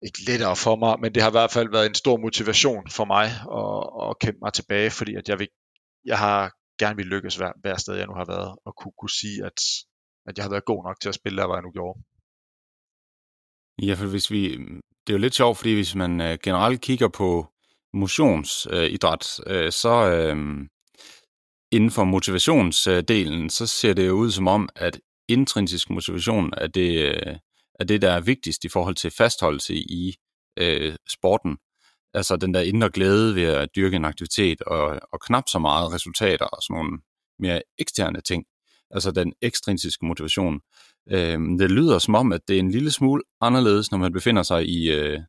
ikke 0.06 0.26
lettere 0.28 0.56
for 0.56 0.76
mig, 0.76 1.00
men 1.02 1.14
det 1.14 1.24
har 1.24 1.30
i 1.30 1.38
hvert 1.40 1.52
fald 1.52 1.70
været 1.72 1.86
en 1.90 2.02
stor 2.04 2.18
motivation 2.18 2.90
for 2.98 3.06
mig 3.06 3.26
at, 3.62 4.10
at 4.10 4.20
kæmpe 4.24 4.40
mig 4.42 4.54
tilbage, 4.54 4.90
fordi 4.92 5.16
at 5.16 5.30
jeg, 5.30 5.40
vil, 5.40 5.48
jeg 6.06 6.18
har 6.20 6.52
gerne 6.80 6.96
vil 6.96 7.06
lykkes 7.06 7.36
hver, 7.36 7.52
hver 7.62 7.78
sted, 7.78 7.96
jeg 7.96 8.08
nu 8.08 8.14
har 8.14 8.26
været, 8.26 8.56
og 8.66 8.74
kunne, 8.80 8.96
kunne 9.00 9.18
sige, 9.22 9.46
at, 9.46 9.60
at 10.28 10.38
jeg 10.38 10.44
har 10.46 10.50
været 10.50 10.66
god 10.66 10.84
nok 10.84 10.98
til 11.00 11.10
at 11.10 11.16
spille 11.16 11.38
der, 11.38 11.46
hvor 11.46 11.56
jeg 11.56 11.64
nu 11.64 11.72
gjorde. 11.72 12.00
Ja, 13.88 13.94
for 13.94 14.08
hvis 14.08 14.32
vi, 14.32 14.42
det 15.04 15.10
er 15.10 15.18
jo 15.18 15.26
lidt 15.26 15.36
sjovt, 15.36 15.58
fordi 15.58 15.74
hvis 15.74 15.96
man 15.96 16.22
øh, 16.22 16.38
generelt 16.44 16.82
kigger 16.82 17.08
på 17.08 17.48
motionsidræt, 17.94 19.40
øh, 19.48 19.72
så 19.72 19.94
øh, 20.16 20.36
inden 21.72 21.92
for 21.92 22.04
motivationsdelen, 22.04 23.50
så 23.50 23.68
ser 23.68 23.94
det 23.94 24.08
jo 24.08 24.14
ud 24.14 24.32
som 24.32 24.48
om, 24.48 24.70
at 24.76 25.00
intrinsisk 25.28 25.90
motivation 25.90 26.54
er 26.58 26.68
det, 26.68 26.92
øh, 27.06 27.36
er 27.80 27.84
det, 27.84 28.02
der 28.02 28.12
er 28.12 28.20
vigtigst 28.20 28.66
i 28.66 28.70
forhold 28.70 28.96
til 28.96 29.12
fastholdelse 29.12 29.76
i 29.76 30.16
øh, 30.58 30.96
sporten. 31.10 31.58
Altså 32.14 32.36
den 32.36 32.54
der 32.54 32.62
indre 32.62 32.90
glæde 32.90 33.36
ved 33.36 33.44
at 33.44 33.70
dyrke 33.76 33.96
en 33.96 34.06
aktivitet, 34.06 34.62
og, 34.62 35.00
og 35.12 35.22
knap 35.22 35.44
så 35.48 35.60
meget 35.60 35.94
resultater 35.94 36.46
og 36.46 36.64
sådan 36.64 36.74
nogle 36.74 37.00
mere 37.40 37.62
eksterne 37.78 38.22
ting. 38.22 38.46
Altså 38.92 39.12
den 39.12 39.34
ekstrinsiske 39.42 40.06
motivation. 40.06 40.62
Øh, 41.12 41.40
det 41.60 41.72
lyder 41.72 42.00
som 42.00 42.16
om, 42.16 42.32
at 42.32 42.42
det 42.48 42.56
er 42.56 42.60
en 42.60 42.72
lille 42.72 42.92
smule 42.92 43.24
anderledes, 43.42 43.92
når 43.92 43.98
man 43.98 44.14
befinder 44.14 44.44
sig 44.44 44.70
i 44.70 44.92
øh, 44.92 45.20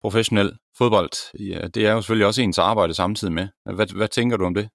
professionel 0.00 0.58
fodbold. 0.78 1.38
Ja, 1.38 1.68
det 1.68 1.86
er 1.86 1.92
jo 1.92 2.00
selvfølgelig 2.00 2.26
også 2.26 2.42
ens 2.42 2.58
arbejde 2.58 2.94
samtidig 2.94 3.32
med. 3.32 3.48
Hvad, 3.74 3.96
hvad 3.96 4.08
tænker 4.08 4.36
du 4.36 4.44
om 4.44 4.54
det? 4.54 4.68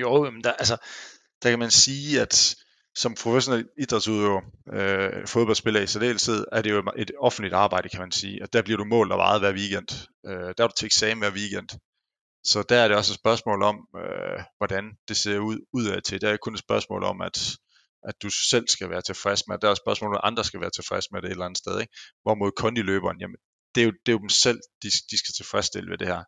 Jo, 0.00 0.30
men 0.30 0.44
der, 0.44 0.52
altså, 0.52 0.76
der 1.42 1.50
kan 1.50 1.58
man 1.58 1.70
sige, 1.70 2.20
at 2.20 2.56
som 3.02 3.14
professionel 3.14 3.68
idrætsudøver, 3.78 4.40
øh, 4.72 5.26
fodboldspiller 5.26 5.80
i 5.80 5.86
særdeleshed, 5.86 6.44
er 6.52 6.62
det 6.62 6.70
jo 6.70 6.82
et 6.96 7.10
offentligt 7.18 7.54
arbejde, 7.54 7.88
kan 7.88 8.00
man 8.00 8.12
sige. 8.12 8.42
Og 8.42 8.52
der 8.52 8.62
bliver 8.62 8.76
du 8.76 8.84
målt 8.84 9.12
og 9.12 9.18
vejet 9.18 9.40
hver 9.40 9.52
weekend. 9.52 9.88
Øh, 10.26 10.54
der 10.58 10.64
er 10.64 10.68
du 10.68 10.74
til 10.78 10.86
eksamen 10.86 11.18
hver 11.18 11.30
weekend. 11.30 11.68
Så 12.44 12.62
der 12.68 12.76
er 12.76 12.88
det 12.88 12.96
også 12.96 13.12
et 13.12 13.18
spørgsmål 13.18 13.62
om, 13.62 13.76
øh, 14.02 14.38
hvordan 14.58 14.84
det 15.08 15.16
ser 15.16 15.38
ud 15.38 15.58
udad 15.72 16.00
til. 16.00 16.20
Der 16.20 16.28
er 16.30 16.36
kun 16.36 16.54
et 16.54 16.60
spørgsmål 16.60 17.02
om, 17.04 17.20
at, 17.20 17.36
at 18.08 18.14
du 18.22 18.30
selv 18.30 18.68
skal 18.68 18.90
være 18.90 19.02
tilfreds 19.02 19.42
med 19.48 19.54
det. 19.54 19.62
Der 19.62 19.68
er 19.68 19.72
et 19.72 19.84
spørgsmål 19.84 20.10
om, 20.10 20.20
at 20.22 20.28
andre 20.28 20.44
skal 20.44 20.60
være 20.60 20.70
tilfreds 20.70 21.06
med 21.12 21.22
det 21.22 21.28
et 21.28 21.30
eller 21.30 21.44
andet 21.44 21.58
sted. 21.58 21.80
Ikke? 21.80 21.92
Hvorimod 22.22 22.52
kondiløberen, 22.62 23.20
jamen, 23.20 23.36
det 23.74 23.80
er, 23.80 23.84
jo, 23.84 23.92
det 24.06 24.12
er 24.12 24.16
jo 24.18 24.24
dem 24.26 24.28
selv, 24.28 24.60
de, 24.82 24.88
de 25.10 25.16
skal 25.18 25.34
tilfredsstille 25.36 25.90
ved 25.90 25.98
det 25.98 26.08
her. 26.12 26.22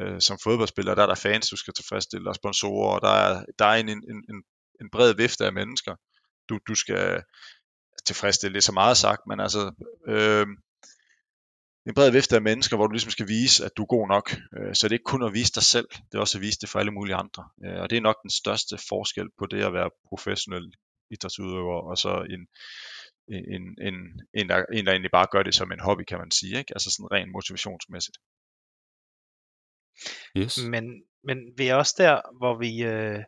Øh, 0.00 0.20
som 0.20 0.38
fodboldspiller, 0.44 0.94
der 0.94 1.02
er 1.02 1.06
der 1.06 1.24
fans, 1.26 1.48
du 1.48 1.56
skal 1.56 1.74
tilfredsstille, 1.74 2.30
og 2.30 2.34
sponsorer, 2.34 2.90
og 2.96 3.00
der 3.06 3.14
er, 3.26 3.44
der 3.58 3.64
er 3.64 3.76
en, 3.82 3.88
en, 3.88 4.02
en, 4.30 4.38
en 4.80 4.88
bred 4.92 5.14
vifte 5.14 5.46
af 5.46 5.52
mennesker, 5.52 5.94
du, 6.48 6.58
du 6.68 6.74
skal 6.74 7.22
tilfredsstille. 8.06 8.54
Det 8.54 8.60
er 8.60 8.70
så 8.70 8.72
meget 8.72 8.96
sagt, 8.96 9.20
men 9.28 9.40
altså 9.40 9.72
øh, 10.08 10.46
en 11.86 11.94
bred 11.94 12.10
vifte 12.10 12.36
af 12.36 12.42
mennesker, 12.42 12.76
hvor 12.76 12.86
du 12.86 12.92
ligesom 12.92 13.10
skal 13.10 13.28
vise, 13.28 13.64
at 13.64 13.70
du 13.76 13.82
er 13.82 13.86
god 13.86 14.08
nok. 14.08 14.26
Øh, 14.56 14.74
så 14.74 14.88
det 14.88 14.92
er 14.92 14.98
ikke 14.98 15.12
kun 15.12 15.24
at 15.24 15.32
vise 15.32 15.52
dig 15.52 15.62
selv, 15.62 15.88
det 15.90 16.14
er 16.14 16.20
også 16.20 16.38
at 16.38 16.42
vise 16.42 16.58
det 16.60 16.68
for 16.68 16.78
alle 16.78 16.92
mulige 16.92 17.14
andre. 17.14 17.48
Øh, 17.64 17.80
og 17.82 17.90
det 17.90 17.96
er 17.96 18.00
nok 18.00 18.22
den 18.22 18.30
største 18.30 18.78
forskel 18.88 19.28
på 19.38 19.46
det 19.46 19.64
at 19.64 19.72
være 19.72 19.90
professionel 20.08 20.74
idrætsudøver, 21.10 21.90
og 21.90 21.98
så 21.98 22.12
en, 22.34 22.42
en, 23.54 23.64
en, 23.88 23.94
en, 24.34 24.48
der, 24.48 24.64
en, 24.72 24.86
der 24.86 24.92
egentlig 24.92 25.10
bare 25.10 25.26
gør 25.30 25.42
det 25.42 25.54
som 25.54 25.72
en 25.72 25.80
hobby, 25.80 26.04
kan 26.08 26.18
man 26.18 26.30
sige. 26.30 26.58
Ikke? 26.58 26.74
Altså 26.76 26.90
sådan 26.90 27.12
rent 27.12 27.32
motivationsmæssigt. 27.32 28.18
Yes. 30.36 30.58
Men, 30.74 30.84
men 31.24 31.38
vi 31.56 31.68
er 31.68 31.74
også 31.74 31.94
der, 31.98 32.20
hvor 32.38 32.58
vi, 32.58 32.82
øh, 32.82 33.20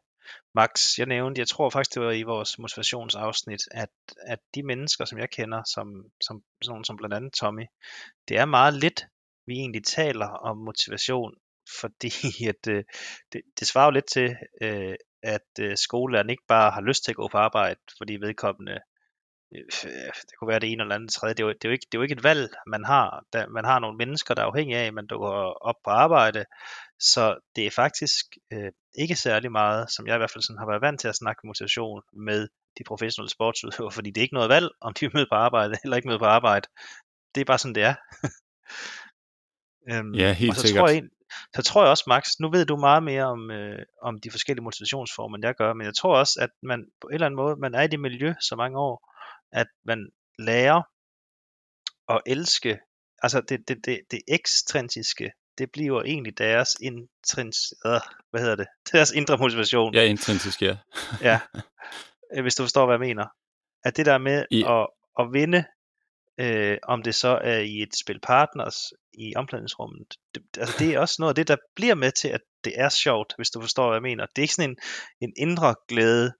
Max, 0.55 0.99
jeg 0.99 1.07
nævnte, 1.07 1.39
jeg 1.39 1.49
tror 1.49 1.71
faktisk, 1.71 1.95
det 1.95 2.03
var 2.03 2.11
i 2.11 2.23
vores 2.23 2.59
motivationsafsnit, 2.59 3.61
at, 3.71 3.89
at 4.27 4.39
de 4.55 4.63
mennesker, 4.63 5.05
som 5.05 5.19
jeg 5.19 5.31
kender, 5.31 5.63
som, 5.75 5.89
som 6.21 6.43
sådan 6.63 6.73
nogle 6.73 6.85
som 6.85 6.97
blandt 6.97 7.15
andet 7.15 7.33
Tommy, 7.33 7.67
det 8.29 8.37
er 8.39 8.45
meget 8.45 8.75
lidt, 8.75 9.07
vi 9.47 9.55
egentlig 9.55 9.85
taler 9.85 10.29
om 10.29 10.57
motivation, 10.57 11.35
fordi 11.81 12.47
at, 12.49 12.69
øh, 12.69 12.85
det, 13.33 13.43
det 13.59 13.67
svarer 13.67 13.87
jo 13.87 13.91
lidt 13.91 14.09
til, 14.13 14.37
øh, 14.63 14.95
at 15.23 15.49
øh, 15.61 15.77
skolelæreren 15.77 16.31
ikke 16.31 16.47
bare 16.49 16.71
har 16.71 16.81
lyst 16.81 17.05
til 17.05 17.13
at 17.13 17.17
gå 17.17 17.29
på 17.29 17.39
arbejde, 17.39 17.81
fordi 17.99 18.17
vedkommende 18.17 18.73
øh, 18.73 19.65
det 20.27 20.35
kunne 20.39 20.49
være 20.49 20.59
det 20.59 20.73
ene 20.73 20.83
eller 20.83 20.95
andet 20.95 21.13
tredje. 21.13 21.35
Det 21.35 21.43
er, 21.43 21.47
jo, 21.47 21.53
det, 21.53 21.65
er 21.65 21.69
jo 21.69 21.73
ikke, 21.73 21.87
det 21.93 21.99
er 21.99 21.99
jo 21.99 22.03
ikke 22.03 22.13
et 22.13 22.25
valg, 22.25 22.55
man 22.67 22.85
har. 22.85 23.25
Man 23.49 23.65
har 23.65 23.79
nogle 23.79 23.97
mennesker, 23.97 24.35
der 24.35 24.43
er 24.43 24.47
afhængige 24.47 24.79
af, 24.79 24.87
at 24.87 24.95
man 24.95 25.07
dukker 25.07 25.29
op 25.69 25.75
på 25.85 25.91
arbejde. 25.91 26.45
Så 27.01 27.39
det 27.57 27.67
er 27.67 27.71
faktisk 27.71 28.27
øh, 28.53 28.73
ikke 28.99 29.17
særlig 29.17 29.53
meget, 29.53 29.91
som 29.91 30.07
jeg 30.07 30.15
i 30.15 30.19
hvert 30.19 30.31
fald 30.31 30.43
sådan 30.43 30.59
har 30.59 30.67
været 30.67 30.81
vant 30.81 31.01
til 31.01 31.09
at 31.09 31.17
snakke 31.17 31.47
motivation 31.47 32.03
med 32.13 32.49
de 32.79 32.85
professionelle 32.87 33.31
sportsudøvere, 33.31 33.93
fordi 33.93 34.11
det 34.11 34.21
er 34.21 34.23
ikke 34.23 34.35
noget 34.35 34.49
valg, 34.49 34.69
om 34.81 34.95
de 34.95 35.05
er 35.05 35.11
med 35.15 35.27
på 35.31 35.35
arbejde 35.35 35.75
eller 35.85 35.97
ikke 35.97 36.09
med 36.09 36.19
på 36.19 36.25
arbejde. 36.25 36.69
Det 37.35 37.41
er 37.41 37.45
bare 37.45 37.59
sådan, 37.59 37.75
det 37.75 37.83
er. 37.83 37.95
øhm, 39.91 40.15
ja, 40.15 40.33
helt 40.33 40.51
og 40.51 40.57
så 40.57 40.67
sikkert. 40.67 40.81
Tror 40.81 40.89
jeg, 40.89 41.03
så 41.57 41.63
tror 41.63 41.83
jeg 41.83 41.91
også, 41.91 42.05
Max, 42.07 42.25
nu 42.41 42.51
ved 42.51 42.67
du 42.67 42.77
meget 42.77 43.03
mere 43.03 43.25
om, 43.25 43.51
øh, 43.51 43.83
om 44.03 44.21
de 44.21 44.31
forskellige 44.31 44.65
motivationsformer, 44.65 45.37
end 45.37 45.45
jeg 45.45 45.55
gør, 45.55 45.73
men 45.73 45.85
jeg 45.85 45.95
tror 45.95 46.19
også, 46.19 46.39
at 46.41 46.51
man 46.63 46.87
på 47.01 47.09
en 47.09 47.15
eller 47.15 47.27
anden 47.27 47.37
måde, 47.37 47.57
man 47.57 47.75
er 47.75 47.83
i 47.83 47.89
det 47.89 48.01
miljø 48.01 48.35
så 48.41 48.57
mange 48.57 48.79
år, 48.79 49.13
at 49.53 49.67
man 49.85 50.11
lærer 50.39 50.83
at 52.09 52.21
elske, 52.27 52.79
altså 53.23 53.41
det, 53.41 53.69
det, 53.69 53.77
det, 53.85 54.01
det 54.11 54.21
ekstrinsiske, 54.29 55.33
det 55.59 55.71
bliver 55.73 56.03
egentlig 56.03 56.39
deres 56.39 56.77
intrins, 56.83 57.59
øh, 57.87 58.01
hvad 58.31 58.41
hedder 58.41 58.57
det, 58.57 58.67
deres 58.93 59.13
indre 59.13 59.37
motivation. 59.37 59.95
Ja, 59.95 60.03
intrinsisk, 60.03 60.63
ja. 60.63 60.77
ja, 61.29 61.41
hvis 62.43 62.55
du 62.55 62.63
forstår, 62.63 62.87
hvad 62.87 62.95
jeg 62.95 63.01
mener. 63.01 63.27
At 63.85 63.97
det 63.97 64.07
der 64.07 64.19
med 64.19 64.45
I... 64.51 64.65
at, 64.69 64.87
at 65.19 65.33
vinde, 65.33 65.65
øh, 66.41 66.79
om 66.83 67.03
det 67.03 67.15
så 67.15 67.39
er 67.43 67.59
i 67.59 67.83
et 67.83 67.97
spil 67.97 68.21
partners 68.21 68.77
i 69.15 69.37
omklædningsrummet, 69.37 70.07
det, 70.35 70.43
altså 70.59 70.75
det 70.79 70.95
er 70.95 70.99
også 70.99 71.17
noget 71.19 71.31
af 71.31 71.35
det, 71.35 71.49
der 71.49 71.57
bliver 71.77 71.95
med 71.95 72.11
til, 72.11 72.29
at 72.29 72.41
det 72.65 72.73
er 72.77 72.89
sjovt, 72.89 73.33
hvis 73.37 73.51
du 73.51 73.61
forstår, 73.61 73.87
hvad 73.87 73.97
jeg 73.97 74.03
mener. 74.03 74.27
Det 74.27 74.39
er 74.39 74.43
ikke 74.43 74.55
sådan 74.55 74.71
en, 74.71 74.77
en 75.21 75.33
indre 75.37 75.75
glæde, 75.89 76.33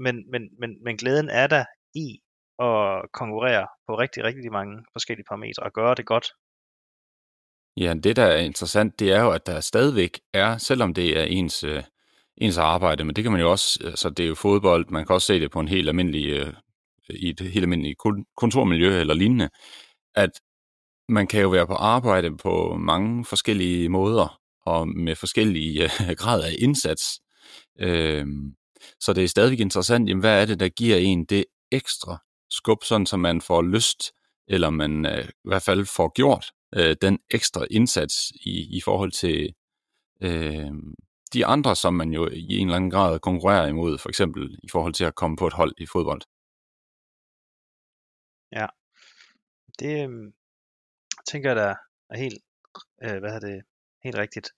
men, 0.00 0.30
men, 0.30 0.42
men, 0.60 0.70
men 0.84 0.96
glæden 0.96 1.28
er 1.28 1.46
der 1.46 1.64
i 1.94 2.20
at 2.58 3.12
konkurrere 3.12 3.66
på 3.86 3.98
rigtig, 3.98 4.24
rigtig 4.24 4.52
mange 4.52 4.84
forskellige 4.92 5.26
parametre 5.28 5.62
og 5.62 5.72
gøre 5.72 5.94
det 5.94 6.06
godt. 6.06 6.26
Ja, 7.76 7.94
det 8.04 8.16
der 8.16 8.24
er 8.24 8.38
interessant, 8.38 9.00
det 9.00 9.12
er 9.12 9.20
jo, 9.22 9.30
at 9.30 9.46
der 9.46 9.60
stadigvæk 9.60 10.20
er, 10.32 10.58
selvom 10.58 10.94
det 10.94 11.18
er 11.18 11.24
ens, 11.24 11.64
øh, 11.64 11.82
ens 12.36 12.58
arbejde, 12.58 13.04
men 13.04 13.16
det 13.16 13.24
kan 13.24 13.32
man 13.32 13.40
jo 13.40 13.50
også, 13.50 13.78
altså 13.84 14.10
det 14.10 14.24
er 14.24 14.28
jo 14.28 14.34
fodbold, 14.34 14.86
man 14.88 15.06
kan 15.06 15.14
også 15.14 15.26
se 15.26 15.40
det 15.40 15.50
på 15.50 15.60
en 15.60 15.68
helt 15.68 15.88
almindelig, 15.88 16.26
øh, 16.26 16.52
i 17.10 17.28
et 17.28 17.40
helt 17.40 17.62
almindeligt 17.64 17.98
kontormiljø 18.36 19.00
eller 19.00 19.14
lignende, 19.14 19.48
at 20.14 20.30
man 21.08 21.26
kan 21.26 21.42
jo 21.42 21.48
være 21.48 21.66
på 21.66 21.74
arbejde 21.74 22.36
på 22.36 22.76
mange 22.76 23.24
forskellige 23.24 23.88
måder, 23.88 24.40
og 24.66 24.88
med 24.88 25.16
forskellige 25.16 25.84
øh, 25.84 26.16
grader 26.20 26.44
af 26.44 26.54
indsats. 26.58 27.20
Øh, 27.80 28.26
så 29.00 29.12
det 29.12 29.24
er 29.24 29.28
stadigvæk 29.28 29.60
interessant, 29.60 30.08
jamen, 30.08 30.20
hvad 30.20 30.42
er 30.42 30.46
det, 30.46 30.60
der 30.60 30.68
giver 30.68 30.96
en 30.96 31.24
det 31.24 31.44
ekstra 31.72 32.18
skub, 32.50 32.84
sådan 32.84 33.06
så 33.06 33.16
man 33.16 33.40
får 33.40 33.62
lyst, 33.62 34.12
eller 34.48 34.70
man 34.70 35.06
øh, 35.06 35.24
i 35.24 35.48
hvert 35.48 35.62
fald 35.62 35.86
får 35.86 36.12
gjort 36.14 36.46
øh, 36.76 36.96
den 37.02 37.18
ekstra 37.30 37.66
indsats 37.70 38.30
i, 38.30 38.76
i 38.76 38.80
forhold 38.84 39.12
til 39.12 39.54
øh, 40.20 40.72
de 41.32 41.46
andre, 41.46 41.76
som 41.76 41.94
man 41.94 42.10
jo 42.12 42.28
i 42.28 42.56
en 42.58 42.66
eller 42.66 42.76
anden 42.76 42.90
grad 42.90 43.20
konkurrerer 43.20 43.66
imod, 43.66 43.98
for 43.98 44.08
eksempel 44.08 44.58
i 44.62 44.68
forhold 44.72 44.94
til 44.94 45.04
at 45.04 45.14
komme 45.14 45.36
på 45.36 45.46
et 45.46 45.52
hold 45.52 45.74
i 45.78 45.86
fodbold. 45.86 46.22
Ja, 48.52 48.66
det 49.78 50.08
øh, 50.08 50.32
tænker 51.30 51.50
jeg 51.50 51.56
da 51.56 51.74
er 52.10 52.18
helt, 52.18 52.38
øh, 53.04 53.18
hvad 53.20 53.32
er 53.36 53.40
det, 53.40 53.62
helt 54.04 54.16
rigtigt. 54.16 54.48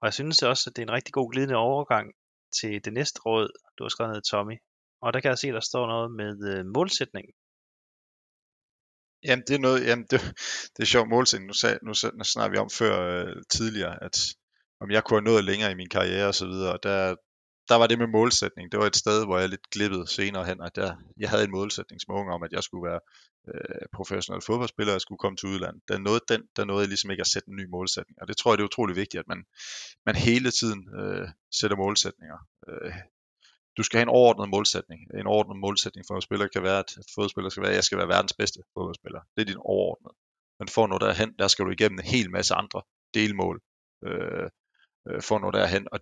Og 0.00 0.06
jeg 0.06 0.14
synes 0.14 0.42
også, 0.42 0.70
at 0.70 0.76
det 0.76 0.82
er 0.82 0.86
en 0.86 0.96
rigtig 0.98 1.14
god 1.14 1.32
glidende 1.32 1.56
overgang 1.56 2.14
til 2.60 2.84
det 2.84 2.92
næste 2.92 3.20
råd, 3.26 3.48
du 3.78 3.84
har 3.84 3.88
skrevet 3.88 4.12
ned, 4.12 4.22
Tommy. 4.22 4.56
Og 5.02 5.12
der 5.12 5.20
kan 5.20 5.28
jeg 5.28 5.38
se, 5.38 5.48
at 5.48 5.54
der 5.54 5.60
står 5.60 5.86
noget 5.86 6.10
med 6.20 6.32
øh, 6.52 6.66
målsætning. 6.76 7.26
Jamen, 9.24 9.44
det 9.48 9.54
er 9.54 9.58
noget, 9.58 9.86
jamen, 9.86 10.06
det, 10.10 10.20
det 10.76 10.82
er 10.82 10.86
sjovt 10.86 11.08
målsætning. 11.08 11.46
Nu, 11.46 11.52
sag, 11.52 11.78
nu, 11.82 11.92
nu 12.18 12.24
snakker 12.24 12.50
vi 12.50 12.58
om 12.58 12.70
før 12.70 12.94
øh, 13.00 13.42
tidligere, 13.50 14.02
at 14.02 14.18
om 14.80 14.90
jeg 14.90 15.04
kunne 15.04 15.20
have 15.20 15.30
nået 15.32 15.44
længere 15.44 15.70
i 15.70 15.74
min 15.74 15.88
karriere 15.88 16.28
og 16.28 16.34
så 16.34 16.46
videre, 16.46 16.72
og 16.72 16.82
der, 16.82 17.14
der 17.68 17.74
var 17.74 17.86
det 17.86 17.98
med 17.98 18.06
målsætning. 18.06 18.72
Det 18.72 18.80
var 18.80 18.86
et 18.86 18.96
sted, 18.96 19.24
hvor 19.24 19.38
jeg 19.38 19.48
lidt 19.48 19.70
glippede 19.70 20.06
senere 20.06 20.44
hen, 20.44 20.60
at 20.62 20.76
der, 20.76 20.96
jeg 21.16 21.30
havde 21.30 21.44
en 21.44 21.50
målsætning 21.50 22.00
som 22.00 22.14
ung 22.14 22.30
om, 22.30 22.42
at 22.42 22.52
jeg 22.52 22.62
skulle 22.62 22.88
være 22.90 23.00
øh, 23.48 23.86
professionel 23.94 24.42
fodboldspiller, 24.46 24.92
og 24.92 24.94
jeg 24.94 25.00
skulle 25.00 25.18
komme 25.18 25.36
til 25.36 25.48
udlandet. 25.48 25.82
Der 25.88 25.98
nåede, 25.98 26.20
den, 26.28 26.42
der 26.56 26.64
nåede 26.64 26.80
jeg 26.80 26.88
ligesom 26.88 27.10
ikke 27.10 27.20
at 27.20 27.32
sætte 27.34 27.48
en 27.48 27.56
ny 27.56 27.66
målsætning. 27.70 28.16
Og 28.20 28.28
det 28.28 28.36
tror 28.36 28.50
jeg, 28.50 28.58
det 28.58 28.62
er 28.62 28.72
utrolig 28.72 28.96
vigtigt, 28.96 29.20
at 29.20 29.28
man, 29.28 29.44
man 30.06 30.16
hele 30.16 30.50
tiden 30.50 30.80
øh, 31.00 31.28
sætter 31.58 31.76
målsætninger. 31.76 32.38
Øh, 32.68 32.92
du 33.76 33.82
skal 33.82 33.98
have 33.98 34.02
en 34.02 34.16
overordnet 34.18 34.48
målsætning. 34.48 35.00
En 35.20 35.26
overordnet 35.26 35.60
målsætning 35.60 36.04
for 36.08 36.14
en 36.14 36.22
spiller 36.22 36.48
kan 36.48 36.62
være, 36.62 36.78
at 36.78 36.90
fodspiller 37.14 37.50
skal 37.50 37.62
være, 37.62 37.70
at 37.70 37.76
jeg 37.76 37.84
skal 37.84 37.98
være 37.98 38.08
verdens 38.08 38.34
bedste 38.40 38.60
fodboldspiller. 38.74 39.20
Det 39.34 39.40
er 39.42 39.46
din 39.46 39.62
overordnet. 39.74 40.12
Men 40.58 40.68
for 40.68 40.84
at 40.84 40.90
nå 40.90 40.98
derhen, 40.98 41.34
der 41.38 41.48
skal 41.48 41.64
du 41.64 41.70
igennem 41.70 41.98
en 41.98 42.04
hel 42.04 42.30
masse 42.30 42.54
andre 42.54 42.82
delmål 43.14 43.60
øh, 44.06 44.48
øh, 45.08 45.22
for 45.22 45.34
at 45.36 45.42
nå 45.42 45.50
derhen. 45.50 45.88
Og 45.92 46.00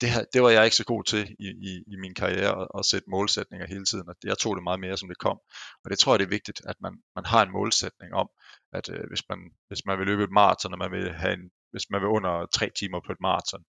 det, 0.00 0.10
her, 0.10 0.24
det 0.32 0.42
var 0.42 0.50
jeg 0.50 0.64
ikke 0.64 0.76
så 0.76 0.84
god 0.84 1.04
til 1.04 1.36
i, 1.38 1.48
i, 1.70 1.72
i 1.92 1.96
min 1.96 2.14
karriere 2.14 2.62
at, 2.62 2.68
at 2.78 2.86
sætte 2.86 3.10
målsætninger 3.10 3.66
hele 3.66 3.84
tiden, 3.84 4.08
og 4.08 4.14
jeg 4.24 4.38
tog 4.38 4.56
det 4.56 4.62
meget 4.62 4.80
mere, 4.80 4.96
som 4.96 5.08
det 5.08 5.18
kom. 5.18 5.38
Og 5.84 5.90
det 5.90 5.98
tror 5.98 6.12
jeg, 6.12 6.18
det 6.20 6.26
er 6.26 6.38
vigtigt, 6.38 6.60
at 6.70 6.76
man, 6.80 6.94
man 7.16 7.26
har 7.32 7.42
en 7.42 7.52
målsætning 7.52 8.10
om, 8.22 8.28
at 8.72 8.88
øh, 8.94 9.04
hvis, 9.10 9.22
man, 9.28 9.38
hvis 9.68 9.82
man 9.86 9.98
vil 9.98 10.06
løbe 10.06 10.24
et 10.24 10.36
maraton, 10.40 10.72
og 10.72 10.78
man 10.78 10.92
vil 10.92 11.12
have 11.12 11.34
en, 11.34 11.50
hvis 11.72 11.90
man 11.90 12.00
vil 12.00 12.08
under 12.08 12.46
tre 12.56 12.70
timer 12.78 13.00
på 13.06 13.12
et 13.12 13.20
maraton, 13.20 13.64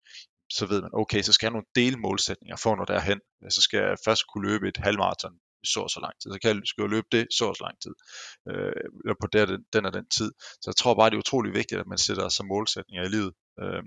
så 0.50 0.66
ved 0.66 0.82
man, 0.82 0.90
okay, 0.92 1.22
så 1.22 1.32
skal 1.32 1.46
jeg 1.46 1.50
have 1.50 1.58
nogle 1.58 1.74
delmålsætninger 1.80 2.56
for 2.56 2.76
når 2.76 2.84
derhen. 2.84 3.20
Så 3.50 3.60
skal 3.62 3.78
jeg 3.78 3.96
først 4.04 4.22
kunne 4.26 4.48
løbe 4.50 4.68
et 4.68 4.76
halvmarathon 4.76 5.36
så 5.64 5.80
og 5.80 5.90
så 5.90 6.00
lang 6.00 6.14
tid. 6.20 6.32
Så 6.32 6.38
kan 6.42 6.48
jeg, 6.50 6.60
skal 6.64 6.82
jeg 6.82 6.90
løbe 6.90 7.06
det 7.12 7.26
så 7.38 7.44
og 7.44 7.56
så 7.56 7.64
lang 7.64 7.76
tid. 7.84 7.94
Øh, 8.50 8.72
eller 9.04 9.16
på 9.20 9.26
der, 9.32 9.46
den, 9.46 9.64
den 9.72 9.86
og 9.86 9.92
den 9.92 10.06
tid. 10.18 10.30
Så 10.62 10.66
jeg 10.70 10.76
tror 10.76 10.94
bare, 10.94 11.10
det 11.10 11.16
er 11.16 11.24
utrolig 11.26 11.54
vigtigt, 11.54 11.80
at 11.80 11.86
man 11.86 11.98
sætter 11.98 12.28
sig 12.28 12.46
målsætninger 12.46 13.04
i 13.04 13.08
livet. 13.08 13.32
Øh, 13.62 13.82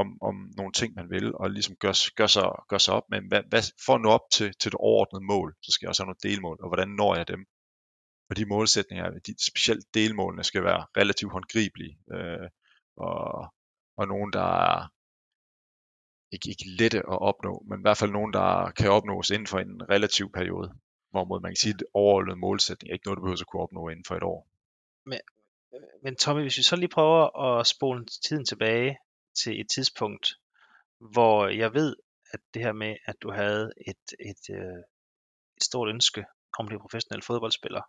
om, 0.00 0.06
om 0.22 0.34
nogle 0.56 0.72
ting, 0.72 0.94
man 0.94 1.10
vil, 1.10 1.34
og 1.34 1.50
ligesom 1.50 1.76
gør, 1.76 2.14
gør, 2.16 2.26
sig, 2.26 2.48
gør 2.68 2.78
sig 2.78 2.94
op 2.94 3.06
med, 3.10 3.20
hvad, 3.28 3.42
hvad, 3.48 3.62
for 3.86 3.94
at 3.94 4.00
nå 4.00 4.10
op 4.10 4.26
til, 4.32 4.54
til 4.60 4.72
det 4.72 4.78
overordnede 4.80 5.24
mål, 5.24 5.54
så 5.62 5.72
skal 5.72 5.86
jeg 5.86 5.90
også 5.90 6.02
have 6.02 6.12
nogle 6.12 6.30
delmål, 6.30 6.58
og 6.62 6.68
hvordan 6.68 6.88
når 6.88 7.16
jeg 7.16 7.28
dem? 7.28 7.44
Og 8.30 8.36
de 8.36 8.46
målsætninger, 8.46 9.10
de, 9.26 9.34
specielt 9.50 9.84
delmålene, 9.94 10.44
skal 10.44 10.64
være 10.64 10.86
relativt 10.96 11.32
håndgribelige, 11.32 11.98
øh, 12.14 12.48
og, 12.96 13.22
og 13.98 14.08
nogen, 14.08 14.32
der 14.32 14.48
er 14.70 14.88
ikke, 16.34 16.48
ikke 16.48 16.68
lette 16.78 16.98
at 16.98 17.18
opnå, 17.30 17.64
men 17.68 17.78
i 17.78 17.84
hvert 17.84 17.98
fald 17.98 18.10
nogen, 18.10 18.32
der 18.32 18.70
kan 18.70 18.90
opnås 18.90 19.30
inden 19.30 19.46
for 19.46 19.58
en 19.58 19.90
relativ 19.90 20.32
periode. 20.32 20.68
Hvorimod 21.10 21.40
man 21.40 21.50
kan 21.50 21.56
sige, 21.56 21.74
at 21.74 21.84
overordnet 21.94 22.38
målsætning 22.38 22.90
er 22.90 22.94
ikke 22.94 23.06
noget, 23.06 23.16
du 23.16 23.22
behøver 23.22 23.40
at 23.40 23.46
kunne 23.46 23.62
opnå 23.62 23.88
inden 23.88 24.04
for 24.08 24.16
et 24.16 24.22
år. 24.22 24.48
Men, 25.06 25.20
øh, 25.74 25.80
men 26.02 26.16
Tommy, 26.16 26.42
hvis 26.42 26.58
vi 26.58 26.62
så 26.62 26.76
lige 26.76 26.88
prøver 26.88 27.22
at 27.44 27.66
spole 27.66 28.06
tiden 28.28 28.44
tilbage 28.44 28.98
til 29.42 29.60
et 29.60 29.66
tidspunkt, 29.74 30.26
hvor 31.12 31.48
jeg 31.48 31.74
ved, 31.74 31.96
at 32.32 32.40
det 32.54 32.62
her 32.62 32.72
med, 32.72 32.96
at 33.06 33.16
du 33.22 33.32
havde 33.32 33.72
et, 33.86 34.04
et, 34.30 34.44
øh, 34.50 34.78
et 35.56 35.64
stort 35.64 35.88
ønske 35.88 36.24
om 36.58 36.66
at 36.66 36.68
blive 36.68 36.80
professionel 36.80 37.22
fodboldspiller, 37.22 37.82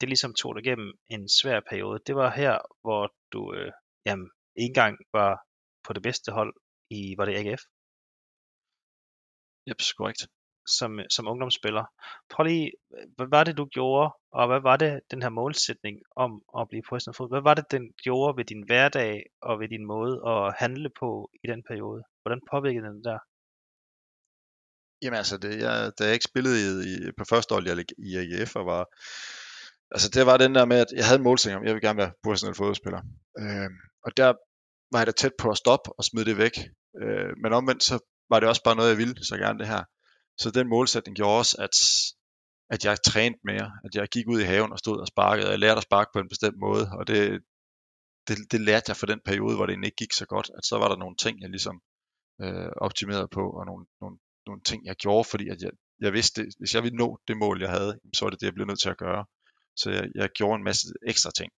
det 0.00 0.08
ligesom 0.08 0.34
tog 0.34 0.54
dig 0.54 0.62
igennem 0.64 0.92
en 1.08 1.28
svær 1.28 1.60
periode. 1.70 2.00
Det 2.06 2.14
var 2.16 2.30
her, 2.30 2.58
hvor 2.82 3.14
du 3.32 3.54
øh, 3.54 3.72
jamen, 4.06 4.30
ikke 4.56 4.70
engang 4.70 4.98
var 5.12 5.46
på 5.84 5.92
det 5.92 6.02
bedste 6.02 6.32
hold 6.32 6.54
i, 6.90 7.14
var 7.18 7.24
det 7.24 7.34
AGF? 7.34 7.62
Yep, 9.68 9.80
korrekt. 9.98 10.22
Som, 10.78 11.00
som 11.10 11.28
ungdomsspiller. 11.28 11.84
Prøv 12.30 12.44
lige, 12.44 12.72
hvad 13.16 13.26
var 13.30 13.44
det 13.44 13.56
du 13.56 13.64
gjorde, 13.64 14.12
og 14.32 14.46
hvad 14.46 14.60
var 14.60 14.76
det 14.76 15.00
den 15.10 15.22
her 15.22 15.28
målsætning 15.28 15.96
om 16.16 16.42
at 16.58 16.68
blive 16.68 16.82
professionel 16.88 17.16
fodbold? 17.16 17.36
Hvad 17.36 17.48
var 17.50 17.54
det 17.54 17.66
den 17.70 17.92
gjorde 18.04 18.36
ved 18.36 18.44
din 18.44 18.62
hverdag 18.66 19.22
og 19.42 19.60
ved 19.60 19.68
din 19.68 19.86
måde 19.86 20.14
at 20.32 20.54
handle 20.58 20.90
på 21.00 21.30
i 21.44 21.46
den 21.46 21.62
periode? 21.68 22.02
Hvordan 22.22 22.40
påvirkede 22.52 22.86
den 22.86 23.04
der? 23.04 23.18
Jamen 25.02 25.18
altså, 25.22 25.36
det, 25.38 25.52
jeg, 25.64 25.92
da 25.98 26.04
jeg 26.04 26.12
ikke 26.12 26.30
spillede 26.30 26.56
i, 26.64 26.68
i, 26.92 27.12
på 27.18 27.24
første 27.24 27.52
hold 27.54 27.66
i, 27.66 27.84
i 28.08 28.10
AGF, 28.22 28.56
og 28.56 28.66
var, 28.66 28.82
altså 29.94 30.08
det 30.14 30.26
var 30.26 30.36
den 30.36 30.54
der 30.54 30.64
med, 30.64 30.78
at 30.84 30.90
jeg 30.96 31.06
havde 31.06 31.18
en 31.18 31.28
målsætning 31.28 31.56
om, 31.56 31.62
at 31.62 31.68
jeg 31.68 31.74
vil 31.74 31.86
gerne 31.88 32.02
være 32.02 32.12
professionel 32.22 32.56
fodboldspiller. 32.56 33.00
Øh, 33.40 33.70
og 34.04 34.10
der 34.16 34.28
var 34.92 34.98
jeg 34.98 35.06
da 35.06 35.12
tæt 35.12 35.32
på 35.38 35.50
at 35.50 35.56
stoppe 35.56 35.90
og 35.98 36.04
smide 36.04 36.24
det 36.24 36.38
væk. 36.38 36.56
Øh, 37.02 37.32
men 37.42 37.52
omvendt 37.52 37.82
så 37.82 37.98
var 38.30 38.40
det 38.40 38.48
også 38.48 38.62
bare 38.62 38.76
noget, 38.76 38.90
jeg 38.90 38.98
ville 38.98 39.24
så 39.24 39.36
gerne 39.36 39.58
det 39.58 39.68
her. 39.68 39.84
Så 40.38 40.50
den 40.50 40.68
målsætning 40.68 41.16
gjorde 41.16 41.38
også, 41.38 41.56
at, 41.66 41.74
at 42.74 42.84
jeg 42.84 43.02
trænede 43.06 43.40
mere, 43.44 43.72
at 43.84 43.94
jeg 43.94 44.08
gik 44.08 44.26
ud 44.28 44.40
i 44.40 44.44
haven 44.52 44.72
og 44.72 44.78
stod 44.78 45.00
og 45.00 45.06
sparkede, 45.06 45.46
og 45.46 45.52
jeg 45.52 45.58
lærte 45.58 45.78
at 45.78 45.82
sparke 45.82 46.10
på 46.12 46.18
en 46.18 46.28
bestemt 46.28 46.58
måde, 46.58 46.84
og 46.98 47.06
det, 47.06 47.40
det, 48.28 48.36
det 48.52 48.60
lærte 48.60 48.84
jeg 48.88 48.96
for 48.96 49.06
den 49.06 49.20
periode, 49.24 49.56
hvor 49.56 49.66
det 49.66 49.72
ikke 49.72 49.96
gik 49.96 50.12
så 50.12 50.26
godt, 50.26 50.50
at 50.58 50.64
så 50.64 50.78
var 50.78 50.88
der 50.88 50.96
nogle 50.96 51.16
ting, 51.16 51.40
jeg 51.40 51.50
ligesom 51.50 51.80
øh, 52.42 52.72
optimerede 52.76 53.28
på, 53.28 53.50
og 53.58 53.66
nogle, 53.66 53.86
nogle, 54.00 54.16
nogle 54.46 54.62
ting, 54.62 54.86
jeg 54.86 54.96
gjorde, 54.96 55.24
fordi 55.24 55.48
at 55.48 55.62
jeg, 55.62 55.70
jeg 56.00 56.12
vidste, 56.12 56.42
at 56.42 56.48
hvis 56.58 56.74
jeg 56.74 56.82
ville 56.82 56.96
nå 56.96 57.18
det 57.28 57.36
mål, 57.36 57.60
jeg 57.60 57.70
havde, 57.70 58.00
så 58.16 58.24
var 58.24 58.30
det 58.30 58.40
det, 58.40 58.46
jeg 58.46 58.54
blev 58.54 58.66
nødt 58.66 58.82
til 58.82 58.90
at 58.90 58.98
gøre. 58.98 59.24
Så 59.76 59.90
jeg, 59.90 60.04
jeg 60.14 60.28
gjorde 60.28 60.56
en 60.56 60.64
masse 60.64 60.86
ekstra 61.06 61.30
ting. 61.30 61.52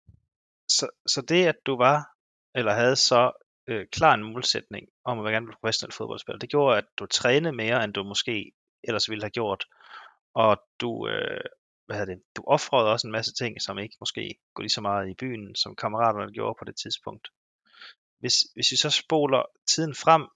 Så, 0.69 0.87
så 1.07 1.21
det, 1.29 1.47
at 1.47 1.59
du 1.67 1.77
var 1.77 2.16
eller 2.57 2.73
havde 2.75 2.97
så 2.97 3.33
øh, 3.67 3.87
klar 3.93 4.15
en 4.15 4.23
målsætning 4.23 4.89
om 5.05 5.19
at 5.19 5.25
være 5.25 5.33
gerne 5.33 5.47
blive 5.47 5.57
professionel 5.61 5.93
fodboldspiller. 5.93 6.39
Det 6.39 6.51
gjorde, 6.51 6.79
at 6.79 6.85
du 6.99 7.07
trænede 7.07 7.57
mere, 7.57 7.85
end 7.85 7.95
du 7.95 8.03
måske 8.03 8.53
ellers 8.85 9.11
ville 9.11 9.23
have 9.23 9.31
gjort. 9.31 9.65
Og 10.35 10.63
du, 10.81 11.09
øh, 11.09 11.45
hvad 11.87 11.97
hedder 11.97 12.15
det, 12.15 12.23
du 12.37 12.45
offrede 12.47 12.93
også 12.93 13.07
en 13.07 13.13
masse 13.13 13.35
ting, 13.35 13.63
som 13.63 13.79
ikke 13.79 13.97
måske 14.01 14.35
går 14.55 14.63
lige 14.63 14.79
så 14.79 14.81
meget 14.81 15.11
i 15.11 15.15
byen, 15.15 15.55
som 15.55 15.77
kammeraterne 15.77 16.33
gjorde 16.33 16.55
på 16.59 16.65
det 16.65 16.77
tidspunkt. 16.77 17.29
Hvis, 18.19 18.35
hvis 18.55 18.71
vi 18.71 18.77
så 18.77 18.91
spoler 18.91 19.43
tiden 19.67 19.95
frem 19.95 20.27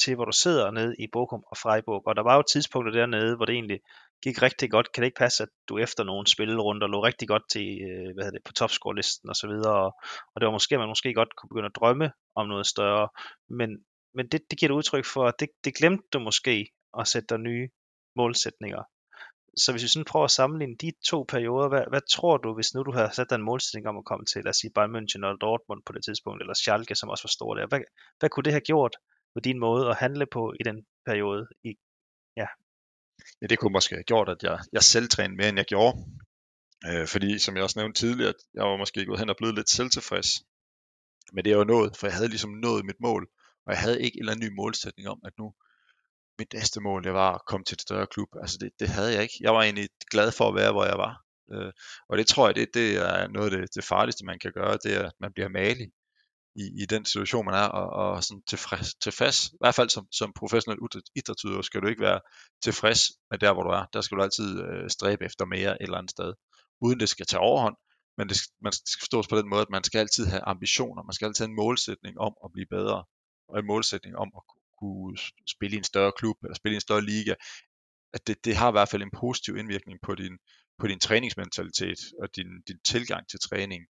til, 0.00 0.14
hvor 0.14 0.24
du 0.24 0.32
sidder 0.32 0.70
nede 0.70 0.94
i 0.98 1.06
Bochum 1.12 1.42
og 1.46 1.56
Freiburg, 1.56 2.02
og 2.06 2.16
der 2.16 2.22
var 2.22 2.36
jo 2.36 2.42
tidspunkter 2.52 2.92
dernede, 2.92 3.36
hvor 3.36 3.44
det 3.44 3.52
egentlig 3.54 3.80
gik 4.22 4.42
rigtig 4.42 4.70
godt. 4.70 4.92
Kan 4.92 5.02
det 5.02 5.06
ikke 5.06 5.18
passe, 5.18 5.42
at 5.42 5.48
du 5.68 5.78
efter 5.78 6.04
nogle 6.04 6.26
spillerunder 6.26 6.86
lå 6.86 7.04
rigtig 7.04 7.28
godt 7.28 7.42
til, 7.52 7.66
øh, 7.88 8.14
hvad 8.14 8.24
hedder 8.24 8.38
det, 8.38 8.44
på 8.44 8.52
topscore-listen 8.52 9.28
og 9.28 9.36
så 9.36 9.46
videre, 9.46 9.76
og, 9.86 9.92
og 10.32 10.40
det 10.40 10.46
var 10.46 10.52
måske, 10.52 10.74
at 10.74 10.78
man 10.78 10.88
måske 10.88 11.14
godt 11.14 11.36
kunne 11.36 11.48
begynde 11.48 11.70
at 11.72 11.76
drømme 11.80 12.12
om 12.34 12.48
noget 12.48 12.66
større, 12.66 13.08
men, 13.50 13.70
men 14.14 14.28
det, 14.28 14.40
det 14.50 14.58
giver 14.58 14.70
et 14.72 14.76
udtryk 14.76 15.04
for, 15.04 15.24
at 15.26 15.34
det, 15.40 15.48
det 15.64 15.76
glemte 15.76 16.04
du 16.12 16.18
måske 16.18 16.68
at 16.98 17.08
sætte 17.08 17.26
dig 17.26 17.38
nye 17.38 17.68
målsætninger. 18.16 18.82
Så 19.56 19.72
hvis 19.72 19.82
vi 19.82 19.88
sådan 19.88 20.10
prøver 20.12 20.24
at 20.24 20.30
sammenligne 20.30 20.76
de 20.76 20.92
to 21.10 21.24
perioder, 21.28 21.68
hvad, 21.68 21.84
hvad 21.88 22.00
tror 22.14 22.36
du, 22.36 22.54
hvis 22.54 22.74
nu 22.74 22.82
du 22.82 22.92
havde 22.92 23.14
sat 23.14 23.30
dig 23.30 23.36
en 23.36 23.48
målsætning 23.50 23.88
om 23.88 23.98
at 23.98 24.04
komme 24.04 24.24
til, 24.26 24.44
lad 24.44 24.50
os 24.50 24.56
sige 24.56 24.74
Bayern 24.74 24.96
München 24.96 25.22
eller 25.24 25.36
Dortmund 25.36 25.82
på 25.86 25.92
det 25.92 26.04
tidspunkt, 26.04 26.42
eller 26.42 26.54
Schalke, 26.54 26.94
som 26.94 27.08
også 27.08 27.24
var 27.24 27.36
stor 27.38 27.54
der, 27.54 27.66
hvad, 27.66 27.80
hvad 28.18 28.30
kunne 28.30 28.44
det 28.44 28.52
have 28.52 28.68
gjort 28.72 28.94
på 29.34 29.40
din 29.40 29.58
måde 29.58 29.88
at 29.88 29.96
handle 29.96 30.26
på 30.26 30.52
i 30.60 30.62
den 30.64 30.86
periode? 31.06 31.46
I, 31.64 31.74
ja. 32.36 32.46
ja, 33.42 33.46
det 33.46 33.58
kunne 33.58 33.72
måske 33.72 33.94
have 33.94 34.04
gjort, 34.04 34.28
at 34.28 34.42
jeg, 34.42 34.58
jeg 34.72 34.82
selv 34.82 35.08
trænede 35.08 35.36
mere, 35.36 35.48
end 35.48 35.58
jeg 35.58 35.66
gjorde. 35.66 35.96
Øh, 36.86 37.06
fordi, 37.06 37.38
som 37.38 37.56
jeg 37.56 37.64
også 37.64 37.78
nævnte 37.78 38.00
tidligere, 38.00 38.34
jeg 38.54 38.64
var 38.64 38.76
måske 38.76 39.06
gået 39.06 39.18
hen 39.18 39.30
og 39.30 39.36
blevet 39.36 39.54
lidt 39.54 39.70
selvtilfreds. 39.70 40.30
Men 41.32 41.44
det 41.44 41.52
er 41.52 41.56
jo 41.56 41.64
nået, 41.64 41.96
for 41.96 42.06
jeg 42.06 42.14
havde 42.14 42.28
ligesom 42.28 42.50
nået 42.50 42.84
mit 42.84 43.00
mål, 43.00 43.28
og 43.66 43.72
jeg 43.72 43.80
havde 43.80 44.02
ikke 44.02 44.16
en 44.16 44.22
eller 44.22 44.32
anden 44.32 44.46
ny 44.46 44.56
målsætning 44.56 45.08
om, 45.08 45.20
at 45.24 45.32
nu, 45.38 45.54
mit 46.38 46.52
næste 46.52 46.80
mål, 46.80 47.04
det 47.04 47.12
var 47.12 47.34
at 47.34 47.44
komme 47.46 47.64
til 47.64 47.74
et 47.74 47.80
større 47.80 48.06
klub. 48.06 48.28
Altså 48.40 48.58
det, 48.60 48.70
det 48.80 48.88
havde 48.88 49.12
jeg 49.12 49.22
ikke. 49.22 49.38
Jeg 49.40 49.54
var 49.54 49.62
egentlig 49.62 49.88
glad 50.10 50.32
for 50.32 50.48
at 50.48 50.54
være, 50.54 50.72
hvor 50.72 50.84
jeg 50.84 50.98
var. 50.98 51.14
Øh, 51.52 51.72
og 52.08 52.18
det 52.18 52.26
tror 52.26 52.48
jeg, 52.48 52.54
det, 52.54 52.68
det 52.74 52.96
er 52.96 53.28
noget 53.28 53.52
af 53.52 53.60
det, 53.60 53.74
det 53.74 53.84
farligste, 53.84 54.24
man 54.24 54.38
kan 54.38 54.52
gøre, 54.52 54.78
det 54.84 54.94
er, 54.96 55.06
at 55.06 55.12
man 55.20 55.32
bliver 55.32 55.48
malig 55.48 55.92
i, 56.54 56.82
i 56.82 56.86
den 56.86 57.04
situation, 57.04 57.44
man 57.46 57.54
er, 57.54 57.68
og, 57.68 57.88
og 57.90 58.24
sådan 58.24 58.42
tilfreds, 58.48 58.94
tilfreds. 58.94 59.48
I 59.48 59.56
hvert 59.60 59.74
fald 59.74 59.88
som, 59.88 60.06
som 60.12 60.32
professionel 60.36 60.78
idrætsudøver 61.14 61.62
skal 61.62 61.82
du 61.82 61.86
ikke 61.86 62.00
være 62.00 62.20
tilfreds 62.62 63.00
med 63.30 63.38
der, 63.38 63.52
hvor 63.52 63.62
du 63.62 63.70
er. 63.70 63.84
Der 63.92 64.00
skal 64.00 64.18
du 64.18 64.22
altid 64.22 64.60
øh, 64.60 64.90
stræbe 64.90 65.24
efter 65.24 65.44
mere 65.44 65.70
et 65.70 65.84
eller 65.84 65.98
andet 65.98 66.10
sted, 66.10 66.34
uden 66.80 67.00
det 67.00 67.08
skal 67.08 67.26
tage 67.26 67.40
overhånd. 67.40 67.76
Men 68.18 68.28
det, 68.28 68.36
man 68.62 68.72
skal 68.72 69.00
forstås 69.00 69.28
på 69.28 69.38
den 69.38 69.48
måde, 69.48 69.62
at 69.62 69.70
man 69.70 69.84
skal 69.84 69.98
altid 69.98 70.26
have 70.26 70.42
ambitioner, 70.42 71.02
man 71.02 71.12
skal 71.12 71.26
altid 71.26 71.44
have 71.44 71.50
en 71.50 71.56
målsætning 71.56 72.18
om 72.18 72.34
at 72.44 72.50
blive 72.52 72.66
bedre, 72.70 73.04
og 73.48 73.58
en 73.58 73.66
målsætning 73.66 74.16
om 74.16 74.30
at 74.36 74.42
kunne 74.80 75.18
spille 75.46 75.74
i 75.74 75.78
en 75.78 75.84
større 75.84 76.12
klub, 76.18 76.36
eller 76.42 76.54
spille 76.54 76.74
i 76.74 76.80
en 76.80 76.88
større 76.88 77.04
liga, 77.04 77.34
at 78.14 78.26
det, 78.26 78.44
det 78.44 78.56
har 78.56 78.68
i 78.68 78.76
hvert 78.76 78.88
fald 78.88 79.02
en 79.02 79.16
positiv 79.24 79.56
indvirkning 79.56 79.98
på 80.02 80.14
din, 80.14 80.38
på 80.78 80.86
din 80.86 81.00
træningsmentalitet 81.00 81.98
og 82.22 82.36
din, 82.36 82.50
din 82.68 82.78
tilgang 82.84 83.28
til 83.28 83.40
træning 83.40 83.82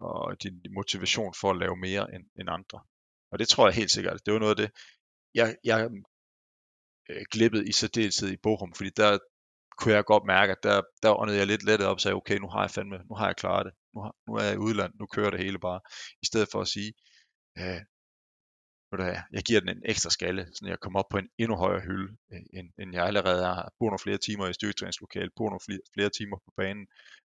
og 0.00 0.42
din 0.42 0.60
motivation 0.74 1.34
for 1.40 1.50
at 1.50 1.58
lave 1.58 1.76
mere 1.76 2.14
end, 2.14 2.24
end 2.40 2.48
andre. 2.50 2.80
Og 3.32 3.38
det 3.38 3.48
tror 3.48 3.66
jeg 3.66 3.74
helt 3.74 3.90
sikkert, 3.90 4.26
det 4.26 4.32
var 4.32 4.40
noget 4.40 4.58
af 4.58 4.62
det, 4.62 4.70
jeg, 5.34 5.56
jeg 5.64 5.78
glippet 5.78 7.30
glippede 7.30 7.68
i 7.68 7.72
særdeleshed 7.72 8.28
i 8.30 8.42
Bochum, 8.42 8.72
fordi 8.74 8.90
der 8.90 9.18
kunne 9.78 9.94
jeg 9.94 10.04
godt 10.04 10.24
mærke, 10.26 10.52
at 10.52 10.62
der, 10.62 10.82
der 11.02 11.20
åndede 11.20 11.38
jeg 11.38 11.46
lidt 11.46 11.64
lettet 11.64 11.88
op 11.88 11.94
og 11.94 12.00
sagde, 12.00 12.14
okay, 12.14 12.38
nu 12.38 12.48
har 12.48 12.60
jeg 12.60 12.70
fandme, 12.70 12.98
nu 13.08 13.14
har 13.14 13.26
jeg 13.26 13.36
klaret 13.36 13.66
det. 13.66 13.74
Nu, 13.94 14.00
har, 14.00 14.14
nu 14.26 14.34
er 14.34 14.42
jeg 14.42 14.54
i 14.54 14.64
udlandet, 14.66 14.98
nu 15.00 15.06
kører 15.06 15.30
det 15.30 15.40
hele 15.40 15.58
bare. 15.58 15.80
I 16.22 16.26
stedet 16.26 16.48
for 16.52 16.60
at 16.60 16.68
sige, 16.68 16.92
øh, 17.58 17.80
jeg, 19.02 19.22
jeg 19.32 19.42
giver 19.42 19.60
den 19.60 19.68
en 19.68 19.82
ekstra 19.84 20.10
skalle, 20.10 20.46
så 20.54 20.66
jeg 20.66 20.80
kommer 20.80 20.98
op 20.98 21.08
på 21.10 21.18
en 21.18 21.28
endnu 21.38 21.56
højere 21.56 21.80
hylde, 21.80 22.16
øh, 22.32 22.40
end, 22.52 22.68
end 22.78 22.92
jeg 22.92 23.06
allerede 23.06 23.44
har. 23.44 23.72
Bor 23.78 23.86
nogle 23.86 23.98
flere 23.98 24.18
timer 24.18 24.48
i 24.48 24.52
styrketræningslokalet, 24.52 25.32
bor 25.36 25.48
nogle 25.48 25.66
flere, 25.66 25.80
flere 25.94 26.10
timer 26.10 26.36
på 26.36 26.52
banen. 26.56 26.86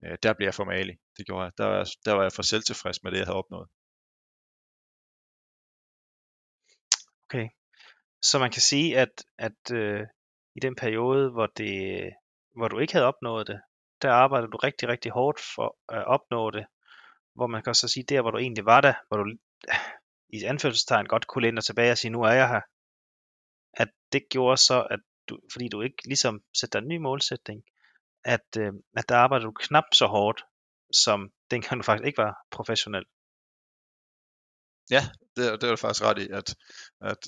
Øh, 0.05 0.19
der 0.23 0.33
bliver 0.33 0.49
jeg 0.49 0.55
formalig. 0.55 0.99
Det 1.17 1.27
gjorde 1.27 1.45
jeg. 1.45 1.53
Der, 1.59 1.69
der 2.05 2.13
var 2.13 2.23
jeg 2.23 2.33
for 2.33 2.43
selvtilfreds 2.43 3.03
med 3.03 3.11
det, 3.13 3.19
jeg 3.19 3.27
havde 3.27 3.43
opnået. 3.43 3.69
Okay. 7.27 7.49
Så 8.23 8.39
man 8.39 8.51
kan 8.51 8.63
sige, 8.63 8.99
at, 8.99 9.25
at 9.39 9.61
øh, 9.73 10.07
i 10.57 10.61
den 10.61 10.75
periode, 10.77 11.31
hvor, 11.31 11.47
det, 11.47 12.11
hvor 12.57 12.69
du 12.69 12.79
ikke 12.79 12.93
havde 12.93 13.07
opnået 13.07 13.47
det, 13.47 13.61
der 14.03 14.13
arbejdede 14.13 14.51
du 14.51 14.57
rigtig, 14.57 14.89
rigtig 14.89 15.13
hårdt 15.13 15.41
for 15.55 15.77
at 15.89 16.05
opnå 16.05 16.51
det. 16.51 16.67
Hvor 17.35 17.47
man 17.47 17.63
kan 17.63 17.75
så 17.75 17.89
sige, 17.89 18.05
der 18.09 18.23
hvor 18.23 18.31
du 18.31 18.39
egentlig 18.39 18.65
var 18.65 18.81
der, 18.81 18.95
hvor 19.09 19.17
du 19.17 19.37
i 20.33 20.45
anførselstegn 20.45 21.07
godt 21.07 21.27
kunne 21.27 21.43
læne 21.43 21.57
dig 21.57 21.65
tilbage 21.65 21.93
og 21.93 21.99
sige, 21.99 22.11
nu 22.11 22.23
er 22.23 22.33
jeg 22.33 22.49
her. 22.49 22.61
At 23.83 23.89
det 24.13 24.23
gjorde 24.31 24.57
så, 24.57 24.87
at 24.91 25.01
du, 25.29 25.39
fordi 25.53 25.69
du 25.69 25.81
ikke 25.81 26.03
ligesom 26.05 26.43
sætter 26.61 26.79
en 26.79 26.89
ny 26.89 26.97
målsætning, 26.97 27.63
at, 28.25 28.47
øh, 28.59 28.73
at 28.97 29.09
der 29.09 29.17
arbejder 29.17 29.45
du 29.45 29.53
knap 29.53 29.85
så 29.93 30.07
hårdt, 30.07 30.45
som 30.93 31.31
dengang 31.51 31.81
du 31.81 31.83
faktisk 31.85 32.07
ikke 32.07 32.23
var 32.23 32.37
professionel. 32.51 33.05
Ja, 34.91 35.03
det, 35.37 35.61
det 35.61 35.67
er 35.67 35.71
du 35.71 35.77
faktisk 35.77 36.05
ret 36.05 36.19
i, 36.19 36.29
at, 36.31 36.55
at 37.01 37.19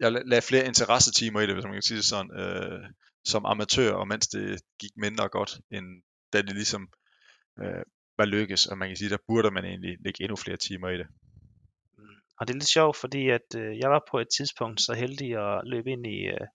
jeg 0.00 0.12
lagde 0.12 0.42
flere 0.42 0.66
interessetimer 0.66 1.40
i 1.40 1.46
det, 1.46 1.54
hvis 1.54 1.64
man 1.64 1.72
kan 1.72 1.82
sige 1.82 1.96
det 1.96 2.04
sådan, 2.04 2.38
øh, 2.40 2.90
som 3.24 3.46
amatør, 3.46 3.92
og 3.92 4.08
mens 4.08 4.28
det 4.28 4.60
gik 4.80 4.90
mindre 4.96 5.28
godt, 5.28 5.60
end 5.70 6.02
da 6.32 6.42
det 6.42 6.54
ligesom 6.54 6.88
øh, 7.60 7.84
var 8.18 8.24
lykkes, 8.24 8.66
og 8.66 8.78
man 8.78 8.88
kan 8.88 8.96
sige, 8.96 9.10
der 9.10 9.26
burde 9.26 9.50
man 9.50 9.64
egentlig 9.64 9.96
lægge 10.04 10.22
endnu 10.22 10.36
flere 10.36 10.56
timer 10.56 10.88
i 10.88 10.98
det. 10.98 11.06
Og 12.38 12.46
det 12.46 12.54
er 12.54 12.58
lidt 12.58 12.68
sjovt, 12.68 12.96
fordi 12.96 13.28
at 13.28 13.48
øh, 13.56 13.78
jeg 13.78 13.90
var 13.90 14.02
på 14.10 14.18
et 14.18 14.28
tidspunkt 14.36 14.80
så 14.80 14.94
heldig 14.94 15.30
at 15.44 15.60
løbe 15.64 15.90
ind 15.90 16.06
i 16.06 16.18
øh, 16.26 16.46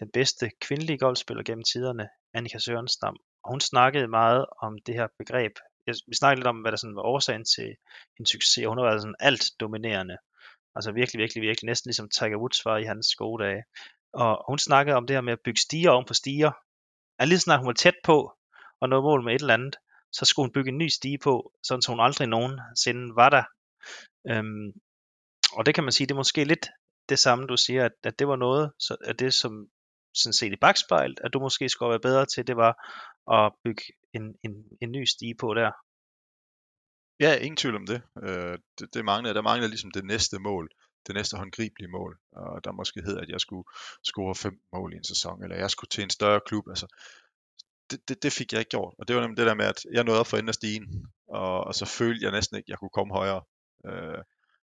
den 0.00 0.10
bedste 0.12 0.50
kvindelige 0.60 0.98
golfspiller 0.98 1.42
gennem 1.42 1.64
tiderne, 1.72 2.08
Annika 2.34 2.58
Sørenstam. 2.58 3.16
Og 3.44 3.50
hun 3.50 3.60
snakkede 3.60 4.08
meget 4.08 4.46
om 4.62 4.78
det 4.86 4.94
her 4.94 5.08
begreb. 5.18 5.52
Jeg, 5.86 5.94
vi 6.06 6.14
snakkede 6.14 6.40
lidt 6.40 6.46
om, 6.46 6.60
hvad 6.60 6.72
der 6.72 6.76
sådan 6.78 6.96
var 6.96 7.02
årsagen 7.02 7.44
til 7.44 7.76
en 8.18 8.26
succes. 8.26 8.66
Hun 8.66 8.78
har 8.78 8.84
været 8.84 9.02
sådan 9.02 9.14
alt 9.20 9.44
dominerende. 9.60 10.16
Altså 10.74 10.92
virkelig, 10.92 11.18
virkelig, 11.18 11.42
virkelig. 11.42 11.66
Næsten 11.66 11.88
ligesom 11.88 12.08
Tiger 12.08 12.36
Woods 12.36 12.64
var 12.64 12.76
i 12.76 12.84
hans 12.84 13.14
gode 13.14 13.44
dage. 13.44 13.62
Og 14.12 14.44
hun 14.48 14.58
snakkede 14.58 14.96
om 14.96 15.06
det 15.06 15.16
her 15.16 15.20
med 15.20 15.32
at 15.32 15.44
bygge 15.44 15.60
stiger 15.60 15.90
oven 15.90 16.06
på 16.06 16.14
stiger. 16.14 16.52
At 17.18 17.28
lige 17.28 17.38
snart 17.38 17.60
hun 17.60 17.66
var 17.66 17.72
tæt 17.72 17.98
på 18.04 18.32
og 18.80 18.88
nåede 18.88 19.02
mål 19.02 19.24
med 19.24 19.34
et 19.34 19.40
eller 19.40 19.54
andet, 19.54 19.76
så 20.12 20.24
skulle 20.24 20.44
hun 20.46 20.52
bygge 20.52 20.68
en 20.68 20.78
ny 20.78 20.88
stige 20.88 21.18
på, 21.18 21.52
sådan 21.62 21.82
så 21.82 21.92
hun 21.92 22.00
aldrig 22.00 22.28
nogensinde 22.28 23.16
var 23.16 23.30
der. 23.30 23.44
Øhm, 24.30 24.72
og 25.52 25.66
det 25.66 25.74
kan 25.74 25.84
man 25.84 25.92
sige, 25.92 26.06
det 26.06 26.12
er 26.12 26.16
måske 26.16 26.44
lidt 26.44 26.68
det 27.08 27.18
samme, 27.18 27.46
du 27.46 27.56
siger, 27.56 27.84
at, 27.84 27.92
at 28.04 28.18
det 28.18 28.28
var 28.28 28.36
noget, 28.36 28.72
så 28.78 28.96
at 29.04 29.18
det 29.18 29.34
som 29.34 29.68
sådan 30.14 30.32
set 30.32 30.52
i 30.52 30.56
bagspejlet, 30.60 31.20
at 31.24 31.32
du 31.32 31.40
måske 31.40 31.68
skulle 31.68 31.90
være 31.90 32.00
bedre 32.00 32.26
til, 32.26 32.46
det 32.46 32.56
var 32.56 32.72
at 33.32 33.52
bygge 33.64 33.82
en, 34.14 34.22
en, 34.44 34.52
en 34.80 34.92
ny 34.92 35.04
stige 35.04 35.34
på 35.34 35.54
der. 35.54 35.70
Ja, 37.20 37.36
ingen 37.36 37.56
tvivl 37.56 37.76
om 37.76 37.86
det. 37.86 38.02
Øh, 38.22 38.58
det, 38.78 38.94
det 38.94 39.04
mangler, 39.04 39.32
der 39.32 39.42
mangler 39.42 39.68
ligesom 39.68 39.90
det 39.90 40.04
næste 40.04 40.38
mål, 40.38 40.68
det 41.06 41.14
næste 41.14 41.36
håndgribelige 41.36 41.90
mål, 41.90 42.18
og 42.32 42.64
der 42.64 42.72
måske 42.72 43.02
hed, 43.02 43.18
at 43.18 43.28
jeg 43.28 43.40
skulle 43.40 43.64
score 44.04 44.34
fem 44.34 44.60
mål 44.72 44.92
i 44.92 44.96
en 44.96 45.04
sæson, 45.04 45.42
eller 45.42 45.56
jeg 45.56 45.70
skulle 45.70 45.88
til 45.88 46.04
en 46.04 46.10
større 46.10 46.40
klub. 46.46 46.68
Altså, 46.68 46.86
det, 47.90 48.08
det, 48.08 48.22
det 48.22 48.32
fik 48.32 48.52
jeg 48.52 48.58
ikke 48.58 48.68
gjort, 48.68 48.94
og 48.98 49.08
det 49.08 49.16
var 49.16 49.22
nemlig 49.22 49.36
det 49.36 49.46
der 49.46 49.54
med, 49.54 49.64
at 49.64 49.84
jeg 49.92 50.04
nåede 50.04 50.20
op 50.20 50.26
for 50.26 50.36
enden 50.36 50.48
af 50.48 50.54
stigen, 50.54 51.06
og, 51.28 51.64
og 51.64 51.74
så 51.74 51.86
følte 51.86 52.24
jeg 52.24 52.32
næsten 52.32 52.56
ikke, 52.56 52.66
at 52.66 52.68
jeg 52.68 52.78
kunne 52.78 52.96
komme 52.98 53.14
højere. 53.14 53.42
Øh, 53.86 54.18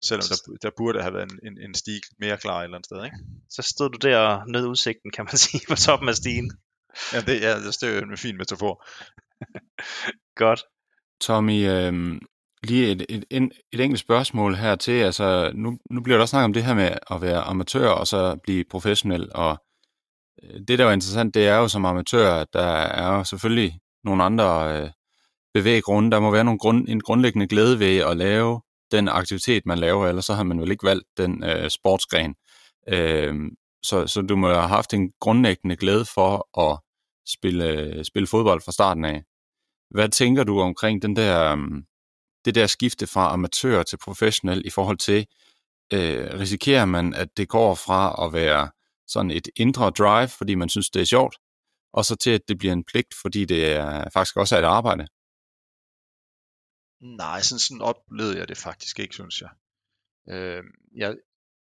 Selvom 0.09 0.25
der, 0.29 0.57
der 0.63 0.71
burde 0.77 1.03
have 1.03 1.15
været 1.15 1.33
en, 1.33 1.39
en, 1.47 1.59
en 1.59 1.75
stig 1.75 2.01
mere 2.19 2.37
klar 2.37 2.59
et 2.59 2.65
eller 2.65 2.77
andet 2.77 2.87
sted, 2.87 3.05
ikke? 3.05 3.17
Så 3.51 3.63
stod 3.63 3.91
du 3.91 4.09
der 4.09 4.19
og 4.19 4.49
nød 4.49 4.67
udsigten, 4.67 5.11
kan 5.11 5.25
man 5.25 5.37
sige, 5.47 5.61
på 5.69 5.75
toppen 5.75 6.09
af 6.09 6.15
stigen. 6.15 6.53
ja, 7.13 7.21
det, 7.21 7.41
ja, 7.41 7.59
det 7.59 7.83
er 7.83 7.95
jo 7.95 8.11
en 8.11 8.17
fin 8.17 8.37
metafor. 8.37 8.87
Godt. 10.43 10.65
Tommy, 11.21 11.69
øh, 11.69 12.21
lige 12.63 12.91
et, 12.91 13.07
et, 13.09 13.25
et, 13.31 13.49
et 13.73 13.81
enkelt 13.81 14.01
spørgsmål 14.01 14.55
her 14.55 14.77
til. 14.77 14.93
Altså, 14.93 15.53
nu, 15.55 15.79
nu 15.91 16.01
bliver 16.03 16.17
der 16.17 16.23
også 16.23 16.31
snakket 16.31 16.45
om 16.45 16.53
det 16.53 16.65
her 16.65 16.75
med 16.75 16.91
at 17.11 17.23
være 17.23 17.41
amatør 17.41 17.89
og 17.89 18.07
så 18.07 18.37
blive 18.43 18.65
professionel. 18.71 19.29
Og 19.35 19.59
øh, 20.43 20.61
det, 20.69 20.79
der 20.79 20.87
er 20.87 20.93
interessant, 20.93 21.35
det 21.35 21.47
er 21.47 21.57
jo 21.57 21.69
som 21.69 21.85
amatør, 21.85 22.35
at 22.35 22.47
der 22.53 22.67
er 22.73 23.17
jo 23.17 23.25
selvfølgelig 23.25 23.79
nogle 24.05 24.25
andre 24.25 24.79
øh, 24.83 24.91
bevæggrunde. 25.55 26.11
Der 26.11 26.21
må 26.21 26.31
være 26.31 26.45
nogle 26.45 26.59
grund, 26.59 26.89
en 26.89 27.01
grundlæggende 27.01 27.47
glæde 27.47 27.79
ved 27.79 27.97
at 27.97 28.17
lave 28.17 28.61
den 28.93 29.09
aktivitet, 29.09 29.67
man 29.67 29.79
laver, 29.79 30.09
ellers 30.09 30.25
så 30.25 30.35
har 30.35 30.43
man 30.43 30.61
vel 30.61 30.71
ikke 30.71 30.87
valgt 30.87 31.07
den 31.17 31.45
øh, 31.45 31.71
sportsgren. 31.71 32.35
Øh, 32.89 33.35
så, 33.83 34.07
så 34.07 34.23
du 34.23 34.37
må 34.37 34.49
have 34.49 34.69
haft 34.69 34.95
en 34.95 35.13
grundlæggende 35.21 35.77
glæde 35.77 36.05
for 36.05 36.61
at 36.61 36.79
spille, 37.29 38.05
spille 38.05 38.27
fodbold 38.27 38.61
fra 38.61 38.73
starten 38.73 39.05
af. 39.05 39.23
Hvad 39.91 40.09
tænker 40.09 40.45
du 40.45 40.61
omkring 40.61 41.03
den 41.03 41.17
der, 41.17 41.53
øhm, 41.53 41.85
det 42.45 42.55
der 42.55 42.67
skifte 42.67 43.07
fra 43.07 43.33
amatør 43.33 43.83
til 43.83 43.99
professionel 44.05 44.67
i 44.67 44.71
forhold 44.71 44.99
til, 44.99 45.27
øh, 45.93 46.41
risikerer 46.41 46.85
man, 46.85 47.15
at 47.15 47.29
det 47.37 47.49
går 47.49 47.75
fra 47.75 48.27
at 48.27 48.33
være 48.33 48.71
sådan 49.07 49.31
et 49.31 49.49
indre 49.57 49.91
drive, 49.91 50.29
fordi 50.29 50.55
man 50.55 50.69
synes, 50.69 50.91
det 50.91 51.03
er 51.03 51.07
sjovt, 51.07 51.37
og 51.93 52.05
så 52.05 52.17
til, 52.17 52.31
at 52.31 52.41
det 52.49 52.59
bliver 52.59 52.73
en 52.73 52.85
pligt, 52.85 53.15
fordi 53.23 53.45
det 53.45 53.73
er, 53.73 54.11
faktisk 54.13 54.37
også 54.37 54.57
er 54.57 54.61
et 54.61 54.65
arbejde? 54.65 55.07
Nej, 57.05 57.41
sådan, 57.41 57.59
sådan 57.59 57.81
oplevede 57.81 58.39
jeg 58.39 58.49
det 58.49 58.57
faktisk 58.57 58.99
ikke, 58.99 59.15
synes 59.15 59.41
jeg. 59.41 59.51
Øh, 60.31 60.63
jeg, 60.97 61.17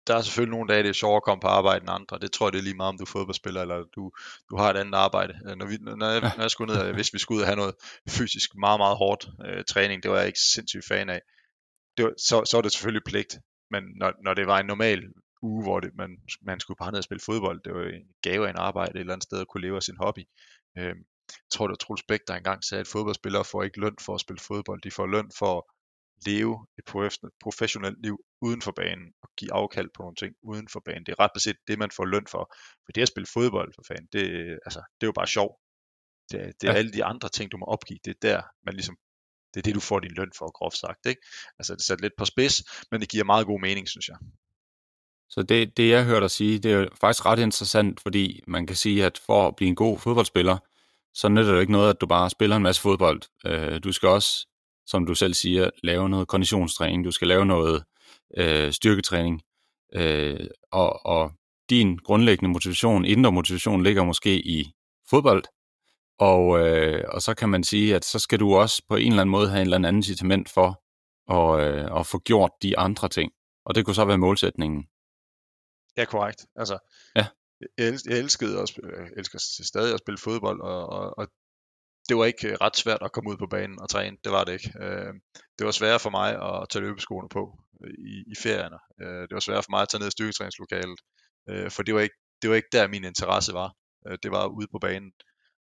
der 0.07 0.15
er 0.15 0.21
selvfølgelig 0.21 0.51
nogle 0.51 0.73
dage, 0.73 0.83
det 0.83 0.89
er 0.89 0.93
sjovere 0.93 1.17
at 1.17 1.23
komme 1.23 1.41
på 1.41 1.47
arbejde 1.47 1.81
end 1.81 1.89
andre. 1.89 2.19
Det 2.19 2.31
tror 2.31 2.45
jeg, 2.47 2.53
det 2.53 2.59
er 2.59 2.63
lige 2.63 2.75
meget, 2.75 2.89
om 2.89 2.97
du 2.97 3.03
er 3.03 3.15
fodboldspiller, 3.15 3.61
eller 3.61 3.83
du, 3.95 4.11
du 4.49 4.57
har 4.57 4.69
et 4.69 4.77
andet 4.77 4.95
arbejde. 4.95 5.33
Øh, 5.47 5.55
når, 5.55 5.65
vi, 5.65 5.77
når, 5.77 6.09
jeg, 6.09 6.21
når 6.21 6.41
jeg 6.41 6.51
skulle 6.51 6.73
ned, 6.73 6.81
og 6.81 6.93
hvis 6.93 7.13
vi 7.13 7.19
skulle 7.19 7.37
ud 7.37 7.41
og 7.41 7.47
have 7.47 7.55
noget 7.55 7.75
fysisk 8.09 8.55
meget, 8.55 8.79
meget 8.79 8.97
hårdt 8.97 9.27
øh, 9.45 9.63
træning, 9.63 10.03
det 10.03 10.11
var 10.11 10.17
jeg 10.17 10.27
ikke 10.27 10.39
sindssygt 10.39 10.87
fan 10.87 11.09
af. 11.09 11.21
Det 11.97 12.05
var, 12.05 12.13
så, 12.17 12.45
så 12.45 12.57
er 12.57 12.61
det 12.61 12.71
selvfølgelig 12.71 13.03
pligt. 13.05 13.39
Men 13.69 13.83
når, 13.99 14.13
når 14.23 14.33
det 14.33 14.47
var 14.47 14.59
en 14.59 14.65
normal 14.65 15.03
uge, 15.41 15.63
hvor 15.63 15.79
det, 15.79 15.91
man, 15.95 16.09
man 16.41 16.59
skulle 16.59 16.77
bare 16.77 16.91
ned 16.91 16.97
og 16.97 17.03
spille 17.03 17.21
fodbold, 17.25 17.61
det 17.65 17.73
var 17.73 17.83
en 17.83 18.07
gave 18.21 18.47
af 18.47 18.49
en 18.49 18.57
arbejde 18.57 18.91
et 18.95 18.99
eller 18.99 19.13
andet 19.13 19.23
sted 19.23 19.39
at 19.41 19.47
kunne 19.47 19.61
leve 19.61 19.75
af 19.75 19.83
sin 19.83 19.97
hobby. 19.97 20.23
Øh, 20.77 20.95
jeg 21.37 21.51
tror, 21.51 21.67
det 21.67 21.71
var 21.71 21.75
Troels 21.75 22.03
Bæk, 22.07 22.19
der 22.27 22.35
engang 22.35 22.63
sagde, 22.63 22.81
at 22.81 22.87
fodboldspillere 22.87 23.45
får 23.45 23.63
ikke 23.63 23.79
løn 23.79 23.95
for 24.05 24.15
at 24.15 24.21
spille 24.21 24.39
fodbold. 24.39 24.81
De 24.81 24.91
får 24.91 25.07
løn 25.07 25.31
for 25.39 25.57
at 25.57 25.63
leve 26.25 26.67
et 26.77 26.85
professionelt 27.43 27.97
liv 28.03 28.17
uden 28.41 28.61
for 28.61 28.71
banen 28.71 29.13
og 29.23 29.29
give 29.37 29.53
afkald 29.53 29.89
på 29.95 30.03
nogle 30.03 30.15
ting 30.15 30.35
uden 30.43 30.67
for 30.67 30.81
banen. 30.85 31.05
Det 31.05 31.11
er 31.11 31.19
ret 31.19 31.31
beset 31.33 31.55
det, 31.67 31.79
man 31.79 31.91
får 31.91 32.05
løn 32.05 32.27
for. 32.27 32.53
For 32.85 32.91
det 32.95 33.01
at 33.01 33.07
spille 33.07 33.27
fodbold, 33.33 33.73
for 33.75 33.83
fanden, 33.87 34.07
det, 34.13 34.25
altså, 34.65 34.81
det 34.95 35.03
er 35.05 35.07
jo 35.07 35.19
bare 35.21 35.27
sjov. 35.27 35.59
Det, 36.31 36.39
det 36.61 36.67
er 36.67 36.71
ja. 36.71 36.77
alle 36.77 36.91
de 36.91 37.03
andre 37.03 37.29
ting, 37.29 37.51
du 37.51 37.57
må 37.57 37.65
opgive. 37.65 37.99
Det 38.05 38.11
er 38.11 38.19
der, 38.21 38.41
man 38.65 38.73
ligesom, 38.73 38.97
det 39.53 39.59
er 39.59 39.61
det, 39.61 39.75
du 39.75 39.79
får 39.79 39.99
din 39.99 40.15
løn 40.17 40.31
for, 40.37 40.51
groft 40.51 40.77
sagt. 40.77 41.05
Ikke? 41.05 41.21
Altså, 41.59 41.73
det 41.73 41.79
er 41.79 41.83
sat 41.83 42.01
lidt 42.01 42.13
på 42.17 42.25
spids, 42.25 42.55
men 42.91 43.01
det 43.01 43.09
giver 43.09 43.23
meget 43.23 43.45
god 43.45 43.61
mening, 43.61 43.89
synes 43.89 44.07
jeg. 44.07 44.17
Så 45.29 45.43
det, 45.43 45.77
det, 45.77 45.89
jeg 45.89 46.05
hørte 46.05 46.21
dig 46.21 46.31
sige, 46.31 46.59
det 46.59 46.71
er 46.73 46.87
faktisk 47.01 47.25
ret 47.25 47.39
interessant, 47.39 48.01
fordi 48.01 48.43
man 48.47 48.67
kan 48.67 48.75
sige, 48.75 49.05
at 49.05 49.17
for 49.17 49.47
at 49.47 49.55
blive 49.55 49.69
en 49.69 49.75
god 49.75 49.99
fodboldspiller, 49.99 50.57
så 51.13 51.29
nytter 51.29 51.53
det 51.53 51.61
ikke 51.61 51.71
noget, 51.71 51.89
at 51.89 52.01
du 52.01 52.07
bare 52.07 52.29
spiller 52.29 52.55
en 52.55 52.63
masse 52.63 52.81
fodbold. 52.81 53.21
Øh, 53.45 53.83
du 53.83 53.91
skal 53.91 54.09
også, 54.09 54.47
som 54.85 55.05
du 55.05 55.15
selv 55.15 55.33
siger, 55.33 55.69
lave 55.83 56.09
noget 56.09 56.27
konditionstræning, 56.27 57.05
du 57.05 57.11
skal 57.11 57.27
lave 57.27 57.45
noget 57.45 57.83
øh, 58.37 58.71
styrketræning, 58.71 59.41
øh, 59.95 60.47
og, 60.71 61.05
og 61.05 61.31
din 61.69 61.97
grundlæggende 61.97 62.53
motivation, 62.53 63.05
indre 63.05 63.31
motivation, 63.31 63.83
ligger 63.83 64.03
måske 64.03 64.35
i 64.35 64.71
fodbold, 65.09 65.43
og, 66.19 66.59
øh, 66.59 67.03
og 67.07 67.21
så 67.21 67.33
kan 67.33 67.49
man 67.49 67.63
sige, 67.63 67.95
at 67.95 68.05
så 68.05 68.19
skal 68.19 68.39
du 68.39 68.55
også 68.55 68.83
på 68.89 68.95
en 68.95 69.07
eller 69.07 69.21
anden 69.21 69.31
måde 69.31 69.49
have 69.49 69.61
en 69.61 69.67
eller 69.67 69.77
anden 69.77 69.95
incitament 69.95 70.49
for 70.49 70.81
at, 71.33 71.67
øh, 71.67 71.99
at 71.99 72.05
få 72.05 72.19
gjort 72.19 72.51
de 72.61 72.77
andre 72.77 73.09
ting. 73.09 73.31
Og 73.65 73.75
det 73.75 73.85
kunne 73.85 73.95
så 73.95 74.05
være 74.05 74.17
målsætningen. 74.17 74.85
Ja, 75.97 76.05
korrekt. 76.05 76.45
Altså, 76.55 76.77
ja. 77.15 77.27
Jeg, 77.77 77.93
jeg 78.05 78.17
elskede 78.19 78.61
også, 78.61 78.73
jeg 78.83 78.99
øh, 78.99 79.07
elsker 79.17 79.39
stadig 79.63 79.93
at 79.93 79.99
spille 79.99 80.17
fodbold, 80.17 80.61
og, 80.61 80.89
og, 80.89 81.17
og 81.17 81.27
det 82.09 82.17
var 82.17 82.25
ikke 82.25 82.47
øh, 82.47 82.57
ret 82.61 82.77
svært 82.77 83.01
at 83.01 83.11
komme 83.11 83.29
ud 83.29 83.37
på 83.37 83.47
banen 83.47 83.81
og 83.81 83.89
træne. 83.89 84.17
Det 84.23 84.31
var 84.31 84.43
det 84.43 84.53
ikke. 84.53 84.71
Øh, 84.81 85.13
det 85.57 85.65
var 85.65 85.71
sværere 85.71 85.99
for 85.99 86.09
mig 86.09 86.29
at 86.61 86.69
tage 86.69 86.83
løbeskoene 86.85 87.29
på 87.29 87.59
øh, 87.83 87.93
i, 88.13 88.23
i 88.31 88.35
ferierne. 88.43 88.79
Øh, 89.01 89.21
det 89.27 89.33
var 89.33 89.39
sværere 89.39 89.63
for 89.63 89.71
mig 89.71 89.81
at 89.81 89.89
tage 89.89 89.99
ned 89.99 90.07
i 90.07 90.11
styrketræningslokalet, 90.11 90.99
øh, 91.49 91.71
for 91.71 91.83
det 91.83 91.93
var, 91.95 92.01
ikke, 92.01 92.15
det 92.41 92.49
var 92.49 92.55
ikke 92.55 92.69
der, 92.71 92.87
min 92.87 93.03
interesse 93.03 93.53
var. 93.53 93.75
Det 94.23 94.31
var 94.31 94.47
ude 94.47 94.67
på 94.71 94.79
banen. 94.79 95.11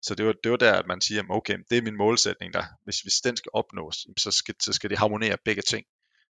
Så 0.01 0.15
det 0.15 0.25
var, 0.25 0.33
det 0.43 0.51
var 0.51 0.57
der, 0.57 0.73
at 0.73 0.87
man 0.87 1.01
siger, 1.01 1.23
okay, 1.29 1.57
det 1.69 1.77
er 1.77 1.81
min 1.81 1.97
målsætning 1.97 2.53
der. 2.53 2.63
Hvis, 2.83 2.99
hvis 2.99 3.13
den 3.23 3.37
skal 3.37 3.49
opnås, 3.53 4.07
så 4.17 4.31
skal, 4.31 4.55
så 4.61 4.73
skal 4.73 4.89
det 4.89 4.97
harmonere 4.97 5.37
begge 5.45 5.61
ting 5.61 5.85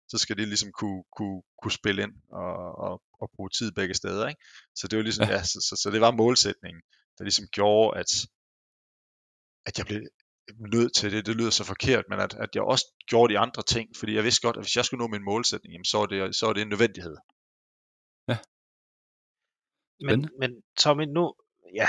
så 0.09 0.19
skal 0.19 0.37
det 0.37 0.49
ligesom 0.49 0.73
kunne, 0.73 1.05
kunne, 1.17 1.43
kunne 1.63 1.73
spille 1.73 2.03
ind 2.03 2.15
og, 2.31 2.55
og, 2.79 3.03
og 3.21 3.31
bruge 3.35 3.51
tid 3.59 3.73
begge 3.73 3.95
steder. 3.95 4.29
Ikke? 4.29 4.43
Så 4.75 4.89
det 4.89 4.97
var 4.97 5.03
ligesom, 5.03 5.29
ja. 5.29 5.35
Ja, 5.35 5.43
så, 5.43 5.59
så, 5.69 5.75
så 5.83 5.91
det 5.91 6.01
var 6.01 6.11
målsætningen, 6.11 6.83
der 7.19 7.25
ligesom 7.25 7.47
gjorde, 7.47 7.99
at, 8.01 8.11
at 9.67 9.79
jeg 9.79 9.87
blev 9.87 10.01
nødt 10.75 10.95
til 10.95 11.13
det, 11.13 11.27
det 11.27 11.37
lyder 11.37 11.51
så 11.51 11.65
forkert, 11.65 12.05
men 12.11 12.21
at, 12.21 12.35
at 12.35 12.51
jeg 12.55 12.63
også 12.63 12.87
gjorde 13.07 13.33
de 13.33 13.39
andre 13.39 13.63
ting, 13.63 13.97
fordi 13.97 14.15
jeg 14.15 14.25
vidste 14.25 14.43
godt, 14.47 14.57
at 14.57 14.63
hvis 14.63 14.77
jeg 14.77 14.85
skulle 14.85 15.03
nå 15.03 15.07
min 15.07 15.25
målsætning, 15.25 15.73
jamen, 15.73 15.85
så, 15.85 15.99
er 15.99 16.07
det, 16.07 16.37
så 16.37 16.47
er 16.47 16.53
det 16.53 16.63
en 16.63 16.69
nødvendighed. 16.69 17.17
Ja. 18.29 18.39
Men, 20.01 20.31
men 20.41 20.63
Tommy, 20.77 21.05
nu, 21.05 21.35
ja, 21.75 21.89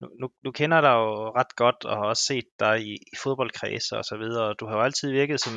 nu, 0.00 0.08
nu, 0.20 0.28
nu 0.44 0.50
kender 0.52 0.80
dig 0.80 0.88
jo 0.88 1.30
ret 1.38 1.56
godt, 1.56 1.84
og 1.84 1.96
har 1.96 2.04
også 2.04 2.24
set 2.24 2.44
dig 2.60 2.82
i, 2.82 2.92
i 2.94 3.16
fodboldkredse 3.22 3.96
og 3.96 4.04
så 4.04 4.16
videre. 4.16 4.54
Du 4.54 4.66
har 4.66 4.74
jo 4.76 4.82
altid 4.82 5.10
virket 5.10 5.40
som 5.40 5.54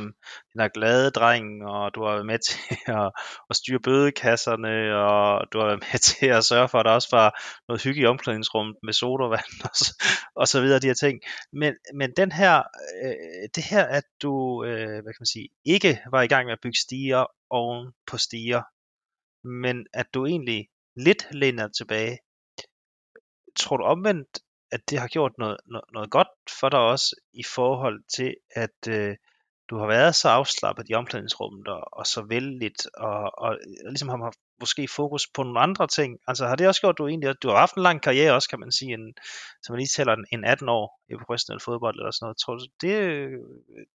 den 0.53 0.61
her 0.61 0.67
glade 0.67 1.11
dreng, 1.11 1.65
og 1.65 1.95
du 1.95 2.03
har 2.03 2.11
været 2.11 2.25
med 2.25 2.39
til 2.49 2.77
at, 2.87 3.11
at 3.49 3.55
styre 3.55 3.79
bødekasserne, 3.79 4.95
og 4.95 5.47
du 5.53 5.59
har 5.59 5.65
været 5.65 5.79
med 5.79 5.99
til 6.09 6.25
at 6.25 6.43
sørge 6.43 6.69
for, 6.69 6.79
at 6.79 6.85
der 6.85 6.91
også 6.91 7.07
var 7.11 7.41
noget 7.67 7.83
hygge 7.83 8.01
i 8.01 8.05
omklædningsrummet 8.05 8.75
med 8.83 8.93
sodavand 8.93 9.53
og, 9.63 9.75
så, 9.75 10.03
og 10.35 10.47
så 10.47 10.61
videre, 10.61 10.79
de 10.79 10.87
her 10.87 10.93
ting. 10.93 11.21
Men, 11.53 11.73
men 11.93 12.11
den 12.17 12.31
her, 12.31 12.63
øh, 13.03 13.49
det 13.55 13.63
her, 13.63 13.83
at 13.83 14.03
du, 14.21 14.63
øh, 14.63 15.01
hvad 15.03 15.13
kan 15.13 15.23
man 15.23 15.33
sige, 15.35 15.49
ikke 15.65 16.01
var 16.11 16.21
i 16.21 16.27
gang 16.27 16.45
med 16.45 16.53
at 16.53 16.61
bygge 16.63 16.77
stiger 16.77 17.25
oven 17.49 17.91
på 18.07 18.17
stiger, 18.17 18.61
men 19.47 19.85
at 19.93 20.07
du 20.13 20.25
egentlig 20.25 20.67
lidt 20.95 21.27
læner 21.31 21.67
tilbage 21.67 22.17
tror 23.55 23.77
du 23.77 23.83
omvendt, 23.83 24.39
at 24.71 24.89
det 24.89 24.99
har 24.99 25.07
gjort 25.07 25.31
noget, 25.37 25.57
noget, 25.65 25.85
noget 25.93 26.09
godt 26.11 26.27
for 26.59 26.69
dig 26.69 26.79
også 26.79 27.15
i 27.33 27.43
forhold 27.43 28.03
til, 28.15 28.35
at 28.55 28.87
øh, 28.89 29.15
du 29.69 29.77
har 29.77 29.87
været 29.87 30.15
så 30.15 30.29
afslappet 30.29 30.89
i 30.89 30.93
omklædningsrummet 30.93 31.67
og, 31.67 31.83
og 31.91 32.07
så 32.07 32.21
vældigt, 32.29 32.87
og, 32.97 33.19
og, 33.37 33.49
og 33.85 33.91
ligesom 33.91 34.09
har 34.09 34.17
haft 34.17 34.39
måske 34.59 34.87
fokus 34.87 35.27
på 35.35 35.43
nogle 35.43 35.59
andre 35.59 35.87
ting. 35.87 36.19
Altså 36.27 36.47
har 36.47 36.55
det 36.55 36.67
også 36.67 36.81
gjort, 36.81 36.93
at 36.93 36.97
du 36.97 37.07
egentlig, 37.07 37.29
at 37.29 37.43
du 37.43 37.49
har 37.49 37.57
haft 37.57 37.75
en 37.75 37.83
lang 37.83 38.01
karriere 38.01 38.33
også, 38.33 38.49
kan 38.49 38.59
man 38.59 38.71
sige, 38.71 38.93
en, 38.93 39.13
som 39.63 39.73
man 39.73 39.79
lige 39.79 39.95
tæller 39.95 40.15
en 40.31 40.45
18 40.45 40.69
år 40.69 41.01
i 41.09 41.13
professionel 41.15 41.61
fodbold 41.61 41.95
eller 41.99 42.11
sådan 42.11 42.25
noget. 42.25 42.37
Tror 42.37 42.55
du, 42.55 42.65
det, 42.81 42.95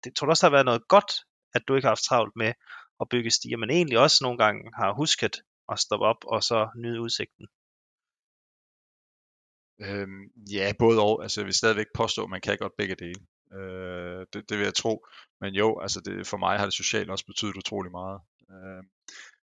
det, 0.05 0.17
tror 0.17 0.27
du 0.27 0.31
også, 0.31 0.47
der 0.47 0.51
har 0.51 0.57
været 0.57 0.71
noget 0.71 0.89
godt, 0.89 1.13
at 1.55 1.63
du 1.69 1.75
ikke 1.75 1.87
har 1.87 1.95
haft 1.97 2.09
travlt 2.09 2.37
med 2.37 2.53
at 3.01 3.09
bygge 3.11 3.31
stiger, 3.31 3.57
men 3.57 3.71
egentlig 3.71 3.99
også 3.99 4.19
nogle 4.23 4.39
gange 4.39 4.63
har 4.77 4.93
husket 4.93 5.35
at 5.73 5.79
stoppe 5.79 6.07
op 6.07 6.25
og 6.27 6.43
så 6.43 6.69
nyde 6.77 7.01
udsigten? 7.01 7.47
Øhm, 9.81 10.23
ja, 10.53 10.73
både 10.79 11.03
og. 11.03 11.23
Altså, 11.23 11.41
jeg 11.41 11.47
vil 11.47 11.55
stadigvæk 11.55 11.87
påstå, 11.95 12.23
at 12.23 12.31
man 12.31 12.41
kan 12.41 12.59
godt 12.59 12.77
begge 12.79 12.95
dele. 12.95 13.21
Øh, 13.59 14.27
det, 14.33 14.49
det 14.49 14.59
vil 14.59 14.65
jeg 14.65 14.75
tro. 14.75 15.07
Men 15.41 15.55
jo, 15.55 15.81
altså 15.81 16.01
det, 16.01 16.27
for 16.27 16.37
mig 16.37 16.59
har 16.59 16.65
det 16.65 16.75
socialt 16.75 17.11
også 17.11 17.27
betydet 17.27 17.57
utrolig 17.57 17.93
meget. 17.93 18.21
Øh, 18.51 18.83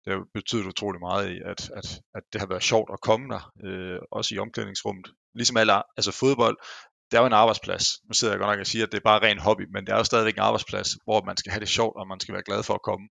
det 0.05 0.13
har 0.13 0.25
betydet 0.35 0.67
utrolig 0.67 1.01
meget 1.01 1.31
i, 1.31 1.41
at, 1.45 1.71
at, 1.71 2.01
at 2.15 2.23
det 2.33 2.41
har 2.41 2.49
været 2.49 2.63
sjovt 2.63 2.91
at 2.93 3.01
komme 3.01 3.35
der, 3.35 3.53
øh, 3.65 3.99
også 4.11 4.35
i 4.35 4.39
omklædningsrummet. 4.39 5.07
Ligesom 5.35 5.57
alle, 5.57 5.83
altså 5.97 6.13
fodbold, 6.13 6.57
det 7.11 7.17
er 7.17 7.21
jo 7.21 7.27
en 7.27 7.33
arbejdsplads. 7.43 7.85
Nu 8.09 8.13
sidder 8.15 8.35
jeg 8.35 8.41
godt 8.41 8.51
nok 8.53 8.61
og 8.61 8.67
siger, 8.67 8.87
at 8.87 8.93
det 8.93 8.99
er 8.99 9.11
bare 9.11 9.23
ren 9.23 9.39
hobby, 9.39 9.67
men 9.73 9.87
det 9.87 9.93
er 9.93 9.97
jo 9.97 10.05
stadigvæk 10.05 10.35
en 10.35 10.49
arbejdsplads, 10.49 10.89
hvor 11.05 11.25
man 11.25 11.37
skal 11.37 11.53
have 11.53 11.61
det 11.61 11.69
sjovt, 11.69 11.97
og 11.97 12.09
man 12.09 12.21
skal 12.21 12.35
være 12.35 12.43
glad 12.43 12.63
for 12.63 12.75
at 12.75 12.83
komme. 12.83 13.09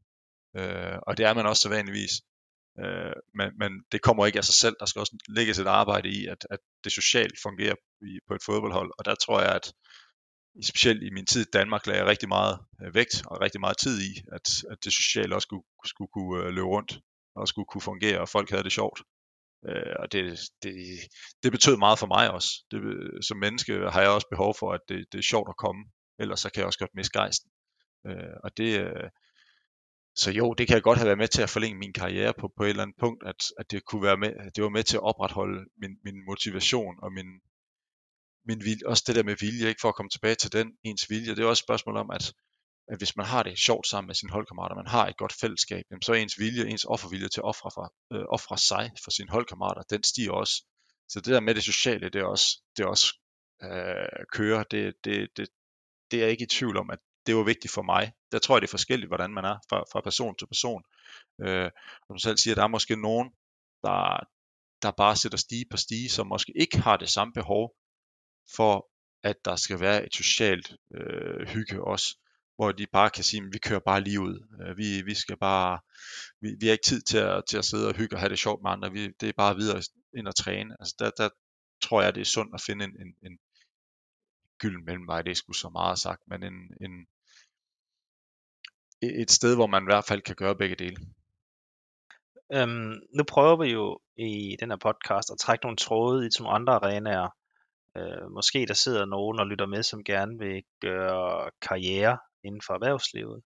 Øh, 0.58 0.98
og 1.08 1.18
det 1.18 1.26
er 1.26 1.34
man 1.34 1.46
også 1.46 1.62
så 1.62 1.70
vanligvis. 1.70 2.12
Øh, 2.84 3.16
men, 3.34 3.50
men 3.58 3.72
det 3.92 4.02
kommer 4.02 4.26
ikke 4.26 4.38
af 4.38 4.46
sig 4.46 4.56
selv. 4.56 4.76
Der 4.80 4.86
skal 4.86 5.00
også 5.00 5.18
lægges 5.28 5.60
et 5.60 5.68
arbejde 5.68 6.10
i, 6.10 6.26
at, 6.26 6.48
at 6.50 6.60
det 6.84 6.92
socialt 6.92 7.38
fungerer 7.44 7.76
i, 8.02 8.20
på 8.28 8.34
et 8.34 8.44
fodboldhold. 8.46 8.92
Og 8.98 9.06
der 9.06 9.16
tror 9.16 9.42
jeg, 9.42 9.56
at 9.56 9.74
specielt 10.64 11.04
i 11.04 11.10
min 11.10 11.26
tid 11.26 11.42
i 11.42 11.52
Danmark 11.54 11.88
lagde 11.88 12.00
jeg 12.00 12.08
rigtig 12.10 12.30
meget 12.30 12.60
øh, 12.82 12.94
vægt 12.94 13.24
og 13.26 13.42
rigtig 13.42 13.62
meget 13.62 13.78
tid 13.78 14.02
i, 14.02 14.12
at, 14.32 14.48
at 14.72 14.78
det 14.84 14.94
sociale 14.94 15.36
også 15.36 15.46
skulle, 15.46 15.66
skulle 15.86 16.12
kunne 16.14 16.44
øh, 16.44 16.50
løbe 16.54 16.68
rundt 16.68 17.00
og 17.36 17.48
skulle 17.48 17.66
kunne 17.66 17.82
fungere, 17.82 18.20
og 18.20 18.30
folk 18.30 18.50
havde 18.50 18.64
det 18.64 18.72
sjovt. 18.72 19.02
Øh, 19.70 19.96
og 20.00 20.12
det, 20.12 20.40
det, 20.64 20.76
det 21.44 21.52
betød 21.52 21.78
meget 21.78 22.00
for 22.00 22.08
mig 22.08 22.32
også. 22.32 22.50
Det, 22.72 22.80
som 23.26 23.38
menneske 23.38 23.74
har 23.94 24.02
jeg 24.02 24.10
også 24.10 24.28
behov 24.30 24.56
for, 24.60 24.72
at 24.72 24.82
det, 24.90 25.06
det 25.12 25.18
er 25.18 25.32
sjovt 25.34 25.50
at 25.50 25.58
komme, 25.58 25.86
ellers 26.20 26.40
så 26.40 26.50
kan 26.50 26.60
jeg 26.60 26.68
også 26.68 26.80
godt 26.80 26.96
miste 26.96 27.20
gejsten. 27.20 27.50
Øh, 28.08 28.36
og 28.44 28.58
det, 28.58 28.80
øh, 28.80 29.10
så 30.16 30.32
jo, 30.32 30.54
det 30.54 30.68
kan 30.68 30.76
jeg 30.76 30.84
godt 30.84 30.98
have 30.98 31.06
været 31.06 31.18
med 31.18 31.28
til 31.28 31.42
at 31.42 31.50
forlænge 31.50 31.80
min 31.80 31.94
karriere 31.94 32.34
på, 32.40 32.52
på 32.58 32.64
et 32.64 32.70
eller 32.70 32.84
andet 32.84 32.98
punkt, 33.00 33.24
at, 33.28 33.42
at 33.60 33.72
det 33.72 33.86
kunne 33.86 34.04
være 34.04 34.18
med, 34.18 34.32
at 34.40 34.56
det 34.56 34.64
var 34.64 34.70
med 34.70 34.84
til 34.84 34.98
at 34.98 35.04
opretholde 35.04 35.60
min, 35.82 35.92
min 36.04 36.26
motivation 36.26 36.96
og 37.04 37.14
min, 37.14 37.30
min 38.48 38.60
vilje, 38.60 38.86
også 38.86 39.04
det 39.08 39.16
der 39.16 39.24
med 39.24 39.36
vilje, 39.40 39.68
ikke 39.68 39.82
for 39.82 39.90
at 39.90 39.96
komme 39.96 40.10
tilbage 40.10 40.36
til 40.36 40.54
den, 40.54 40.68
ens 40.84 41.10
vilje, 41.10 41.36
det 41.36 41.44
er 41.44 41.46
også 41.46 41.62
et 41.62 41.68
spørgsmål 41.68 41.98
om, 41.98 42.12
at, 42.12 42.34
at 42.88 42.98
hvis 42.98 43.16
man 43.16 43.26
har 43.26 43.44
det 43.44 43.60
sjovt 43.60 43.88
sammen 43.88 44.08
med 44.08 44.16
sine 44.16 44.32
holdkammerater, 44.32 44.76
man 44.76 44.88
har 44.88 45.08
et 45.08 45.18
godt 45.18 45.34
fællesskab, 45.42 45.84
jamen 45.92 46.02
så 46.02 46.14
er 46.14 46.18
ens 46.18 46.40
vilje, 46.40 46.66
ens 46.66 46.86
offervilje 46.86 47.30
til 47.30 47.42
at 47.42 47.46
ofre, 47.52 47.72
for, 47.74 47.94
øh, 48.14 48.26
ofre 48.30 48.58
sig 48.58 48.92
for 49.04 49.12
sine 49.12 49.30
holdkammerater, 49.30 49.82
den 49.82 50.04
stiger 50.04 50.32
også. 50.32 50.56
Så 51.10 51.20
det 51.20 51.34
der 51.34 51.40
med 51.40 51.56
det 51.56 51.64
sociale, 51.64 52.10
det 52.10 52.22
er 52.22 52.26
også, 52.26 52.48
det 52.78 52.84
er 52.84 52.88
også 52.88 53.08
øh, 53.64 54.26
kører, 54.32 54.64
det, 54.64 54.94
det, 55.04 55.30
det, 55.38 55.48
det 56.12 56.18
er 56.18 56.24
jeg 56.24 56.32
ikke 56.32 56.44
i 56.44 56.56
tvivl 56.58 56.78
om, 56.78 56.90
at 56.90 57.00
det 57.28 57.36
var 57.36 57.44
vigtigt 57.44 57.74
for 57.74 57.82
mig. 57.82 58.14
Der 58.32 58.40
tror 58.40 58.56
jeg, 58.56 58.62
det 58.62 58.68
er 58.68 58.78
forskelligt, 58.78 59.10
hvordan 59.10 59.32
man 59.34 59.46
er 59.46 59.58
fra, 59.70 59.84
fra 59.92 60.02
person 60.02 60.36
til 60.36 60.48
person. 60.48 60.84
Øh, 61.42 61.72
som 62.08 62.18
selv 62.18 62.38
siger, 62.38 62.56
der 62.56 62.64
er 62.64 62.68
måske 62.68 62.96
nogen, 62.96 63.30
der, 63.84 64.20
der 64.82 64.92
bare 64.92 65.16
sætter 65.16 65.38
stige 65.38 65.66
på 65.72 65.78
stige, 65.78 66.10
som 66.10 66.28
måske 66.28 66.54
ikke 66.56 66.78
har 66.78 66.98
det 66.98 67.10
samme 67.10 67.34
behov 67.34 67.76
for, 68.56 68.90
at 69.24 69.36
der 69.46 69.56
skal 69.56 69.80
være 69.80 70.06
et 70.06 70.14
socialt 70.14 70.76
øh, 70.96 71.48
hygge 71.48 71.84
også, 71.84 72.18
hvor 72.56 72.72
de 72.72 72.86
bare 72.88 73.10
kan 73.10 73.24
sige, 73.24 73.44
at 73.44 73.54
vi 73.54 73.60
kører 73.60 73.80
bare 73.80 74.02
lige 74.02 74.22
ud. 74.22 74.48
Øh, 74.62 74.78
vi, 74.78 75.02
vi 75.02 75.14
skal 75.14 75.38
bare, 75.38 75.80
vi, 76.42 76.56
vi 76.60 76.66
har 76.66 76.72
ikke 76.72 76.86
tid 76.86 77.02
til 77.02 77.18
at, 77.18 77.44
til 77.50 77.58
at 77.58 77.66
sidde 77.66 77.88
og 77.88 77.96
hygge 77.96 78.16
og 78.16 78.20
have 78.20 78.30
det 78.30 78.40
sjovt 78.40 78.64
med 78.64 78.72
andre. 78.72 78.92
Vi, 78.92 79.08
det 79.20 79.30
er 79.30 79.34
bare 79.38 79.56
videre 79.56 79.82
ind 80.18 80.28
og 80.28 80.36
træne. 80.36 80.76
Altså 80.80 80.96
der, 81.00 81.10
der 81.18 81.30
tror 81.82 82.02
jeg, 82.02 82.16
det 82.16 82.22
er 82.22 82.26
sundt 82.26 82.56
at 82.56 82.62
finde 82.62 82.86
en, 82.86 82.92
en, 83.02 83.16
en 83.26 83.40
gylden 84.60 84.86
mellemvej, 84.86 85.22
det 85.22 85.32
er 85.32 85.36
sgu 85.36 85.54
så 85.54 85.70
meget 85.70 86.00
sagt, 86.00 86.22
men 86.28 86.44
en, 86.44 86.60
en, 86.82 87.08
et 89.02 89.32
sted, 89.32 89.56
hvor 89.56 89.68
man 89.68 89.84
i 89.84 89.90
hvert 89.92 90.06
fald 90.06 90.22
kan 90.22 90.36
gøre 90.36 90.56
begge 90.56 90.76
dele. 90.76 90.98
Øhm, 92.54 92.94
nu 93.18 93.24
prøver 93.24 93.64
vi 93.64 93.72
jo 93.72 94.00
i 94.18 94.58
den 94.60 94.70
her 94.70 94.78
podcast 94.78 95.32
at 95.32 95.38
trække 95.40 95.66
nogle 95.66 95.78
tråde 95.78 96.26
i 96.26 96.30
til 96.30 96.44
nogle 96.44 96.56
andre 96.56 96.74
arenaer. 96.74 97.30
Øh, 97.98 98.32
måske 98.32 98.66
der 98.66 98.74
sidder 98.74 99.06
nogen 99.06 99.40
og 99.40 99.48
lytter 99.48 99.66
med, 99.66 99.84
som 99.84 100.04
gerne 100.04 100.40
vil 100.40 100.64
gøre 100.82 101.52
karriere 101.62 102.18
inden 102.44 102.62
for 102.68 102.74
erhvervslivet. 102.74 103.44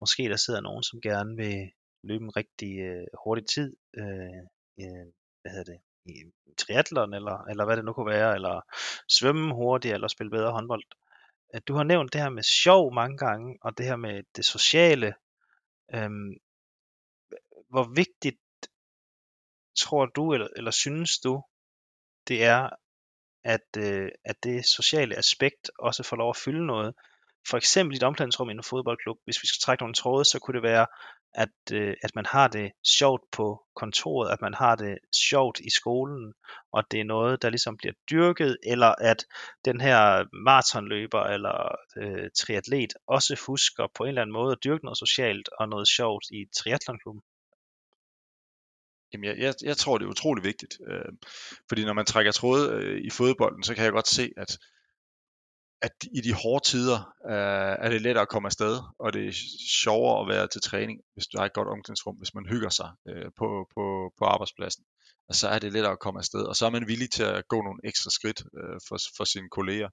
Måske 0.00 0.22
der 0.22 0.36
sidder 0.36 0.60
nogen, 0.60 0.82
som 0.82 1.00
gerne 1.00 1.36
vil 1.36 1.70
løbe 2.04 2.24
en 2.24 2.36
rigtig 2.36 2.78
øh, 2.78 3.06
hurtig 3.24 3.46
tid, 3.54 3.76
øh, 3.98 4.40
øh, 4.80 5.06
hvad 5.40 5.52
hedder 5.52 5.72
det, 5.72 5.80
i 6.06 6.14
triathlon, 6.58 7.14
eller, 7.14 7.44
eller 7.50 7.64
hvad 7.64 7.76
det 7.76 7.84
nu 7.84 7.92
kunne 7.92 8.10
være, 8.10 8.34
eller 8.34 8.60
svømme 9.08 9.54
hurtigt, 9.54 9.94
eller 9.94 10.08
spille 10.08 10.30
bedre 10.30 10.52
håndbold 10.52 10.82
at 11.52 11.68
du 11.68 11.74
har 11.74 11.82
nævnt 11.82 12.12
det 12.12 12.20
her 12.20 12.28
med 12.28 12.42
sjov 12.42 12.94
mange 12.94 13.18
gange, 13.18 13.58
og 13.62 13.78
det 13.78 13.86
her 13.86 13.96
med 13.96 14.22
det 14.36 14.44
sociale. 14.44 15.14
Øhm, 15.94 16.34
hvor 17.70 17.94
vigtigt 17.94 18.40
tror 19.78 20.06
du, 20.06 20.32
eller, 20.32 20.48
eller 20.56 20.70
synes 20.70 21.18
du, 21.18 21.42
det 22.28 22.44
er, 22.44 22.70
at, 23.44 23.66
øh, 23.78 24.10
at 24.24 24.36
det 24.42 24.66
sociale 24.66 25.16
aspekt 25.16 25.70
også 25.78 26.02
får 26.02 26.16
lov 26.16 26.30
at 26.30 26.36
fylde 26.36 26.66
noget? 26.66 26.94
For 27.48 27.56
eksempel 27.56 27.94
i 27.94 27.96
et 27.96 28.02
omklædningsrum 28.02 28.48
i 28.48 28.52
en 28.52 28.62
fodboldklub, 28.62 29.16
hvis 29.24 29.42
vi 29.42 29.46
skal 29.46 29.60
trække 29.64 29.82
nogle 29.82 29.94
tråde, 29.94 30.24
så 30.24 30.38
kunne 30.38 30.54
det 30.54 30.62
være, 30.62 30.86
at, 31.34 31.48
øh, 31.72 31.94
at 32.02 32.14
man 32.14 32.26
har 32.26 32.48
det 32.48 32.72
sjovt 32.98 33.22
på 33.32 33.64
kontoret, 33.76 34.32
at 34.32 34.40
man 34.40 34.54
har 34.54 34.76
det 34.76 34.98
sjovt 35.28 35.60
i 35.60 35.70
skolen, 35.70 36.32
og 36.72 36.78
at 36.78 36.84
det 36.90 37.00
er 37.00 37.04
noget, 37.04 37.42
der 37.42 37.50
ligesom 37.50 37.76
bliver 37.76 37.92
dyrket, 38.10 38.56
eller 38.62 38.94
at 38.98 39.26
den 39.64 39.80
her 39.80 40.24
maratonløber 40.44 41.22
eller 41.22 41.74
øh, 41.96 42.30
triatlet 42.38 42.92
også 43.06 43.42
husker 43.46 43.86
på 43.94 44.02
en 44.02 44.08
eller 44.08 44.22
anden 44.22 44.34
måde 44.34 44.52
at 44.52 44.64
dyrke 44.64 44.84
noget 44.84 44.98
socialt 44.98 45.48
og 45.58 45.68
noget 45.68 45.88
sjovt 45.88 46.24
i 46.30 46.44
triathlonklubben. 46.56 47.22
Jamen, 49.12 49.24
jeg, 49.24 49.38
jeg, 49.38 49.54
jeg 49.62 49.76
tror, 49.76 49.98
det 49.98 50.04
er 50.04 50.10
utrolig 50.10 50.44
vigtigt. 50.44 50.78
Øh, 50.88 51.12
fordi 51.68 51.84
når 51.84 51.92
man 51.92 52.06
trækker 52.06 52.32
tråde 52.32 52.72
øh, 52.72 53.00
i 53.00 53.10
fodbolden, 53.10 53.62
så 53.62 53.74
kan 53.74 53.84
jeg 53.84 53.92
godt 53.92 54.08
se, 54.08 54.30
at 54.36 54.58
at 55.82 55.92
i 56.18 56.20
de 56.20 56.32
hårde 56.32 56.64
tider 56.64 56.98
øh, 57.30 57.74
er 57.84 57.88
det 57.88 58.02
lettere 58.02 58.22
at 58.22 58.28
komme 58.28 58.46
afsted, 58.46 58.74
og 58.98 59.12
det 59.12 59.28
er 59.28 59.32
sjovere 59.82 60.20
at 60.20 60.28
være 60.28 60.46
til 60.48 60.60
træning, 60.60 61.00
hvis 61.14 61.26
du 61.26 61.38
har 61.38 61.46
et 61.46 61.52
godt 61.52 61.68
omklædningsrum, 61.68 62.16
hvis 62.16 62.34
man 62.34 62.46
hygger 62.46 62.70
sig 62.70 62.90
øh, 63.08 63.30
på, 63.38 63.48
på, 63.74 63.84
på 64.18 64.24
arbejdspladsen. 64.24 64.84
Og 65.28 65.34
så 65.34 65.48
er 65.48 65.58
det 65.58 65.72
lettere 65.72 65.92
at 65.92 65.98
komme 65.98 66.20
afsted, 66.20 66.42
og 66.50 66.56
så 66.56 66.66
er 66.66 66.70
man 66.70 66.88
villig 66.88 67.10
til 67.10 67.22
at 67.22 67.48
gå 67.48 67.62
nogle 67.62 67.80
ekstra 67.84 68.10
skridt 68.10 68.40
øh, 68.58 68.78
for, 68.88 68.96
for 69.16 69.24
sine 69.24 69.48
kolleger. 69.48 69.88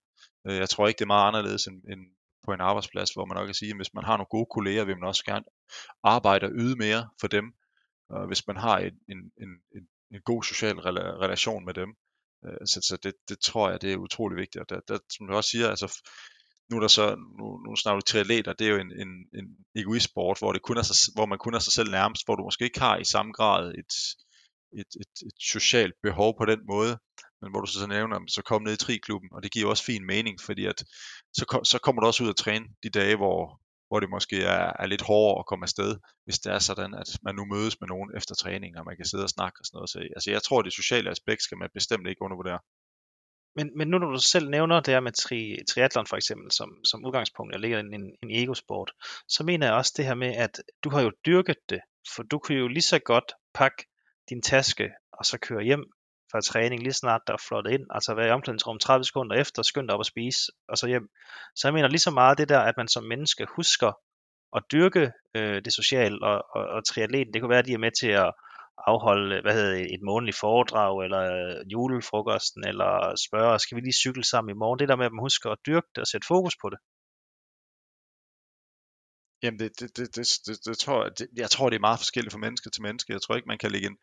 Øh, 0.48 0.56
jeg 0.56 0.70
tror 0.70 0.88
ikke, 0.88 1.00
det 1.00 1.06
er 1.06 1.16
meget 1.16 1.28
anderledes 1.28 1.66
end, 1.68 1.78
end 1.92 2.02
på 2.46 2.54
en 2.54 2.62
arbejdsplads, 2.62 3.14
hvor 3.14 3.26
man 3.26 3.36
nok 3.38 3.46
kan 3.46 3.62
sige, 3.62 3.72
at 3.72 3.78
hvis 3.78 3.94
man 3.94 4.04
har 4.04 4.18
nogle 4.18 4.34
gode 4.36 4.50
kolleger, 4.56 4.84
vil 4.86 4.98
man 4.98 5.08
også 5.08 5.24
gerne 5.26 5.46
arbejde 6.04 6.46
og 6.46 6.52
yde 6.54 6.76
mere 6.76 7.10
for 7.22 7.28
dem. 7.28 7.46
Og 8.10 8.28
hvis 8.28 8.48
man 8.48 8.58
har 8.58 8.78
en, 8.78 8.96
en, 9.14 9.20
en, 9.44 9.52
en, 10.14 10.22
god 10.26 10.44
social 10.44 10.78
relation 11.24 11.66
med 11.66 11.74
dem, 11.74 11.90
Øh, 12.46 12.68
så, 12.68 12.80
så 12.82 12.98
det, 13.04 13.14
det 13.30 13.40
tror 13.40 13.70
jeg, 13.70 13.82
det 13.82 13.94
er 13.94 13.98
utrolig 13.98 14.38
vigtigt. 14.38 14.62
Og 14.62 14.70
der, 14.70 14.80
der, 14.88 15.00
som 15.18 15.28
du 15.28 15.34
også 15.34 15.50
siger, 15.50 15.70
altså, 15.70 16.02
nu 16.70 16.76
er 16.78 16.82
der 16.82 16.88
så, 16.88 17.16
nu, 17.40 17.46
nu 17.66 17.76
snakker 17.76 18.00
du 18.00 18.06
triatleter, 18.06 18.54
det 18.54 18.68
er 18.68 18.72
jo 18.72 18.80
en, 18.80 18.92
en, 18.92 19.12
en 19.40 19.48
egoistsport, 19.76 20.40
hvor, 20.40 20.52
det 20.54 20.62
kun 20.62 20.78
er 20.78 20.82
sig, 20.82 21.14
hvor 21.16 21.26
man 21.26 21.38
kun 21.38 21.54
er 21.54 21.60
sig 21.60 21.74
selv 21.74 21.92
nærmest, 21.92 22.26
hvor 22.26 22.36
du 22.36 22.44
måske 22.44 22.66
ikke 22.66 22.80
har 22.80 22.98
i 22.98 23.12
samme 23.14 23.32
grad 23.32 23.72
et, 23.82 23.94
et, 24.80 24.92
et, 25.02 25.14
et 25.28 25.38
socialt 25.40 25.94
behov 26.04 26.38
på 26.38 26.46
den 26.46 26.60
måde, 26.68 26.98
men 27.42 27.52
hvor 27.52 27.62
du 27.62 27.68
så, 27.72 27.80
så 27.80 27.88
nævner, 27.88 28.20
så 28.28 28.42
kom 28.42 28.64
ned 28.64 28.74
i 28.74 28.78
triklubben, 28.78 29.30
og 29.34 29.44
det 29.44 29.52
giver 29.52 29.70
også 29.70 29.84
fin 29.84 30.06
mening, 30.06 30.42
fordi 30.42 30.66
at 30.66 30.84
så, 31.34 31.62
så 31.64 31.80
kommer 31.84 32.02
du 32.02 32.08
også 32.08 32.24
ud 32.24 32.30
og 32.30 32.38
træne 32.38 32.66
de 32.84 32.90
dage, 32.90 33.16
hvor, 33.16 33.62
hvor 33.90 34.00
det 34.00 34.10
måske 34.10 34.38
er, 34.44 34.74
er 34.80 34.86
lidt 34.86 35.02
hårdere 35.02 35.40
at 35.40 35.46
komme 35.46 35.64
afsted, 35.64 35.92
hvis 36.26 36.40
det 36.40 36.54
er 36.54 36.60
sådan, 36.60 36.94
at 36.94 37.10
man 37.24 37.36
nu 37.36 37.46
mødes 37.46 37.76
med 37.82 37.88
nogen 37.88 38.10
efter 38.18 38.36
træning, 38.36 38.78
og 38.78 38.86
man 38.86 38.96
kan 38.96 39.06
sidde 39.06 39.24
og 39.24 39.30
snakke 39.30 39.58
og 39.62 39.66
sådan 39.66 39.78
noget. 39.78 39.90
Så 39.90 40.00
altså, 40.00 40.32
jeg 40.32 40.44
tror, 40.44 40.62
det 40.62 40.74
sociale 40.74 41.10
aspekt 41.10 41.42
skal 41.42 41.58
man 41.58 41.70
bestemt 41.74 42.08
ikke 42.08 42.22
undervurdere. 42.22 42.60
Men, 43.56 43.72
men 43.78 43.88
nu 43.88 43.98
når 43.98 44.12
du 44.12 44.20
selv 44.20 44.50
nævner 44.50 44.80
det 44.80 44.94
her 44.94 45.00
med 45.00 45.12
tri, 45.12 45.58
triathlon 45.70 46.08
for 46.08 46.18
eksempel, 46.18 46.52
som, 46.52 46.70
som 46.84 47.06
udgangspunkt, 47.06 47.54
jeg 47.54 47.60
ligger 47.60 47.80
en, 47.80 47.94
en, 47.94 48.12
en 48.24 48.32
egosport, 48.32 48.92
så 49.28 49.44
mener 49.44 49.66
jeg 49.68 49.76
også 49.76 49.94
det 49.98 50.06
her 50.06 50.16
med, 50.16 50.36
at 50.36 50.62
du 50.84 50.90
har 50.90 51.02
jo 51.02 51.12
dyrket 51.26 51.58
det, 51.70 51.82
for 52.16 52.24
du 52.24 52.40
kunne 52.40 52.58
jo 52.58 52.68
lige 52.68 52.82
så 52.94 53.00
godt 53.00 53.32
pakke 53.54 53.86
din 54.30 54.42
taske, 54.42 54.90
og 55.14 55.26
så 55.26 55.38
køre 55.38 55.64
hjem 55.64 55.92
fra 56.32 56.42
træning, 56.42 56.84
lige 56.84 56.94
snart 56.94 57.22
der 57.28 57.34
er 57.34 57.44
flottet 57.48 57.72
ind, 57.72 57.86
altså 57.90 58.14
være 58.14 58.28
i 58.28 58.32
omklædningsrum 58.32 58.80
30 58.80 59.04
sekunder 59.04 59.36
efter, 59.36 59.64
skynd 59.64 59.88
dig 59.88 59.94
op 59.94 60.00
og 60.00 60.06
spise, 60.06 60.52
og 60.70 60.78
så 60.78 60.88
hjem. 60.88 61.10
Så 61.56 61.68
jeg 61.68 61.74
mener 61.74 61.88
lige 61.88 62.00
så 62.00 62.12
meget 62.12 62.38
det 62.38 62.50
der, 62.50 62.60
at 62.60 62.78
man 62.78 62.88
som 62.88 63.04
menneske 63.04 63.46
husker 63.56 63.92
at 64.56 64.64
dyrke 64.72 65.12
øh, 65.36 65.62
det 65.66 65.74
sociale, 65.74 66.18
og, 66.24 66.46
og, 66.56 66.64
og 66.66 66.86
triatleten, 66.86 67.34
det 67.34 67.42
kunne 67.42 67.50
være, 67.50 67.60
at 67.60 67.66
de 67.66 67.74
er 67.74 67.86
med 67.88 67.92
til 68.00 68.08
at 68.08 68.34
afholde 68.88 69.42
hvad 69.42 69.54
hedder 69.54 69.76
et 69.96 70.02
månedligt 70.02 70.40
foredrag, 70.40 71.04
eller 71.06 71.24
øh, 71.38 71.72
julefrokosten, 71.74 72.68
eller 72.68 72.92
spørge, 73.28 73.60
skal 73.60 73.76
vi 73.76 73.82
lige 73.82 74.02
cykle 74.04 74.24
sammen 74.24 74.56
i 74.56 74.60
morgen? 74.62 74.80
Det 74.80 74.90
der 74.90 74.96
med, 74.96 75.06
at 75.06 75.12
man 75.12 75.26
husker 75.28 75.50
at 75.52 75.64
dyrke 75.68 75.88
det 75.96 76.02
og 76.02 76.08
sætte 76.08 76.28
fokus 76.28 76.56
på 76.62 76.70
det. 76.70 76.80
Jamen, 79.44 79.60
det, 79.60 79.72
det, 79.80 79.98
det, 79.98 80.16
det, 80.16 80.26
det, 80.46 80.66
det 80.66 80.78
tror 80.78 81.04
jeg, 81.04 81.12
det, 81.20 81.28
jeg 81.36 81.50
tror, 81.50 81.70
det 81.70 81.76
er 81.76 81.88
meget 81.90 82.00
forskelligt 82.00 82.34
fra 82.34 82.46
menneske 82.46 82.70
til 82.70 82.82
menneske. 82.82 83.14
Jeg 83.14 83.22
tror 83.22 83.36
ikke, 83.36 83.48
man 83.48 83.58
kan 83.58 83.72
lægge 83.72 83.88
en, 83.88 83.98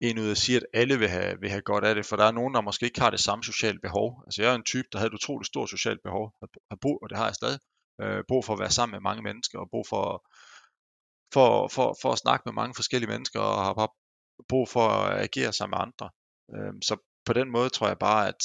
en 0.00 0.18
ud 0.18 0.30
og 0.30 0.36
sige, 0.36 0.56
at 0.56 0.66
alle 0.72 0.98
vil 0.98 1.08
have, 1.08 1.40
vil 1.40 1.50
have 1.50 1.62
godt 1.62 1.84
af 1.84 1.94
det, 1.94 2.06
for 2.06 2.16
der 2.16 2.24
er 2.24 2.32
nogen, 2.32 2.54
der 2.54 2.60
måske 2.60 2.86
ikke 2.86 3.00
har 3.00 3.10
det 3.10 3.20
samme 3.20 3.44
sociale 3.44 3.78
behov. 3.78 4.22
Altså 4.26 4.42
jeg 4.42 4.50
er 4.50 4.54
en 4.54 4.62
type, 4.62 4.88
der 4.92 4.98
havde 4.98 5.08
et 5.08 5.14
utroligt 5.14 5.46
stort 5.46 5.70
socialt 5.70 6.00
behov, 6.02 6.34
har 6.70 6.78
brug, 6.80 6.98
og 7.02 7.10
det 7.10 7.18
har 7.18 7.24
jeg 7.24 7.34
stadig, 7.34 7.58
øh, 8.02 8.24
brug 8.28 8.44
for 8.44 8.52
at 8.52 8.58
være 8.58 8.70
sammen 8.70 8.92
med 8.96 9.00
mange 9.00 9.22
mennesker, 9.22 9.58
og 9.58 9.70
brug 9.70 9.86
for, 9.88 10.04
for, 11.34 11.68
for, 11.68 11.96
for 12.02 12.12
at 12.12 12.18
snakke 12.18 12.42
med 12.46 12.52
mange 12.52 12.74
forskellige 12.74 13.10
mennesker, 13.10 13.40
og 13.40 13.64
har 13.64 13.74
bare 13.74 13.88
brug 14.48 14.68
for 14.68 14.88
at 14.88 15.22
agere 15.24 15.52
sammen 15.52 15.76
med 15.76 15.82
andre. 15.86 16.10
Øh, 16.54 16.72
så 16.82 16.96
på 17.26 17.32
den 17.32 17.50
måde 17.50 17.68
tror 17.68 17.88
jeg 17.88 17.98
bare, 17.98 18.28
at, 18.28 18.42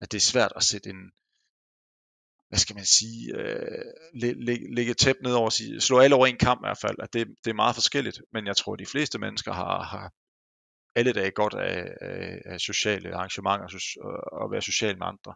at 0.00 0.12
det 0.12 0.18
er 0.18 0.30
svært 0.32 0.52
at 0.56 0.62
sætte 0.62 0.90
en, 0.90 1.02
hvad 2.48 2.58
skal 2.58 2.76
man 2.76 2.84
sige, 2.84 3.36
øh, 3.38 3.84
lægge, 4.14 4.74
lægge 4.74 4.94
tæt 4.94 5.16
ned 5.22 5.34
over, 5.34 5.50
sige, 5.50 5.80
slå 5.80 5.98
alle 5.98 6.16
over 6.16 6.26
en 6.26 6.36
kamp 6.36 6.60
i 6.60 6.66
hvert 6.66 6.82
fald, 6.84 6.96
at 7.02 7.12
det, 7.12 7.28
det 7.44 7.50
er 7.50 7.54
meget 7.54 7.74
forskelligt, 7.74 8.18
men 8.32 8.46
jeg 8.46 8.56
tror, 8.56 8.72
at 8.72 8.78
de 8.78 8.86
fleste 8.86 9.18
mennesker 9.18 9.52
har, 9.52 9.82
har, 9.82 10.12
alle 10.94 11.12
dage 11.12 11.30
godt 11.30 11.54
af, 11.54 11.94
af, 12.00 12.42
af 12.44 12.60
sociale 12.60 13.14
arrangementer 13.14 13.66
og 14.32 14.50
være 14.50 14.62
social 14.62 14.98
med 14.98 15.06
andre. 15.06 15.34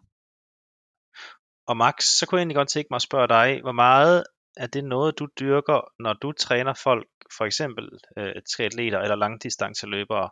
Og 1.67 1.77
Max, 1.77 2.05
så 2.05 2.27
kunne 2.27 2.39
jeg 2.39 2.43
egentlig 2.43 2.57
godt 2.57 2.69
tænke 2.69 2.89
mig 2.91 2.97
at 2.97 3.03
spørge 3.03 3.29
dig, 3.29 3.61
hvor 3.61 3.73
meget 3.73 4.25
er 4.57 4.67
det 4.67 4.85
noget, 4.85 5.19
du 5.19 5.29
dyrker, 5.41 5.93
når 5.99 6.13
du 6.13 6.33
træner 6.33 6.75
folk, 6.83 7.09
for 7.37 7.45
eksempel 7.45 7.91
øh, 8.19 8.35
triatleter 8.57 9.01
eller 9.01 9.17
langdistanceløbere, 9.17 10.31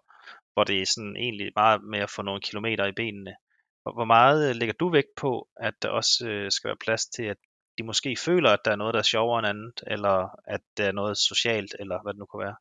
hvor 0.52 0.64
det 0.64 0.82
er 0.82 0.86
sådan 0.86 1.16
egentlig 1.16 1.52
meget 1.56 1.80
med 1.84 1.98
at 1.98 2.10
få 2.10 2.22
nogle 2.22 2.40
kilometer 2.40 2.86
i 2.86 2.92
benene. 2.92 3.34
Hvor 3.82 4.04
meget 4.04 4.48
øh, 4.48 4.56
lægger 4.56 4.74
du 4.80 4.90
vægt 4.90 5.14
på, 5.16 5.48
at 5.56 5.74
der 5.82 5.88
også 5.88 6.28
øh, 6.28 6.50
skal 6.50 6.68
være 6.68 6.84
plads 6.84 7.06
til, 7.06 7.22
at 7.22 7.36
de 7.78 7.82
måske 7.84 8.16
føler, 8.16 8.50
at 8.50 8.64
der 8.64 8.70
er 8.70 8.76
noget, 8.76 8.94
der 8.94 9.00
er 9.00 9.12
sjovere 9.14 9.38
end 9.38 9.48
andet, 9.48 9.80
eller 9.86 10.40
at 10.46 10.60
der 10.76 10.88
er 10.88 10.92
noget 10.92 11.18
socialt, 11.18 11.76
eller 11.80 12.02
hvad 12.02 12.12
det 12.12 12.18
nu 12.18 12.26
kan 12.26 12.40
være? 12.40 12.56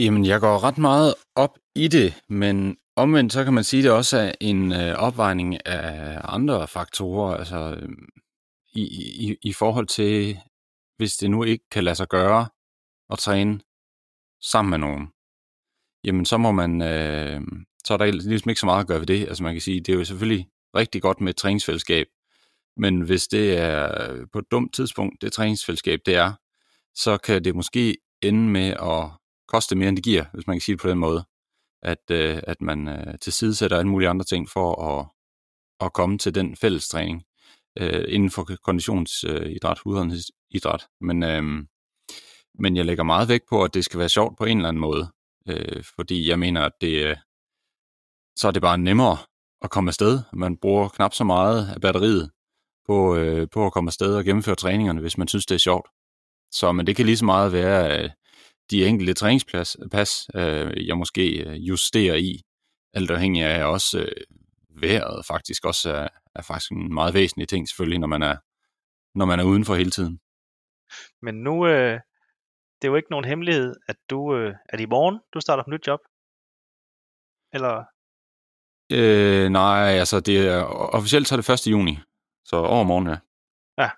Jamen, 0.00 0.26
jeg 0.26 0.40
går 0.40 0.64
ret 0.64 0.78
meget 0.78 1.14
op 1.34 1.58
i 1.74 1.88
det, 1.88 2.22
men 2.28 2.76
omvendt 2.96 3.32
så 3.32 3.44
kan 3.44 3.54
man 3.54 3.64
sige, 3.64 3.80
at 3.80 3.84
det 3.84 3.92
også 3.92 4.18
er 4.18 4.32
en 4.40 4.72
øh, 4.72 4.94
opvejning 4.94 5.66
af 5.66 6.20
andre 6.24 6.68
faktorer, 6.68 7.36
altså 7.36 7.76
øh, 7.80 7.88
i, 8.72 8.82
i, 9.28 9.36
i 9.42 9.52
forhold 9.52 9.86
til, 9.86 10.38
hvis 10.96 11.16
det 11.16 11.30
nu 11.30 11.44
ikke 11.44 11.64
kan 11.70 11.84
lade 11.84 11.96
sig 11.96 12.08
gøre 12.08 12.48
at 13.10 13.18
træne 13.18 13.60
sammen 14.42 14.70
med 14.70 14.78
nogen, 14.78 15.08
jamen 16.04 16.24
så 16.24 16.36
må 16.36 16.52
man, 16.52 16.82
øh, 16.82 17.40
så 17.84 17.94
er 17.94 17.98
der 17.98 18.04
ligesom 18.04 18.50
ikke 18.50 18.60
så 18.60 18.66
meget 18.66 18.80
at 18.80 18.88
gøre 18.88 19.00
ved 19.00 19.06
det. 19.06 19.28
Altså 19.28 19.42
man 19.42 19.54
kan 19.54 19.60
sige, 19.60 19.80
det 19.80 19.92
er 19.92 19.98
jo 19.98 20.04
selvfølgelig 20.04 20.48
rigtig 20.76 21.02
godt 21.02 21.20
med 21.20 21.30
et 21.30 21.36
træningsfællesskab, 21.36 22.06
men 22.76 23.00
hvis 23.00 23.26
det 23.26 23.58
er 23.58 24.12
øh, 24.12 24.26
på 24.32 24.38
et 24.38 24.50
dumt 24.50 24.74
tidspunkt, 24.74 25.22
det 25.22 25.32
træningsfællesskab 25.32 26.00
det 26.06 26.14
er, 26.14 26.32
så 26.94 27.18
kan 27.18 27.44
det 27.44 27.54
måske 27.54 27.96
ende 28.22 28.48
med 28.48 28.68
at 28.70 29.19
koste 29.50 29.76
mere, 29.76 29.88
end 29.88 29.96
det 29.96 30.04
giver, 30.04 30.24
hvis 30.34 30.46
man 30.46 30.56
kan 30.56 30.60
sige 30.60 30.76
det 30.76 30.82
på 30.82 30.88
den 30.88 30.98
måde. 30.98 31.24
At, 31.82 32.10
øh, 32.10 32.42
at 32.42 32.60
man 32.60 32.88
øh, 32.88 33.18
tilsidesætter 33.20 33.78
alle 33.78 33.90
mulige 33.90 34.08
andre 34.08 34.24
ting 34.24 34.48
for 34.48 34.84
at, 34.84 35.06
at 35.86 35.92
komme 35.92 36.18
til 36.18 36.34
den 36.34 36.56
fælles 36.56 36.88
træning 36.88 37.24
øh, 37.78 38.04
inden 38.08 38.30
for 38.30 38.48
konditionsidræt, 38.62 39.78
øh, 39.78 39.86
udholdenhedsidræt. 39.86 40.86
Men, 41.00 41.22
øh, 41.22 41.42
men 42.58 42.76
jeg 42.76 42.84
lægger 42.84 43.04
meget 43.04 43.28
vægt 43.28 43.44
på, 43.48 43.64
at 43.64 43.74
det 43.74 43.84
skal 43.84 44.00
være 44.00 44.08
sjovt 44.08 44.38
på 44.38 44.44
en 44.44 44.56
eller 44.56 44.68
anden 44.68 44.80
måde. 44.80 45.12
Øh, 45.48 45.84
fordi 45.96 46.28
jeg 46.28 46.38
mener, 46.38 46.62
at 46.62 46.72
det, 46.80 47.06
øh, 47.06 47.16
så 48.36 48.48
er 48.48 48.52
det 48.52 48.62
bare 48.62 48.78
nemmere 48.78 49.18
at 49.62 49.70
komme 49.70 49.88
afsted. 49.88 50.20
Man 50.32 50.56
bruger 50.56 50.88
knap 50.88 51.14
så 51.14 51.24
meget 51.24 51.68
af 51.74 51.80
batteriet 51.80 52.30
på, 52.86 53.16
øh, 53.16 53.48
på 53.52 53.66
at 53.66 53.72
komme 53.72 53.88
afsted 53.88 54.16
og 54.16 54.24
gennemføre 54.24 54.54
træningerne, 54.54 55.00
hvis 55.00 55.18
man 55.18 55.28
synes, 55.28 55.46
det 55.46 55.54
er 55.54 55.58
sjovt. 55.58 55.88
Så 56.52 56.72
men 56.72 56.86
det 56.86 56.96
kan 56.96 57.06
lige 57.06 57.16
så 57.16 57.24
meget 57.24 57.52
være, 57.52 58.04
øh, 58.04 58.10
de 58.70 58.86
enkelte 58.86 59.14
træningspas, 59.14 59.76
pas, 59.90 60.28
øh, 60.34 60.86
jeg 60.86 60.98
måske 60.98 61.44
øh, 61.44 61.54
justerer 61.54 62.14
i, 62.14 62.42
alt 62.94 63.10
afhængig 63.10 63.44
af 63.44 63.64
også 63.64 63.98
øh, 64.00 64.24
vejret 64.82 65.26
faktisk 65.26 65.64
også 65.64 65.90
er, 65.90 66.08
er 66.34 66.42
faktisk 66.42 66.72
en 66.72 66.94
meget 66.94 67.14
væsentlig 67.14 67.48
ting 67.48 67.68
selvfølgelig, 67.68 67.98
når 67.98 68.06
man 68.06 68.22
er, 68.22 68.36
når 69.14 69.24
man 69.24 69.40
er 69.40 69.44
udenfor 69.44 69.74
hele 69.74 69.90
tiden. 69.90 70.20
Men 71.22 71.34
nu, 71.34 71.66
øh, 71.66 72.00
det 72.82 72.88
er 72.88 72.92
jo 72.92 72.96
ikke 72.96 73.10
nogen 73.10 73.24
hemmelighed, 73.24 73.74
at 73.88 73.96
du, 74.10 74.36
øh, 74.36 74.54
er 74.68 74.76
det 74.76 74.84
i 74.84 74.86
morgen, 74.86 75.20
du 75.34 75.40
starter 75.40 75.64
på 75.64 75.70
nyt 75.70 75.86
job? 75.86 76.00
Eller? 77.52 77.84
Øh, 78.92 79.48
nej, 79.50 79.98
altså 80.02 80.20
det 80.20 80.48
er, 80.48 80.62
officielt 80.98 81.28
så 81.28 81.34
er 81.34 81.40
det 81.40 81.66
1. 81.66 81.72
juni, 81.72 81.98
så 82.44 82.56
over 82.56 82.84
morgen, 82.84 83.06
ja. 83.06 83.18
Ja, 83.78 83.90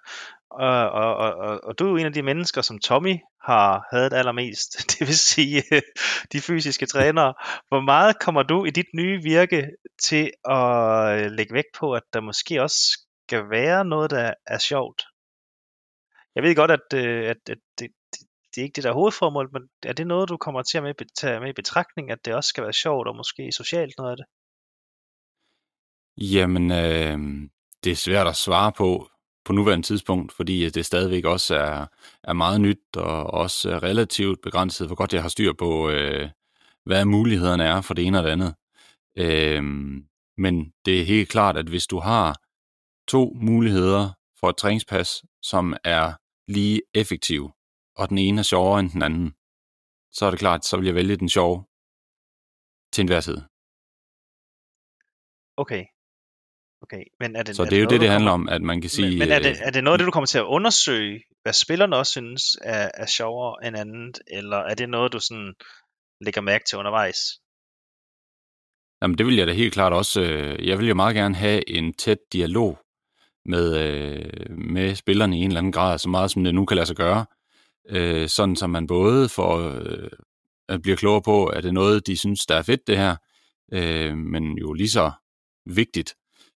og, 0.51 0.91
og, 0.91 1.16
og, 1.16 1.35
og, 1.35 1.61
og 1.64 1.79
du 1.79 1.85
er 1.85 1.91
jo 1.91 1.97
en 1.97 2.07
af 2.07 2.12
de 2.12 2.23
mennesker, 2.23 2.62
som 2.62 2.79
Tommy 2.79 3.16
har 3.45 3.86
hadet 3.90 4.12
allermest, 4.12 4.70
det 4.93 5.01
vil 5.07 5.18
sige 5.18 5.62
øh, 5.72 5.82
de 6.32 6.40
fysiske 6.40 6.86
trænere. 6.86 7.34
Hvor 7.68 7.80
meget 7.80 8.18
kommer 8.20 8.43
du 8.43 8.64
i 8.64 8.70
dit 8.70 8.86
nye 8.95 9.22
virke 9.22 9.70
til 10.03 10.30
at 10.45 11.24
øh, 11.24 11.30
lægge 11.30 11.55
vægt 11.55 11.72
på, 11.78 11.93
at 11.93 12.03
der 12.12 12.20
måske 12.20 12.62
også 12.62 12.76
skal 13.26 13.51
være 13.51 13.84
noget, 13.84 14.11
der 14.11 14.34
er 14.47 14.59
sjovt? 14.59 15.03
Jeg 16.34 16.43
ved 16.43 16.57
godt, 16.57 16.70
at, 16.70 16.86
øh, 16.95 17.24
at, 17.24 17.36
at 17.51 17.59
det, 17.78 17.88
det, 18.12 18.20
det 18.55 18.61
er 18.61 18.64
ikke 18.64 18.76
det 18.76 18.84
der 18.84 18.90
er 18.90 18.95
hovedformål, 18.95 19.51
men 19.53 19.62
er 19.82 19.93
det 19.93 20.07
noget, 20.07 20.28
du 20.28 20.36
kommer 20.36 20.62
til 20.62 20.78
at 20.78 20.84
med, 20.84 20.95
tage 21.14 21.40
med 21.40 21.49
i 21.49 21.53
betragtning, 21.53 22.11
at 22.11 22.24
det 22.24 22.34
også 22.34 22.49
skal 22.49 22.64
være 22.64 22.72
sjovt 22.72 23.09
og 23.09 23.16
måske 23.16 23.53
socialt 23.53 23.95
noget 23.99 24.11
af 24.11 24.16
det? 24.16 24.26
Jamen, 26.16 26.70
øh, 26.70 27.49
det 27.84 27.93
er 27.93 27.97
svært 27.97 28.26
at 28.26 28.36
svare 28.36 28.72
på 28.72 29.09
på 29.45 29.53
nuværende 29.53 29.86
tidspunkt, 29.86 30.32
fordi 30.32 30.64
øh, 30.64 30.70
det 30.74 30.86
stadigvæk 30.86 31.24
også 31.24 31.55
er, 31.57 31.86
er 32.24 32.32
meget 32.32 32.61
nyt 32.61 32.97
og 32.97 33.26
også 33.26 33.70
er 33.70 33.82
relativt 33.82 34.43
begrænset, 34.43 34.86
hvor 34.86 34.97
godt 34.97 35.12
jeg 35.12 35.22
har 35.22 35.28
styr 35.28 35.53
på, 35.53 35.90
øh, 35.90 36.30
hvad 36.84 37.05
mulighederne 37.05 37.64
er 37.64 37.80
for 37.80 37.95
det 37.95 38.07
ene 38.07 38.18
og 38.18 38.24
det 38.24 38.30
andet. 38.30 38.55
Øh, 39.18 39.62
men 40.38 40.72
det 40.84 41.01
er 41.01 41.05
helt 41.05 41.28
klart, 41.28 41.57
at 41.57 41.66
hvis 41.66 41.86
du 41.86 41.99
har 41.99 42.40
to 43.09 43.32
muligheder 43.34 44.11
for 44.40 44.49
et 44.51 44.57
træningspas, 44.57 45.22
som 45.43 45.76
er 45.84 46.12
lige 46.49 46.82
effektive, 46.95 47.53
og 47.97 48.09
den 48.09 48.18
ene 48.18 48.38
er 48.38 48.43
sjovere 48.43 48.80
end 48.80 48.90
den 48.90 49.03
anden, 49.03 49.34
så 50.12 50.26
er 50.26 50.30
det 50.30 50.38
klart, 50.38 50.64
så 50.64 50.76
vil 50.76 50.86
jeg 50.86 50.95
vælge 50.95 51.16
den 51.16 51.28
sjove 51.28 51.64
til 52.93 53.03
enhver 53.03 53.20
tid. 53.20 53.38
Okay. 55.57 55.84
Okay, 56.83 57.03
men 57.20 57.37
er 57.37 57.43
det, 57.43 57.57
så 57.57 57.62
er 57.62 57.66
det 57.66 57.78
er 57.78 57.83
jo 57.83 57.89
det, 57.89 58.01
det 58.01 58.09
handler 58.09 58.30
kommer, 58.30 58.53
om, 58.53 58.55
at 58.55 58.62
man 58.62 58.80
kan 58.80 58.91
sige... 58.91 59.09
Men, 59.09 59.18
men 59.18 59.30
er, 59.30 59.39
det, 59.39 59.51
øh, 59.51 59.57
er 59.61 59.70
det 59.70 59.85
noget 59.85 60.01
det, 60.01 60.07
du 60.07 60.11
kommer 60.11 60.26
til 60.26 60.39
at 60.39 60.45
undersøge, 60.45 61.22
hvad 61.43 61.53
spillerne 61.53 61.97
også 61.97 62.11
synes 62.11 62.43
er, 62.62 62.91
er 62.95 63.07
sjovere 63.07 63.66
end 63.66 63.76
andet, 63.76 64.18
eller 64.26 64.57
er 64.57 64.74
det 64.74 64.89
noget, 64.89 65.12
du 65.12 65.20
sådan 65.20 65.55
lægger 66.20 66.41
mærke 66.41 66.64
til 66.68 66.78
undervejs? 66.78 67.18
Jamen 69.03 69.18
det 69.18 69.26
vil 69.26 69.37
jeg 69.37 69.47
da 69.47 69.53
helt 69.53 69.72
klart 69.72 69.93
også. 69.93 70.20
Øh, 70.20 70.68
jeg 70.68 70.78
vil 70.78 70.89
jo 70.89 70.95
meget 70.95 71.14
gerne 71.14 71.35
have 71.35 71.70
en 71.70 71.93
tæt 71.93 72.18
dialog 72.33 72.78
med, 73.45 73.76
øh, 73.78 74.51
med 74.51 74.95
spillerne 74.95 75.39
i 75.39 75.41
en 75.41 75.51
eller 75.51 75.59
anden 75.59 75.72
grad, 75.72 75.99
så 75.99 76.09
meget 76.09 76.30
som 76.30 76.45
det 76.45 76.55
nu 76.55 76.64
kan 76.64 76.74
lade 76.74 76.87
sig 76.87 76.97
gøre. 76.97 77.26
Øh, 77.89 78.28
sådan 78.28 78.57
som 78.57 78.70
man 78.70 78.87
både 78.87 79.28
får 79.28 79.59
øh, 79.59 80.11
at 80.68 80.83
blive 80.83 80.97
klogere 80.97 81.22
på, 81.22 81.47
at 81.47 81.62
det 81.62 81.68
er 81.68 81.72
noget, 81.72 82.07
de 82.07 82.16
synes, 82.16 82.47
der 82.47 82.57
er 82.57 82.62
fedt 82.62 82.87
det 82.87 82.99
her, 82.99 83.16
øh, 83.72 84.16
men 84.16 84.59
jo 84.59 84.72
lige 84.72 84.91
så 84.91 85.11
vigtigt, 85.66 86.14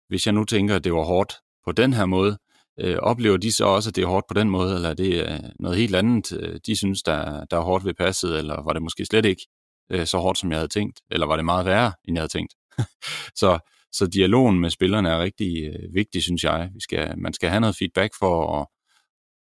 hvis 0.08 0.26
jeg 0.26 0.34
nu 0.34 0.44
tænker, 0.44 0.76
at 0.76 0.84
det 0.84 0.94
var 0.94 1.04
hårdt 1.04 1.34
på 1.66 1.72
den 1.72 1.94
her 1.94 2.06
måde, 2.06 2.38
øh, 2.80 2.98
oplever 2.98 3.38
de 3.38 3.52
så 3.52 3.66
også, 3.66 3.90
at 3.90 3.96
det 3.96 4.04
er 4.04 4.08
hårdt 4.08 4.28
på 4.28 4.34
den 4.34 4.50
måde, 4.50 4.76
eller 4.76 4.90
er 4.90 4.94
det 4.94 5.30
øh, 5.30 5.40
noget 5.60 5.78
helt 5.78 5.96
andet, 5.96 6.32
øh, 6.32 6.60
de 6.66 6.76
synes, 6.76 7.04
der, 7.04 7.46
der 7.46 7.58
er 7.58 7.62
hårdt 7.62 7.86
ved 7.86 7.94
passet, 7.94 8.38
eller 8.38 8.64
var 8.64 8.74
det 8.74 8.82
måske 8.82 9.06
slet 9.06 9.26
ikke 9.26 9.48
øh, 9.92 10.06
så 10.06 10.18
hårdt, 10.18 10.38
som 10.38 10.52
jeg 10.52 10.60
havde 10.60 10.68
tænkt, 10.68 11.02
eller 11.12 11.28
var 11.28 11.36
det 11.36 11.46
meget 11.46 11.66
værre, 11.66 11.94
end 12.04 12.18
jeg 12.18 12.22
havde 12.22 12.32
tænkt. 12.32 12.54
så, 13.42 13.60
så 13.92 14.08
dialogen 14.08 14.60
med 14.60 14.70
spillerne 14.70 15.10
er 15.10 15.20
rigtig 15.20 15.64
øh, 15.64 15.94
vigtig, 15.94 16.24
synes 16.24 16.44
jeg. 16.44 16.70
Vi 16.74 16.80
skal, 16.80 17.18
man 17.18 17.34
skal 17.34 17.50
have 17.50 17.60
noget 17.60 17.76
feedback 17.76 18.14
for 18.20 18.60
at, 18.60 18.68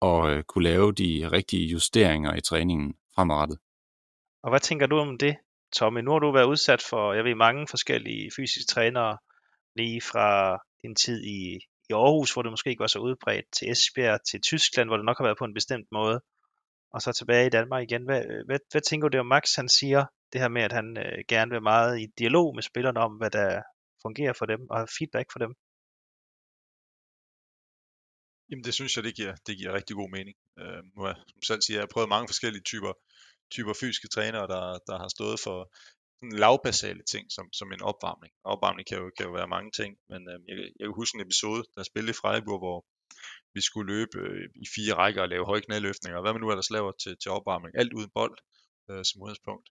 at 0.09 0.37
øh, 0.37 0.43
kunne 0.43 0.63
lave 0.63 0.91
de 0.91 1.29
rigtige 1.31 1.67
justeringer 1.67 2.35
i 2.35 2.41
træningen 2.41 2.93
fremadrettet. 3.15 3.57
Og 4.43 4.49
hvad 4.49 4.59
tænker 4.59 4.85
du 4.87 4.97
om 4.97 5.17
det, 5.17 5.35
Tommy? 5.75 5.99
Nu 5.99 6.11
har 6.11 6.19
du 6.19 6.31
været 6.31 6.45
udsat 6.45 6.81
for, 6.89 7.13
jeg 7.13 7.23
ved, 7.23 7.35
mange 7.35 7.67
forskellige 7.67 8.31
fysiske 8.35 8.73
trænere, 8.73 9.17
lige 9.75 10.01
fra 10.01 10.59
din 10.83 10.95
tid 10.95 11.23
i, 11.23 11.39
i 11.89 11.93
Aarhus, 11.93 12.33
hvor 12.33 12.41
det 12.41 12.51
måske 12.51 12.69
ikke 12.69 12.85
var 12.85 12.95
så 12.95 12.99
udbredt, 12.99 13.45
til 13.55 13.71
Esbjerg, 13.71 14.19
til 14.29 14.41
Tyskland, 14.41 14.89
hvor 14.89 14.97
det 14.97 15.05
nok 15.05 15.17
har 15.17 15.25
været 15.25 15.37
på 15.37 15.45
en 15.45 15.53
bestemt 15.53 15.87
måde, 15.91 16.21
og 16.93 17.01
så 17.01 17.11
tilbage 17.11 17.47
i 17.47 17.55
Danmark 17.57 17.83
igen. 17.83 18.03
Hvad, 18.05 18.21
hvad, 18.47 18.59
hvad 18.71 18.81
tænker 18.81 19.07
du 19.07 19.11
det 19.11 19.19
om 19.19 19.31
Max, 19.35 19.55
han 19.55 19.69
siger, 19.69 20.05
det 20.33 20.41
her 20.41 20.49
med, 20.49 20.61
at 20.61 20.71
han 20.71 20.97
øh, 20.97 21.23
gerne 21.27 21.51
vil 21.51 21.61
meget 21.61 21.99
i 21.99 22.05
dialog 22.17 22.55
med 22.55 22.63
spillerne 22.63 22.99
om, 22.99 23.11
hvad 23.19 23.31
der 23.31 23.61
fungerer 24.01 24.33
for 24.33 24.45
dem, 24.45 24.61
og 24.69 24.77
have 24.77 24.95
feedback 24.97 25.27
for 25.31 25.39
dem? 25.39 25.53
Jamen 28.49 28.63
det 28.63 28.73
synes 28.73 28.95
jeg, 28.95 29.03
det 29.03 29.15
giver, 29.15 29.33
det 29.47 29.57
giver 29.57 29.73
rigtig 29.73 29.95
god 29.95 30.09
mening. 30.17 30.35
Øh, 30.59 30.81
nu 30.95 30.99
er, 31.09 31.13
som 31.31 31.41
selv 31.49 31.61
siger, 31.61 31.77
jeg 31.77 31.85
har 31.85 31.93
prøvet 31.93 32.13
mange 32.15 32.27
forskellige 32.31 32.67
typer, 32.71 32.93
typer 33.55 33.73
fysiske 33.81 34.07
trænere, 34.15 34.47
der, 34.53 34.63
der 34.87 34.95
har 35.01 35.09
stået 35.17 35.39
for 35.45 35.57
lavbasale 36.21 37.03
ting, 37.03 37.25
som, 37.31 37.45
som 37.53 37.71
en 37.71 37.81
opvarmning. 37.81 38.33
Opvarmning 38.43 38.87
kan 38.87 38.97
jo, 38.97 39.11
kan 39.17 39.25
jo 39.25 39.31
være 39.31 39.53
mange 39.55 39.71
ting, 39.71 39.91
men 40.09 40.21
øh, 40.31 40.39
jeg, 40.47 40.55
jeg 40.79 40.85
kan 40.85 40.99
huske 41.01 41.15
en 41.15 41.25
episode, 41.27 41.63
der 41.75 41.83
spillede 41.83 42.15
i 42.15 42.21
Freiburg, 42.21 42.59
hvor 42.65 42.85
vi 43.53 43.61
skulle 43.61 43.93
løbe 43.93 44.17
øh, 44.25 44.49
i 44.63 44.67
fire 44.75 44.93
rækker 45.01 45.21
og 45.21 45.29
lave 45.29 45.45
høje 45.45 45.61
knæløftninger, 45.61 46.17
og 46.17 46.23
hvad 46.23 46.33
man 46.33 46.41
nu 46.41 46.49
ellers 46.49 46.69
laver 46.69 46.91
til, 47.03 47.13
til 47.21 47.31
opvarmning. 47.31 47.77
Alt 47.81 47.93
uden 47.93 48.11
bold 48.19 48.35
øh, 48.89 49.03
som 49.07 49.21
udgangspunkt 49.21 49.67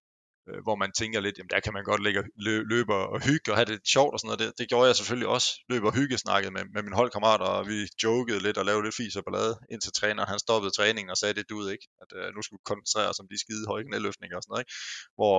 øh, 0.49 0.61
hvor 0.67 0.77
man 0.83 0.91
tænker 1.01 1.21
lidt, 1.21 1.39
jamen 1.39 1.53
der 1.55 1.61
kan 1.61 1.73
man 1.73 1.85
godt 1.91 2.03
ligge 2.07 2.23
lø, 2.47 2.55
løbe 2.73 2.95
og 2.95 3.21
hygge 3.29 3.53
og 3.53 3.57
have 3.59 3.71
det 3.73 3.81
sjovt 3.95 4.13
og 4.15 4.19
sådan 4.21 4.29
noget. 4.29 4.41
Det, 4.43 4.59
det 4.59 4.69
gjorde 4.69 4.87
jeg 4.87 4.97
selvfølgelig 4.97 5.29
også. 5.37 5.49
Løb 5.71 5.83
og 5.85 5.95
hygge 5.99 6.19
snakket 6.19 6.53
med, 6.53 6.65
med 6.75 6.83
min 6.83 6.99
holdkammerat, 7.01 7.41
og 7.41 7.69
vi 7.71 7.79
jokede 8.05 8.41
lidt 8.47 8.59
og 8.59 8.65
lavede 8.65 8.85
lidt 8.85 8.97
fis 9.01 9.17
og 9.17 9.25
ballade, 9.25 9.55
indtil 9.73 9.93
træneren 9.93 10.29
han 10.29 10.39
stoppede 10.39 10.73
træningen 10.79 11.11
og 11.11 11.17
sagde, 11.17 11.35
det 11.35 11.51
du 11.51 11.57
ikke, 11.75 11.87
at 12.03 12.11
øh, 12.19 12.27
nu 12.35 12.43
skulle 12.43 12.59
vi 12.61 12.71
koncentrere 12.73 13.09
os 13.13 13.21
om 13.23 13.29
de 13.33 13.39
skide 13.45 13.67
høje 13.67 13.85
knæløftninger 13.89 14.37
og 14.37 14.43
sådan 14.43 14.53
noget, 14.53 14.65
ikke? 14.65 14.75
Hvor, 15.19 15.39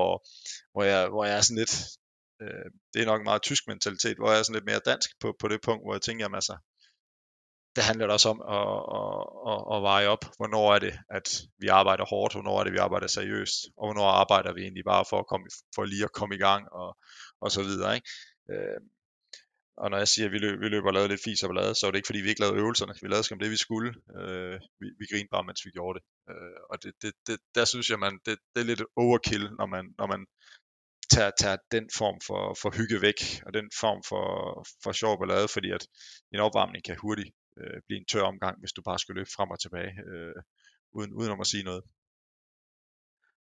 hvor, 0.73 0.83
jeg, 0.91 1.01
hvor 1.13 1.23
jeg 1.25 1.35
er 1.37 1.43
sådan 1.47 1.61
lidt, 1.63 1.73
øh, 2.43 2.67
det 2.93 2.99
er 3.01 3.09
nok 3.11 3.21
en 3.21 3.29
meget 3.31 3.41
tysk 3.49 3.63
mentalitet, 3.71 4.17
hvor 4.17 4.29
jeg 4.31 4.39
er 4.39 4.43
sådan 4.43 4.57
lidt 4.59 4.69
mere 4.71 4.87
dansk 4.91 5.09
på, 5.21 5.27
på 5.41 5.47
det 5.51 5.59
punkt, 5.67 5.83
hvor 5.85 5.93
jeg 5.97 6.01
tænker, 6.01 6.23
jamen 6.23 6.39
altså, 6.41 6.55
det 7.75 7.83
handler 7.83 8.05
det 8.05 8.13
også 8.13 8.29
om 8.29 8.41
at, 8.57 8.69
at, 8.99 9.21
at, 9.51 9.59
at 9.75 9.79
veje 9.89 10.07
op, 10.07 10.23
hvornår 10.37 10.73
er 10.75 10.79
det, 10.79 10.93
at 11.09 11.27
vi 11.59 11.67
arbejder 11.67 12.05
hårdt, 12.05 12.33
hvornår 12.33 12.59
er 12.59 12.63
det, 12.63 12.73
vi 12.73 12.77
arbejder 12.77 13.07
seriøst, 13.07 13.57
og 13.77 13.87
hvornår 13.87 14.07
arbejder 14.21 14.53
vi 14.53 14.61
egentlig 14.61 14.83
bare 14.85 15.05
for, 15.09 15.19
at 15.19 15.27
komme, 15.27 15.47
for 15.75 15.83
lige 15.83 16.03
at 16.03 16.11
komme 16.11 16.35
i 16.35 16.43
gang, 16.47 16.71
og, 16.71 16.97
og 17.41 17.51
så 17.51 17.63
videre. 17.63 17.95
Ikke? 17.95 18.09
Øh, 18.51 18.81
og 19.77 19.89
når 19.89 19.97
jeg 19.97 20.07
siger, 20.07 20.25
at 20.25 20.31
vi, 20.31 20.37
løb, 20.37 20.59
vi 20.59 20.67
løber 20.69 20.87
og 20.87 20.93
lavede 20.93 21.09
lidt 21.09 21.23
fis 21.23 21.43
og 21.43 21.49
ballade, 21.49 21.75
så 21.75 21.87
er 21.87 21.91
det 21.91 21.97
ikke, 21.97 22.11
fordi 22.11 22.21
vi 22.21 22.29
ikke 22.29 22.41
lavede 22.41 22.59
øvelserne. 22.61 22.93
Vi 23.01 23.07
lavede 23.07 23.23
skam 23.23 23.39
det, 23.39 23.51
vi 23.51 23.63
skulle. 23.65 23.89
Øh, 24.19 24.55
vi, 24.79 24.87
vi 24.99 25.05
grinede 25.11 25.33
bare, 25.35 25.43
mens 25.43 25.65
vi 25.65 25.71
gjorde 25.71 25.95
det. 25.97 26.03
Øh, 26.31 26.59
og 26.69 26.83
det, 26.83 26.93
det, 27.01 27.13
det, 27.27 27.37
der 27.55 27.65
synes 27.65 27.89
jeg, 27.89 27.99
man, 27.99 28.13
det, 28.25 28.35
det 28.53 28.61
er 28.61 28.69
lidt 28.71 28.83
overkill, 28.95 29.45
når 29.59 29.65
man, 29.75 29.85
når 29.99 30.07
man 30.07 30.21
tager, 31.13 31.31
tager 31.41 31.57
den 31.71 31.85
form 31.99 32.17
for, 32.27 32.41
for 32.61 32.69
hygge 32.77 33.01
væk, 33.01 33.19
og 33.45 33.53
den 33.53 33.67
form 33.81 33.99
for, 34.09 34.25
for 34.83 34.91
sjov 34.91 35.13
ballade, 35.19 35.47
fordi 35.47 35.69
at 35.77 35.83
en 36.33 36.39
opvarmning 36.39 36.83
kan 36.85 36.97
hurtigt 37.05 37.31
øh, 37.57 37.81
blive 37.87 37.99
en 37.99 38.05
tør 38.05 38.21
omgang, 38.21 38.59
hvis 38.59 38.71
du 38.71 38.81
bare 38.81 38.99
skal 38.99 39.15
løbe 39.15 39.29
frem 39.35 39.49
og 39.49 39.59
tilbage, 39.59 39.93
øh, 40.07 40.35
uden, 40.93 41.13
uden 41.13 41.31
om 41.31 41.41
at 41.41 41.47
sige 41.47 41.63
noget. 41.63 41.83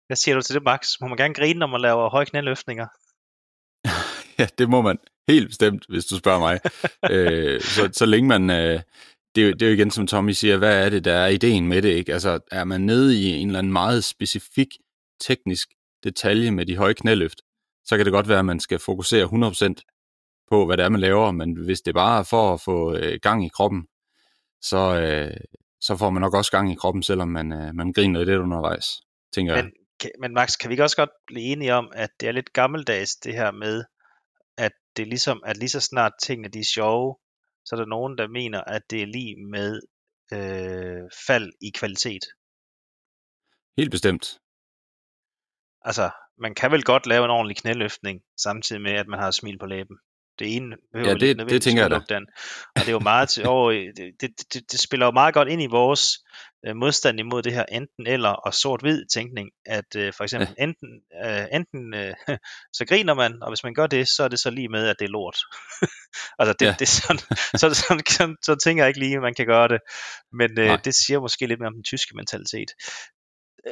Hvad 0.07 0.17
siger 0.17 0.35
du 0.35 0.41
til 0.41 0.55
det, 0.55 0.63
Max? 0.63 0.87
Må 1.01 1.07
man 1.07 1.17
gerne 1.17 1.33
grine, 1.33 1.59
når 1.59 1.67
man 1.67 1.81
laver 1.81 2.09
høje 2.09 2.25
knæløftninger? 2.25 2.87
ja, 4.39 4.47
det 4.57 4.69
må 4.69 4.81
man 4.81 4.97
helt 5.27 5.47
bestemt, 5.47 5.85
hvis 5.89 6.05
du 6.05 6.17
spørger 6.17 6.39
mig. 6.39 6.59
øh, 7.13 7.61
så, 7.61 7.89
så 7.93 8.05
længe 8.05 8.27
man... 8.27 8.49
Øh, 8.49 8.81
det, 9.35 9.43
er 9.43 9.47
jo, 9.47 9.53
det 9.53 9.61
er 9.61 9.67
jo 9.67 9.73
igen, 9.73 9.91
som 9.91 10.07
Tommy 10.07 10.31
siger, 10.31 10.57
hvad 10.57 10.85
er 10.85 10.89
det, 10.89 11.05
der 11.05 11.13
er 11.13 11.27
ideen 11.27 11.67
med 11.67 11.81
det? 11.81 11.89
Ikke? 11.89 12.13
Altså, 12.13 12.39
er 12.51 12.63
man 12.63 12.81
nede 12.81 13.21
i 13.21 13.25
en 13.25 13.47
eller 13.47 13.59
anden 13.59 13.73
meget 13.73 14.03
specifik 14.03 14.67
teknisk 15.21 15.69
detalje 16.03 16.51
med 16.51 16.65
de 16.65 16.77
høje 16.77 16.93
knæløft, 16.93 17.41
så 17.85 17.97
kan 17.97 18.05
det 18.05 18.13
godt 18.13 18.27
være, 18.27 18.39
at 18.39 18.45
man 18.45 18.59
skal 18.59 18.79
fokusere 18.79 19.25
100% 19.25 20.45
på, 20.49 20.65
hvad 20.65 20.77
det 20.77 20.85
er, 20.85 20.89
man 20.89 21.01
laver, 21.01 21.31
men 21.31 21.57
hvis 21.65 21.81
det 21.81 21.93
bare 21.93 22.19
er 22.19 22.23
for 22.23 22.53
at 22.53 22.61
få 22.61 22.95
øh, 22.95 23.19
gang 23.21 23.45
i 23.45 23.49
kroppen, 23.49 23.87
så, 24.61 25.01
øh, 25.01 25.37
så 25.81 25.97
får 25.97 26.09
man 26.09 26.21
nok 26.21 26.33
også 26.33 26.51
gang 26.51 26.71
i 26.71 26.75
kroppen, 26.75 27.03
selvom 27.03 27.27
man, 27.27 27.53
øh, 27.53 27.75
man 27.75 27.93
griner 27.93 28.23
lidt 28.23 28.41
undervejs, 28.41 28.85
tænker 29.33 29.55
men, 29.55 29.65
jeg. 29.65 30.11
Men 30.19 30.33
Max, 30.33 30.57
kan 30.57 30.69
vi 30.69 30.73
ikke 30.73 30.83
også 30.83 30.95
godt 30.95 31.09
blive 31.27 31.45
enige 31.45 31.73
om, 31.73 31.91
at 31.95 32.09
det 32.19 32.27
er 32.27 32.31
lidt 32.31 32.53
gammeldags 32.53 33.15
det 33.15 33.33
her 33.33 33.51
med, 33.51 33.83
at 34.57 34.71
det 34.95 35.03
er 35.03 35.07
ligesom, 35.07 35.43
at 35.45 35.57
lige 35.57 35.69
så 35.69 35.79
snart 35.79 36.13
tingene 36.23 36.49
de 36.49 36.59
er 36.59 36.71
sjove, 36.73 37.15
så 37.65 37.75
er 37.75 37.79
der 37.79 37.85
nogen, 37.85 38.17
der 38.17 38.27
mener, 38.27 38.61
at 38.61 38.81
det 38.89 39.01
er 39.01 39.05
lige 39.05 39.35
med 39.45 39.81
øh, 40.33 41.09
fald 41.27 41.51
i 41.61 41.69
kvalitet. 41.69 42.23
Helt 43.77 43.91
bestemt. 43.91 44.39
Altså, 45.81 46.09
man 46.37 46.55
kan 46.55 46.71
vel 46.71 46.83
godt 46.83 47.07
lave 47.07 47.25
en 47.25 47.31
ordentlig 47.31 47.57
knæløftning, 47.57 48.21
samtidig 48.37 48.81
med, 48.81 48.91
at 48.91 49.07
man 49.07 49.19
har 49.19 49.31
smil 49.31 49.59
på 49.59 49.65
læben. 49.65 49.97
Det 50.39 50.55
ene 50.55 50.75
behøver 50.93 51.09
ja, 51.09 51.13
det, 51.13 51.39
det, 51.39 51.49
det 51.49 51.61
tænker 51.61 51.81
jeg 51.83 51.91
da. 51.91 51.99
Den. 52.09 52.27
Og 52.75 52.81
det 52.81 52.87
er 52.87 52.91
jo 52.91 52.99
meget 52.99 53.29
til, 53.29 53.47
over, 53.47 53.71
det, 53.71 54.11
det, 54.21 54.29
det, 54.53 54.71
det, 54.71 54.79
spiller 54.79 55.05
jo 55.05 55.11
meget 55.11 55.33
godt 55.33 55.49
ind 55.49 55.61
i 55.61 55.67
vores 55.67 56.17
øh, 56.65 56.75
modstand 56.75 57.19
imod 57.19 57.41
det 57.43 57.53
her 57.53 57.65
enten 57.71 58.07
eller 58.07 58.29
og 58.29 58.53
sort-hvid 58.53 59.05
tænkning, 59.13 59.49
at 59.65 59.95
øh, 59.95 60.13
for 60.13 60.23
eksempel 60.23 60.55
ja. 60.57 60.63
enten, 60.63 60.89
øh, 61.25 61.45
enten 61.53 61.93
øh, 61.93 62.13
så 62.77 62.85
griner 62.85 63.13
man, 63.13 63.43
og 63.43 63.49
hvis 63.49 63.63
man 63.63 63.73
gør 63.73 63.87
det, 63.87 64.07
så 64.07 64.23
er 64.23 64.27
det 64.27 64.39
så 64.39 64.49
lige 64.49 64.69
med, 64.69 64.87
at 64.87 64.95
det 64.99 65.05
er 65.05 65.09
lort. 65.09 65.37
altså 66.39 66.53
det, 66.59 66.65
ja. 66.65 66.75
det 66.79 66.81
er 66.81 66.85
sådan, 67.01 67.19
så, 67.59 67.73
sådan, 67.73 68.03
sådan, 68.17 68.35
så 68.43 68.55
tænker 68.55 68.83
jeg 68.83 68.89
ikke 68.89 68.99
lige, 68.99 69.15
at 69.15 69.21
man 69.21 69.35
kan 69.35 69.45
gøre 69.45 69.67
det, 69.67 69.79
men 70.33 70.59
øh, 70.59 70.79
det 70.85 70.95
siger 70.95 71.19
måske 71.19 71.47
lidt 71.47 71.59
mere 71.59 71.67
om 71.67 71.73
den 71.73 71.83
tyske 71.83 72.15
mentalitet. 72.15 72.71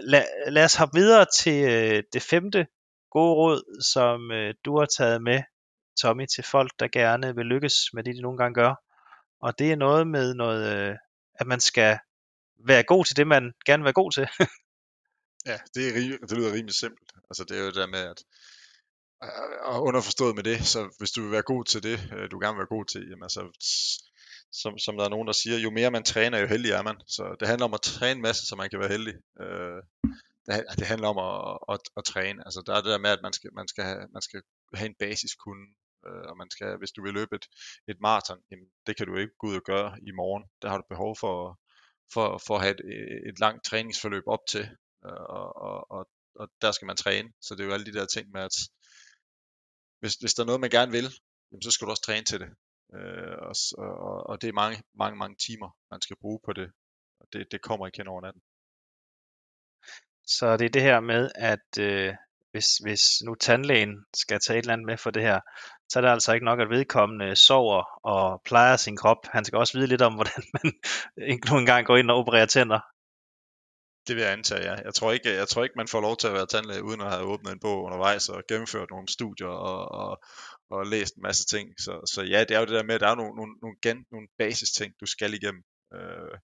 lad, 0.01 0.26
lad 0.51 0.63
os 0.63 0.76
hoppe 0.76 0.99
videre 0.99 1.26
til 1.39 1.63
øh, 1.63 2.03
det 2.13 2.22
femte 2.22 2.65
gode 3.11 3.34
råd, 3.34 3.82
som 3.93 4.32
øh, 4.32 4.53
du 4.65 4.80
har 4.80 4.88
taget 4.97 5.22
med, 5.22 5.41
Tommy, 6.02 6.26
til 6.36 6.43
folk, 6.43 6.72
der 6.80 6.88
gerne 6.88 7.36
vil 7.36 7.45
lykkes 7.45 7.76
med 7.93 8.04
det, 8.04 8.16
de 8.16 8.22
nogle 8.22 8.38
gange 8.38 8.56
gør. 8.56 8.76
Og 9.41 9.60
det 9.60 9.72
er 9.72 9.76
noget 9.76 10.08
med 10.08 10.34
noget, 10.34 10.89
øh, 10.89 10.95
at 11.39 11.48
man 11.48 11.60
skal 11.60 11.98
være 12.68 12.84
god 12.84 13.06
til 13.06 13.18
det, 13.18 13.28
man 13.28 13.54
gerne 13.66 13.82
vil 13.82 13.86
være 13.86 13.93
god 13.93 14.12
til. 14.12 14.28
Ja, 15.45 15.58
det, 15.76 15.89
er, 15.89 15.93
rim- 15.93 16.28
det 16.28 16.38
lyder 16.38 16.54
rimelig 16.54 16.76
simpelt. 16.76 17.12
Altså 17.30 17.43
det 17.43 17.58
er 17.58 17.62
jo 17.62 17.68
det 17.68 17.76
der 17.76 17.88
med, 17.88 18.00
at 18.00 18.24
øh, 19.24 19.74
og 19.74 19.84
underforstået 19.84 20.36
med 20.36 20.43
det, 20.43 20.66
så 20.66 20.95
hvis 20.98 21.12
du 21.12 21.22
vil 21.22 21.32
være 21.32 21.41
god 21.41 21.66
til 21.66 21.84
det, 21.84 21.98
øh, 22.16 22.32
du 22.32 22.39
gerne 22.39 22.54
vil 22.54 22.64
være 22.64 22.78
god 22.78 22.86
til, 22.86 23.02
jamen 23.10 23.24
altså, 23.24 23.41
som, 24.52 24.78
som 24.78 24.98
der 24.98 25.06
er 25.06 25.10
nogen, 25.10 25.28
der 25.28 25.34
siger, 25.34 25.58
jo 25.58 25.72
mere 25.72 25.91
man 25.91 26.04
træner, 26.04 26.39
jo 26.39 26.48
heldigere 26.48 26.80
er 26.80 26.84
man. 26.84 26.98
Så 27.08 27.36
det 27.39 27.48
handler 27.48 27.66
om 27.66 27.74
at 27.74 27.82
træne 27.82 28.18
en 28.18 28.22
masse, 28.22 28.45
så 28.45 28.56
man 28.56 28.70
kan 28.70 28.80
være 28.80 28.95
heldig. 28.95 29.16
Øh, 29.41 29.80
det, 30.45 30.66
det 30.80 30.88
handler 30.88 31.08
om 31.08 31.20
at, 31.30 31.58
at, 31.74 31.80
at, 31.98 32.04
træne. 32.04 32.39
Altså 32.45 32.64
der 32.66 32.74
er 32.74 32.82
det 32.82 32.91
der 32.93 33.06
med, 33.06 33.10
at 33.10 33.24
man 33.24 33.34
skal, 33.34 33.50
man 33.54 33.68
skal, 33.68 33.84
have, 33.84 34.04
man 34.14 34.22
skal 34.22 34.41
have 34.74 34.89
en 34.89 35.00
basiskunde, 35.00 35.66
Øh, 36.08 36.24
og 36.30 36.38
man 36.38 36.49
skal, 36.49 36.78
hvis 36.78 36.91
du 36.91 37.03
vil 37.03 37.14
løbe 37.14 37.36
et, 37.36 37.45
et 37.88 37.99
maraton, 37.99 38.41
jamen, 38.51 38.68
det 38.88 38.97
kan 38.97 39.08
du 39.08 39.16
ikke 39.16 39.34
gå 39.39 39.47
ud 39.47 39.55
og 39.55 39.66
gøre 39.72 39.99
i 40.10 40.12
morgen. 40.12 40.43
Der 40.62 40.70
har 40.70 40.78
du 40.78 40.84
behov 40.89 41.16
for, 41.20 41.60
for, 42.14 42.41
for 42.47 42.55
at 42.55 42.62
have 42.62 42.76
et, 42.76 42.82
et 43.30 43.39
langt 43.39 43.64
træningsforløb 43.66 44.24
op 44.28 44.45
til, 44.49 44.66
øh, 45.05 45.24
og, 45.38 45.55
og, 45.55 45.91
og, 45.91 46.10
og 46.36 46.47
der 46.62 46.72
skal 46.72 46.86
man 46.86 46.97
træne. 46.97 47.30
Så 47.41 47.55
det 47.55 47.62
er 47.62 47.68
jo 47.68 47.74
alle 47.74 47.86
de 47.86 47.97
der 47.99 48.05
ting 48.05 48.32
med, 48.32 48.41
at 48.41 48.55
hvis, 49.99 50.16
hvis 50.16 50.34
der 50.34 50.43
er 50.43 50.49
noget, 50.49 50.62
man 50.62 50.70
gerne 50.78 50.91
vil, 50.91 51.08
jamen, 51.51 51.62
så 51.62 51.72
skal 51.72 51.86
du 51.86 51.91
også 51.91 52.03
træne 52.03 52.26
til 52.26 52.39
det. 52.39 52.49
Øh, 52.95 53.38
og, 53.47 53.55
og, 53.78 54.30
og 54.30 54.41
det 54.41 54.47
er 54.47 54.53
mange, 54.53 54.84
mange, 54.93 55.18
mange 55.18 55.38
timer, 55.47 55.70
man 55.91 56.01
skal 56.01 56.18
bruge 56.22 56.39
på 56.45 56.53
det. 56.53 56.72
Og 57.20 57.28
det, 57.34 57.51
det 57.51 57.62
kommer 57.62 57.88
ikke 57.88 57.97
hen 57.97 58.08
over 58.08 58.22
natten. 58.22 58.41
Så 60.28 60.58
det 60.58 60.66
er 60.66 60.70
det 60.70 60.82
her 60.82 60.99
med, 60.99 61.32
at 61.36 61.70
øh, 61.80 62.14
hvis, 62.51 62.78
hvis 62.78 63.03
nu 63.26 63.36
tandlægen 63.36 64.05
skal 64.16 64.39
tage 64.39 64.60
et 64.60 64.64
eller 64.64 64.74
andet 64.74 64.86
med 64.86 64.97
for 64.97 65.12
det 65.12 65.24
her, 65.24 65.39
så 65.89 65.99
er 65.99 66.01
det 66.01 66.09
altså 66.09 66.33
ikke 66.33 66.45
nok, 66.45 66.59
at 66.59 66.69
vedkommende 66.69 67.35
sover 67.35 67.83
og 68.03 68.41
plejer 68.45 68.77
sin 68.77 68.97
krop. 68.97 69.27
Han 69.27 69.45
skal 69.45 69.59
også 69.59 69.77
vide 69.77 69.88
lidt 69.88 70.01
om, 70.01 70.13
hvordan 70.17 70.43
man 70.53 70.73
nu 71.49 71.57
engang 71.57 71.85
går 71.85 71.97
ind 71.97 72.11
og 72.11 72.17
opererer 72.17 72.45
tænder. 72.45 72.79
Det 74.07 74.15
vil 74.15 74.23
jeg 74.23 74.33
antage, 74.33 74.71
ja. 74.71 74.75
Jeg 74.85 74.93
tror 74.93 75.11
ikke, 75.11 75.33
jeg 75.33 75.47
tror 75.47 75.63
ikke 75.63 75.77
man 75.77 75.88
får 75.88 76.01
lov 76.01 76.17
til 76.17 76.27
at 76.27 76.33
være 76.33 76.45
tandlæge, 76.45 76.83
uden 76.83 77.01
at 77.01 77.11
have 77.11 77.23
åbnet 77.23 77.51
en 77.51 77.59
bog 77.59 77.83
undervejs 77.83 78.29
og 78.29 78.43
gennemført 78.49 78.89
nogle 78.91 79.07
studier 79.07 79.47
og, 79.47 79.91
og, 79.91 80.21
og 80.69 80.85
læst 80.85 81.15
en 81.15 81.21
masse 81.21 81.45
ting. 81.45 81.69
Så, 81.79 82.11
så 82.13 82.21
ja, 82.21 82.39
det 82.39 82.51
er 82.51 82.59
jo 82.59 82.65
det 82.65 82.73
der 82.73 82.83
med, 82.83 82.95
at 82.95 83.01
der 83.01 83.07
er 83.07 83.15
nogle, 83.15 83.35
nogle, 83.35 83.53
nogle, 83.61 83.77
gen, 83.81 84.05
nogle 84.11 84.27
basis 84.38 84.71
ting, 84.71 84.93
du 85.01 85.05
skal 85.05 85.33
igennem. 85.33 85.63
Øh, 85.93 86.38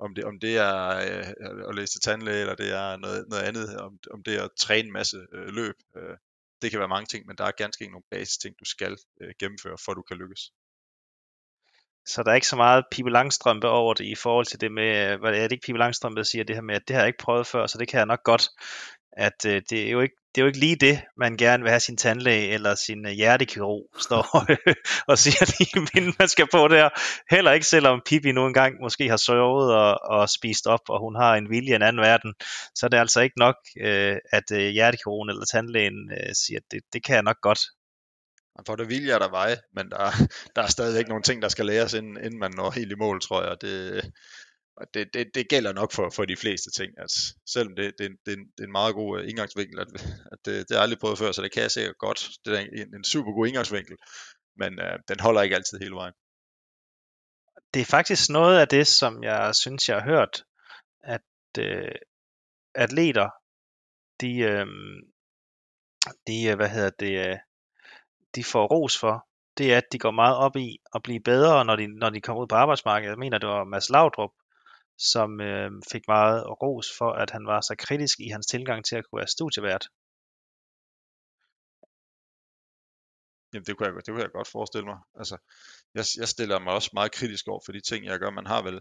om 0.00 0.14
det, 0.14 0.24
om 0.24 0.40
det 0.40 0.56
er 0.56 0.96
øh, 1.06 1.68
at 1.68 1.74
læse 1.74 1.92
til 1.92 2.00
tandlæge, 2.00 2.40
eller 2.40 2.54
det 2.54 2.70
er 2.72 2.96
noget, 2.96 3.24
noget 3.28 3.42
andet, 3.42 3.76
om, 3.76 3.98
om 4.14 4.22
det 4.22 4.34
er 4.38 4.44
at 4.44 4.50
træne 4.58 4.86
en 4.86 4.92
masse 4.92 5.16
øh, 5.34 5.48
løb. 5.48 5.74
Øh, 5.96 6.16
det 6.62 6.70
kan 6.70 6.80
være 6.80 6.88
mange 6.88 7.06
ting, 7.06 7.26
men 7.26 7.36
der 7.36 7.44
er 7.44 7.50
ganske 7.50 7.82
ikke 7.82 7.92
nogle 7.92 8.10
basis 8.10 8.38
ting, 8.38 8.54
du 8.60 8.64
skal 8.64 8.96
øh, 9.20 9.32
gennemføre, 9.40 9.78
for 9.84 9.92
at 9.92 9.96
du 9.96 10.02
kan 10.02 10.16
lykkes. 10.16 10.42
Så 12.06 12.22
der 12.22 12.30
er 12.30 12.34
ikke 12.34 12.46
så 12.46 12.56
meget 12.56 12.84
Pippi 12.90 13.10
Langstrømpe 13.10 13.68
over 13.68 13.94
det 13.94 14.04
i 14.04 14.14
forhold 14.14 14.46
til 14.46 14.60
det 14.60 14.72
med, 14.72 15.12
øh, 15.12 15.20
hvad 15.20 15.30
er 15.34 15.42
det 15.42 15.52
ikke 15.52 15.66
Pippi 15.66 15.78
Langstrømpe, 15.78 16.18
der 16.18 16.24
siger 16.24 16.44
det 16.44 16.56
her 16.56 16.62
med, 16.62 16.74
at 16.74 16.82
det 16.88 16.96
har 16.96 17.02
jeg 17.02 17.08
ikke 17.08 17.24
prøvet 17.24 17.46
før, 17.46 17.66
så 17.66 17.78
det 17.78 17.88
kan 17.88 17.98
jeg 17.98 18.06
nok 18.06 18.22
godt. 18.24 18.48
At 19.12 19.46
øh, 19.46 19.62
det, 19.70 19.86
er 19.86 19.90
jo 19.90 20.00
ikke, 20.00 20.16
det 20.34 20.40
er 20.40 20.42
jo 20.42 20.46
ikke 20.46 20.58
lige 20.58 20.76
det, 20.76 21.00
man 21.16 21.36
gerne 21.36 21.62
vil 21.62 21.70
have 21.70 21.80
sin 21.80 21.96
tandlæge 21.96 22.48
eller 22.48 22.74
sin 22.74 23.06
øh, 23.06 23.12
hjertekirurg 23.12 23.90
står 23.98 24.46
og 25.10 25.18
siger 25.18 25.44
lige 25.58 25.88
inden 25.96 26.14
man 26.18 26.28
skal 26.28 26.46
på 26.52 26.68
der. 26.68 26.88
Heller 27.30 27.52
ikke 27.52 27.66
selvom 27.66 28.02
Pippi 28.06 28.32
nu 28.32 28.46
engang 28.46 28.74
måske 28.80 29.08
har 29.08 29.16
sovet 29.16 29.74
og, 29.74 29.98
og 30.04 30.28
spist 30.28 30.66
op, 30.66 30.80
og 30.88 31.00
hun 31.00 31.14
har 31.14 31.34
en 31.34 31.50
vilje 31.50 31.72
i 31.72 31.74
en 31.74 31.82
anden 31.82 32.02
verden, 32.02 32.34
så 32.74 32.86
er 32.86 32.88
det 32.88 32.98
altså 32.98 33.20
ikke 33.20 33.38
nok, 33.38 33.56
øh, 33.80 34.16
at 34.32 34.50
øh, 34.52 34.68
hjertekirurgen 34.68 35.30
eller 35.30 35.44
tandlægen 35.44 36.12
øh, 36.12 36.34
siger, 36.34 36.58
at 36.58 36.66
det, 36.70 36.80
det 36.92 37.04
kan 37.04 37.14
jeg 37.14 37.22
nok 37.22 37.40
godt. 37.42 37.60
Man 38.56 38.64
får 38.66 38.76
det 38.76 38.88
vilje 38.88 39.12
er 39.12 39.18
der 39.18 39.30
vej, 39.30 39.56
men 39.74 39.90
der, 39.90 40.10
der 40.56 40.62
er 40.62 40.66
stadigvæk 40.66 41.08
nogle 41.08 41.22
ting, 41.22 41.42
der 41.42 41.48
skal 41.48 41.66
læres, 41.66 41.94
inden, 41.94 42.16
inden 42.24 42.40
man 42.40 42.52
når 42.56 42.70
helt 42.70 42.92
i 42.92 42.94
mål, 42.98 43.20
tror 43.20 43.42
jeg. 43.42 43.50
Og 43.50 43.60
det, 43.60 44.04
og 44.80 44.86
det, 44.94 45.14
det, 45.14 45.30
det 45.34 45.48
gælder 45.48 45.72
nok 45.72 45.92
for, 45.92 46.10
for 46.16 46.24
de 46.24 46.36
fleste 46.36 46.70
ting. 46.70 46.90
At 46.98 47.10
selvom 47.46 47.76
det, 47.76 47.98
det, 47.98 48.10
det, 48.26 48.38
det 48.56 48.62
er 48.62 48.66
en 48.66 48.72
meget 48.80 48.94
god 48.94 49.20
øh, 49.20 49.28
indgangsvinkel, 49.28 49.80
at, 49.80 49.88
at 50.32 50.38
det, 50.44 50.54
det 50.54 50.70
har 50.70 50.76
jeg 50.76 50.82
aldrig 50.82 50.98
prøvet 50.98 51.18
før, 51.18 51.32
så 51.32 51.42
det 51.42 51.52
kan 51.52 51.62
jeg 51.62 51.70
sikkert 51.70 51.98
godt. 51.98 52.28
Det 52.44 52.54
er 52.54 52.60
en, 52.60 52.94
en 52.94 53.04
super 53.04 53.32
god 53.32 53.46
indgangsvinkel, 53.46 53.96
men 54.56 54.80
øh, 54.80 54.98
den 55.08 55.20
holder 55.20 55.42
ikke 55.42 55.56
altid 55.56 55.78
hele 55.78 55.94
vejen. 55.94 56.14
det 57.74 57.80
er 57.82 57.90
faktisk 57.96 58.30
noget 58.30 58.60
af 58.60 58.68
det, 58.68 58.86
som 58.86 59.22
jeg 59.22 59.54
synes, 59.54 59.88
jeg 59.88 59.96
har 60.00 60.10
hørt, 60.10 60.44
at 61.02 61.22
øh, 61.58 61.94
atleter, 62.74 63.28
de, 64.20 64.38
øh, 64.38 64.66
de, 66.26 66.36
øh, 66.50 66.56
hvad 66.56 66.68
hedder 66.68 66.90
det, 66.90 67.28
øh, 67.28 67.38
de 68.34 68.44
får 68.44 68.66
ros 68.66 68.98
for, 68.98 69.26
det 69.58 69.72
er, 69.72 69.76
at 69.76 69.92
de 69.92 69.98
går 69.98 70.10
meget 70.10 70.36
op 70.36 70.56
i 70.56 70.78
at 70.94 71.02
blive 71.02 71.20
bedre, 71.20 71.64
når 71.64 71.76
de, 71.76 71.86
når 71.98 72.10
de 72.10 72.20
kommer 72.20 72.42
ud 72.42 72.46
på 72.48 72.54
arbejdsmarkedet. 72.54 73.10
Jeg 73.10 73.18
mener, 73.18 73.38
det 73.38 73.48
var 73.48 73.64
Mads 73.64 73.90
Laudrup, 73.90 74.30
som 75.00 75.40
øh, 75.40 75.70
fik 75.92 76.04
meget 76.08 76.62
ros 76.62 76.88
for, 76.98 77.12
at 77.12 77.30
han 77.30 77.46
var 77.46 77.60
så 77.60 77.74
kritisk 77.78 78.20
i 78.20 78.28
hans 78.28 78.46
tilgang 78.46 78.84
til 78.84 78.96
at 78.96 79.04
kunne 79.04 79.18
være 79.18 79.34
studievært. 79.36 79.88
Jamen 83.52 83.66
det 83.66 83.76
kunne 83.76 83.86
jeg, 83.86 83.94
det 83.96 84.06
kunne 84.06 84.22
jeg 84.22 84.32
godt 84.32 84.48
forestille 84.48 84.86
mig. 84.86 84.98
Altså, 85.14 85.36
jeg, 85.94 86.04
jeg 86.16 86.28
stiller 86.28 86.58
mig 86.58 86.72
også 86.72 86.90
meget 86.92 87.12
kritisk 87.12 87.48
over 87.48 87.60
for 87.64 87.72
de 87.72 87.80
ting, 87.80 88.04
jeg 88.04 88.18
gør. 88.18 88.30
Man 88.30 88.46
har 88.46 88.62
vel, 88.62 88.80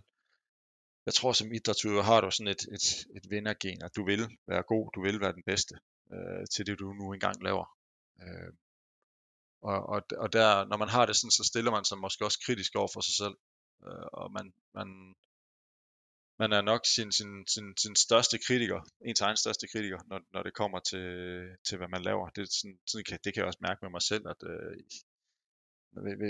jeg 1.06 1.14
tror 1.14 1.34
som 1.34 1.54
idrætsudøver 1.54 2.04
har 2.04 2.22
du 2.22 2.32
sådan 2.32 2.52
et, 2.56 2.64
et, 2.76 2.86
et 3.18 3.26
vindergen, 3.30 3.84
at 3.84 3.96
du 3.96 4.06
vil 4.06 4.38
være 4.48 4.64
god, 4.64 4.92
du 4.96 5.02
vil 5.02 5.22
være 5.22 5.34
den 5.34 5.44
bedste 5.44 5.76
øh, 6.14 6.46
til 6.54 6.66
det, 6.66 6.80
du 6.80 6.94
nu 6.94 7.14
engang 7.14 7.44
laver. 7.44 7.66
Øh, 8.22 8.52
og, 9.62 9.90
og, 9.94 10.02
og 10.18 10.34
der, 10.34 10.66
når 10.66 10.78
man 10.78 10.90
har 10.90 11.06
det 11.06 11.16
sådan, 11.16 11.32
så 11.32 11.44
stiller 11.52 11.72
man 11.72 11.86
sig 11.86 11.98
måske 11.98 12.26
også 12.26 12.40
kritisk 12.46 12.76
over 12.76 12.90
for 12.94 13.02
sig 13.02 13.16
selv. 13.16 13.36
Øh, 13.88 14.08
og 14.14 14.32
man, 14.32 14.54
man, 14.74 15.16
man 16.40 16.52
er 16.52 16.62
nok 16.62 16.86
sin, 16.86 17.12
sin, 17.12 17.48
sin, 17.48 17.78
sin 17.78 17.96
største 17.96 18.38
kritiker, 18.38 18.82
ens 19.06 19.22
egen 19.22 19.38
største 19.38 19.68
kritiker, 19.68 20.00
når, 20.08 20.20
når 20.34 20.44
det 20.44 20.54
kommer 20.54 20.80
til, 20.80 21.08
til 21.68 21.78
hvad 21.78 21.88
man 21.88 22.02
laver. 22.02 22.30
Det, 22.30 22.42
er 22.42 22.46
sådan, 22.46 22.80
sådan 22.88 23.04
kan, 23.04 23.20
det 23.24 23.34
kan 23.34 23.42
jeg 23.42 23.48
også 23.48 23.60
mærke 23.62 23.80
med 23.82 23.90
mig 23.90 24.02
selv, 24.02 24.24
at 24.34 24.42
øh, 24.52 24.78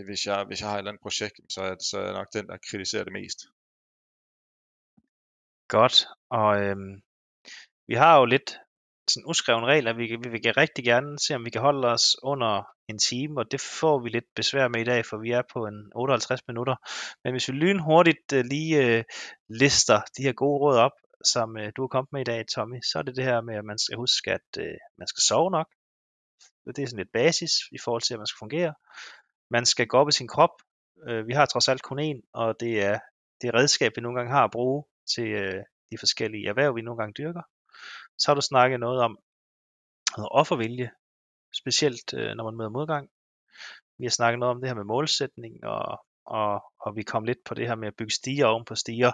hvis, 0.07 0.25
jeg, 0.27 0.43
hvis 0.47 0.61
jeg 0.61 0.69
har 0.69 0.75
et 0.75 0.79
eller 0.79 0.91
andet 0.91 1.01
projekt, 1.01 1.35
så 1.49 1.61
er, 1.61 1.75
så 1.89 1.99
er 1.99 2.05
jeg 2.05 2.13
nok 2.13 2.33
den, 2.33 2.47
der 2.47 2.57
kritiserer 2.69 3.03
det 3.03 3.13
mest. 3.13 3.39
Godt, 5.67 5.95
og 6.29 6.61
øhm, 6.63 7.01
vi 7.87 7.95
har 7.95 8.19
jo 8.19 8.25
lidt 8.25 8.49
sådan 9.09 9.29
uskreven 9.29 9.65
regel, 9.65 9.87
at 9.87 9.97
vi, 9.97 10.05
vi 10.23 10.29
vil 10.29 10.53
rigtig 10.53 10.85
gerne 10.85 11.19
se, 11.19 11.35
om 11.35 11.45
vi 11.45 11.49
kan 11.49 11.61
holde 11.61 11.87
os 11.87 12.15
under 12.23 12.63
en 12.87 12.99
time, 12.99 13.39
og 13.39 13.51
det 13.51 13.61
får 13.61 13.99
vi 14.03 14.09
lidt 14.09 14.29
besvær 14.35 14.67
med 14.67 14.81
i 14.81 14.89
dag, 14.91 15.05
for 15.05 15.17
vi 15.17 15.31
er 15.31 15.41
på 15.53 15.65
en 15.65 15.91
58 15.95 16.41
minutter. 16.47 16.75
Men 17.23 17.33
hvis 17.33 17.47
vi 17.47 17.53
lynhurtigt 17.53 18.33
øh, 18.33 18.45
lige 18.45 18.75
øh, 18.85 19.03
lister 19.49 20.01
de 20.17 20.23
her 20.23 20.33
gode 20.33 20.59
råd 20.59 20.77
op, 20.77 20.91
som 21.33 21.57
øh, 21.57 21.71
du 21.75 21.81
har 21.81 21.87
kommet 21.87 22.11
med 22.11 22.21
i 22.21 22.31
dag, 22.31 22.45
Tommy, 22.55 22.79
så 22.91 22.99
er 22.99 23.03
det 23.03 23.15
det 23.15 23.23
her 23.23 23.41
med, 23.41 23.55
at 23.55 23.65
man 23.65 23.79
skal 23.79 23.97
huske, 23.97 24.31
at 24.31 24.49
øh, 24.59 24.77
man 24.97 25.07
skal 25.07 25.21
sove 25.21 25.51
nok. 25.51 25.67
Det 26.75 26.83
er 26.83 26.87
sådan 26.87 27.03
lidt 27.03 27.13
basis 27.13 27.51
i 27.71 27.79
forhold 27.83 28.01
til, 28.01 28.13
at 28.13 28.19
man 28.19 28.27
skal 28.27 28.43
fungere. 28.45 28.73
Man 29.51 29.65
skal 29.65 29.87
gå 29.87 29.97
op 29.97 30.09
i 30.09 30.11
sin 30.19 30.27
krop. 30.27 30.55
Øh, 31.07 31.27
vi 31.27 31.33
har 31.33 31.45
trods 31.45 31.67
alt 31.67 31.81
kun 31.81 31.99
én, 31.99 32.19
og 32.33 32.55
det 32.59 32.73
er 32.89 32.99
det 33.41 33.53
redskab, 33.53 33.91
vi 33.95 34.01
nogle 34.01 34.17
gange 34.17 34.31
har 34.31 34.43
at 34.43 34.51
bruge 34.51 34.83
til 35.15 35.27
øh, 35.27 35.63
de 35.91 35.97
forskellige 35.97 36.47
erhverv, 36.47 36.75
vi 36.75 36.81
nogle 36.81 36.99
gange 37.01 37.13
dyrker. 37.17 37.41
Så 38.19 38.31
har 38.31 38.35
du 38.35 38.41
snakket 38.41 38.79
noget 38.79 39.01
om 39.01 39.17
noget 40.17 40.29
offervilje, 40.31 40.91
specielt 41.53 42.13
øh, 42.13 42.35
når 42.35 42.43
man 42.43 42.57
møder 42.57 42.69
modgang. 42.69 43.09
Vi 43.97 44.05
har 44.05 44.09
snakket 44.09 44.39
noget 44.39 44.55
om 44.55 44.61
det 44.61 44.69
her 44.69 44.75
med 44.75 44.83
målsætning, 44.83 45.63
og, 45.63 46.05
og, 46.25 46.63
og 46.79 46.95
vi 46.95 47.03
kom 47.03 47.23
lidt 47.23 47.43
på 47.45 47.53
det 47.53 47.67
her 47.67 47.75
med 47.75 47.87
at 47.87 47.95
bygge 47.95 48.13
stiger 48.13 48.45
oven 48.45 48.65
på 48.65 48.75
stiger, 48.75 49.11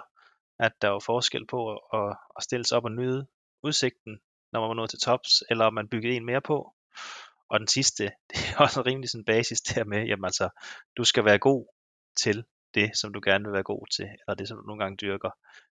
at 0.58 0.72
der 0.82 0.90
er 0.90 1.00
forskel 1.00 1.46
på 1.46 1.76
at, 1.76 2.16
at 2.36 2.42
stille 2.42 2.64
sig 2.64 2.76
op 2.76 2.84
og 2.84 2.92
nyde 2.92 3.26
udsigten, 3.62 4.20
når 4.52 4.60
man 4.60 4.68
var 4.68 4.74
nået 4.74 4.90
til 4.90 4.98
tops, 4.98 5.42
eller 5.50 5.64
om 5.64 5.74
man 5.74 5.88
byggede 5.88 6.16
en 6.16 6.26
mere 6.26 6.40
på. 6.40 6.74
Og 7.48 7.60
den 7.60 7.68
sidste, 7.68 8.04
det 8.30 8.38
er 8.50 8.58
også 8.58 8.80
en 8.80 8.86
rimelig 8.86 9.10
sådan 9.10 9.24
basis 9.24 9.60
der 9.60 9.84
med, 9.84 10.04
jamen 10.06 10.24
altså, 10.24 10.48
du 10.96 11.04
skal 11.04 11.24
være 11.24 11.38
god 11.38 11.66
til 12.16 12.44
det, 12.74 12.96
som 12.96 13.12
du 13.12 13.20
gerne 13.24 13.44
vil 13.44 13.52
være 13.52 13.62
god 13.62 13.86
til, 13.96 14.04
eller 14.04 14.34
det, 14.34 14.48
som 14.48 14.56
du 14.56 14.62
nogle 14.62 14.82
gange 14.82 14.96
dyrker. 14.96 15.30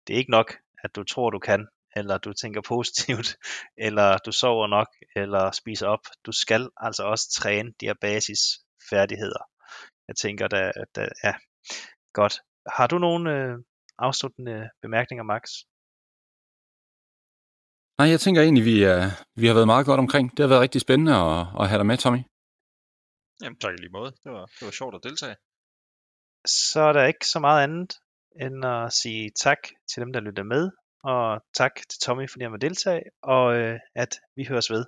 Det 0.06 0.14
er 0.14 0.18
ikke 0.18 0.30
nok, 0.30 0.56
at 0.84 0.96
du 0.96 1.04
tror, 1.04 1.30
du 1.30 1.38
kan, 1.38 1.68
eller 1.96 2.18
du 2.18 2.32
tænker 2.32 2.60
positivt, 2.68 3.36
eller 3.86 4.18
du 4.18 4.32
sover 4.32 4.66
nok, 4.66 4.88
eller 5.16 5.50
spiser 5.50 5.86
op. 5.86 6.04
Du 6.26 6.32
skal 6.32 6.68
altså 6.76 7.02
også 7.02 7.30
træne 7.32 7.72
de 7.80 7.86
her 7.86 7.94
basisfærdigheder. 8.00 9.42
Jeg 10.08 10.16
tænker, 10.16 10.48
der, 10.48 10.72
der 10.94 11.08
ja, 11.24 11.34
godt. 12.12 12.34
Har 12.76 12.86
du 12.86 12.98
nogle 12.98 13.24
øh, 13.36 13.58
afsluttende 13.98 14.70
bemærkninger, 14.82 15.24
Max? 15.24 15.42
Nej, 17.98 18.08
jeg 18.08 18.20
tænker 18.20 18.42
egentlig, 18.42 18.64
vi, 18.64 18.82
er, 18.82 19.00
vi 19.40 19.46
har 19.46 19.54
været 19.54 19.72
meget 19.74 19.86
godt 19.86 20.00
omkring. 20.04 20.30
Det 20.30 20.40
har 20.42 20.48
været 20.48 20.60
rigtig 20.60 20.80
spændende 20.80 21.14
at, 21.14 21.46
at 21.60 21.68
have 21.68 21.78
dig 21.78 21.86
med, 21.86 21.96
Tommy. 21.96 22.22
Jamen 23.42 23.58
tak 23.58 23.74
i 23.74 23.76
lige 23.76 23.96
måde. 23.98 24.12
Det 24.24 24.32
var, 24.32 24.46
det 24.56 24.64
var 24.68 24.70
sjovt 24.70 24.94
at 24.94 25.04
deltage. 25.08 25.36
Så 26.46 26.80
er 26.80 26.92
der 26.92 27.04
ikke 27.04 27.26
så 27.26 27.38
meget 27.40 27.62
andet 27.64 27.90
end 28.44 28.64
at 28.64 28.92
sige 28.92 29.30
tak 29.36 29.62
til 29.90 30.02
dem, 30.02 30.12
der 30.12 30.20
lytter 30.20 30.42
med 30.42 30.70
og 31.02 31.42
tak 31.54 31.72
til 31.88 32.00
Tommy, 32.00 32.30
fordi 32.30 32.42
han 32.42 32.52
var 32.52 32.58
deltage, 32.58 33.02
og 33.22 33.54
øh, 33.54 33.78
at 33.94 34.20
vi 34.36 34.44
høres 34.44 34.70
ved. 34.70 34.84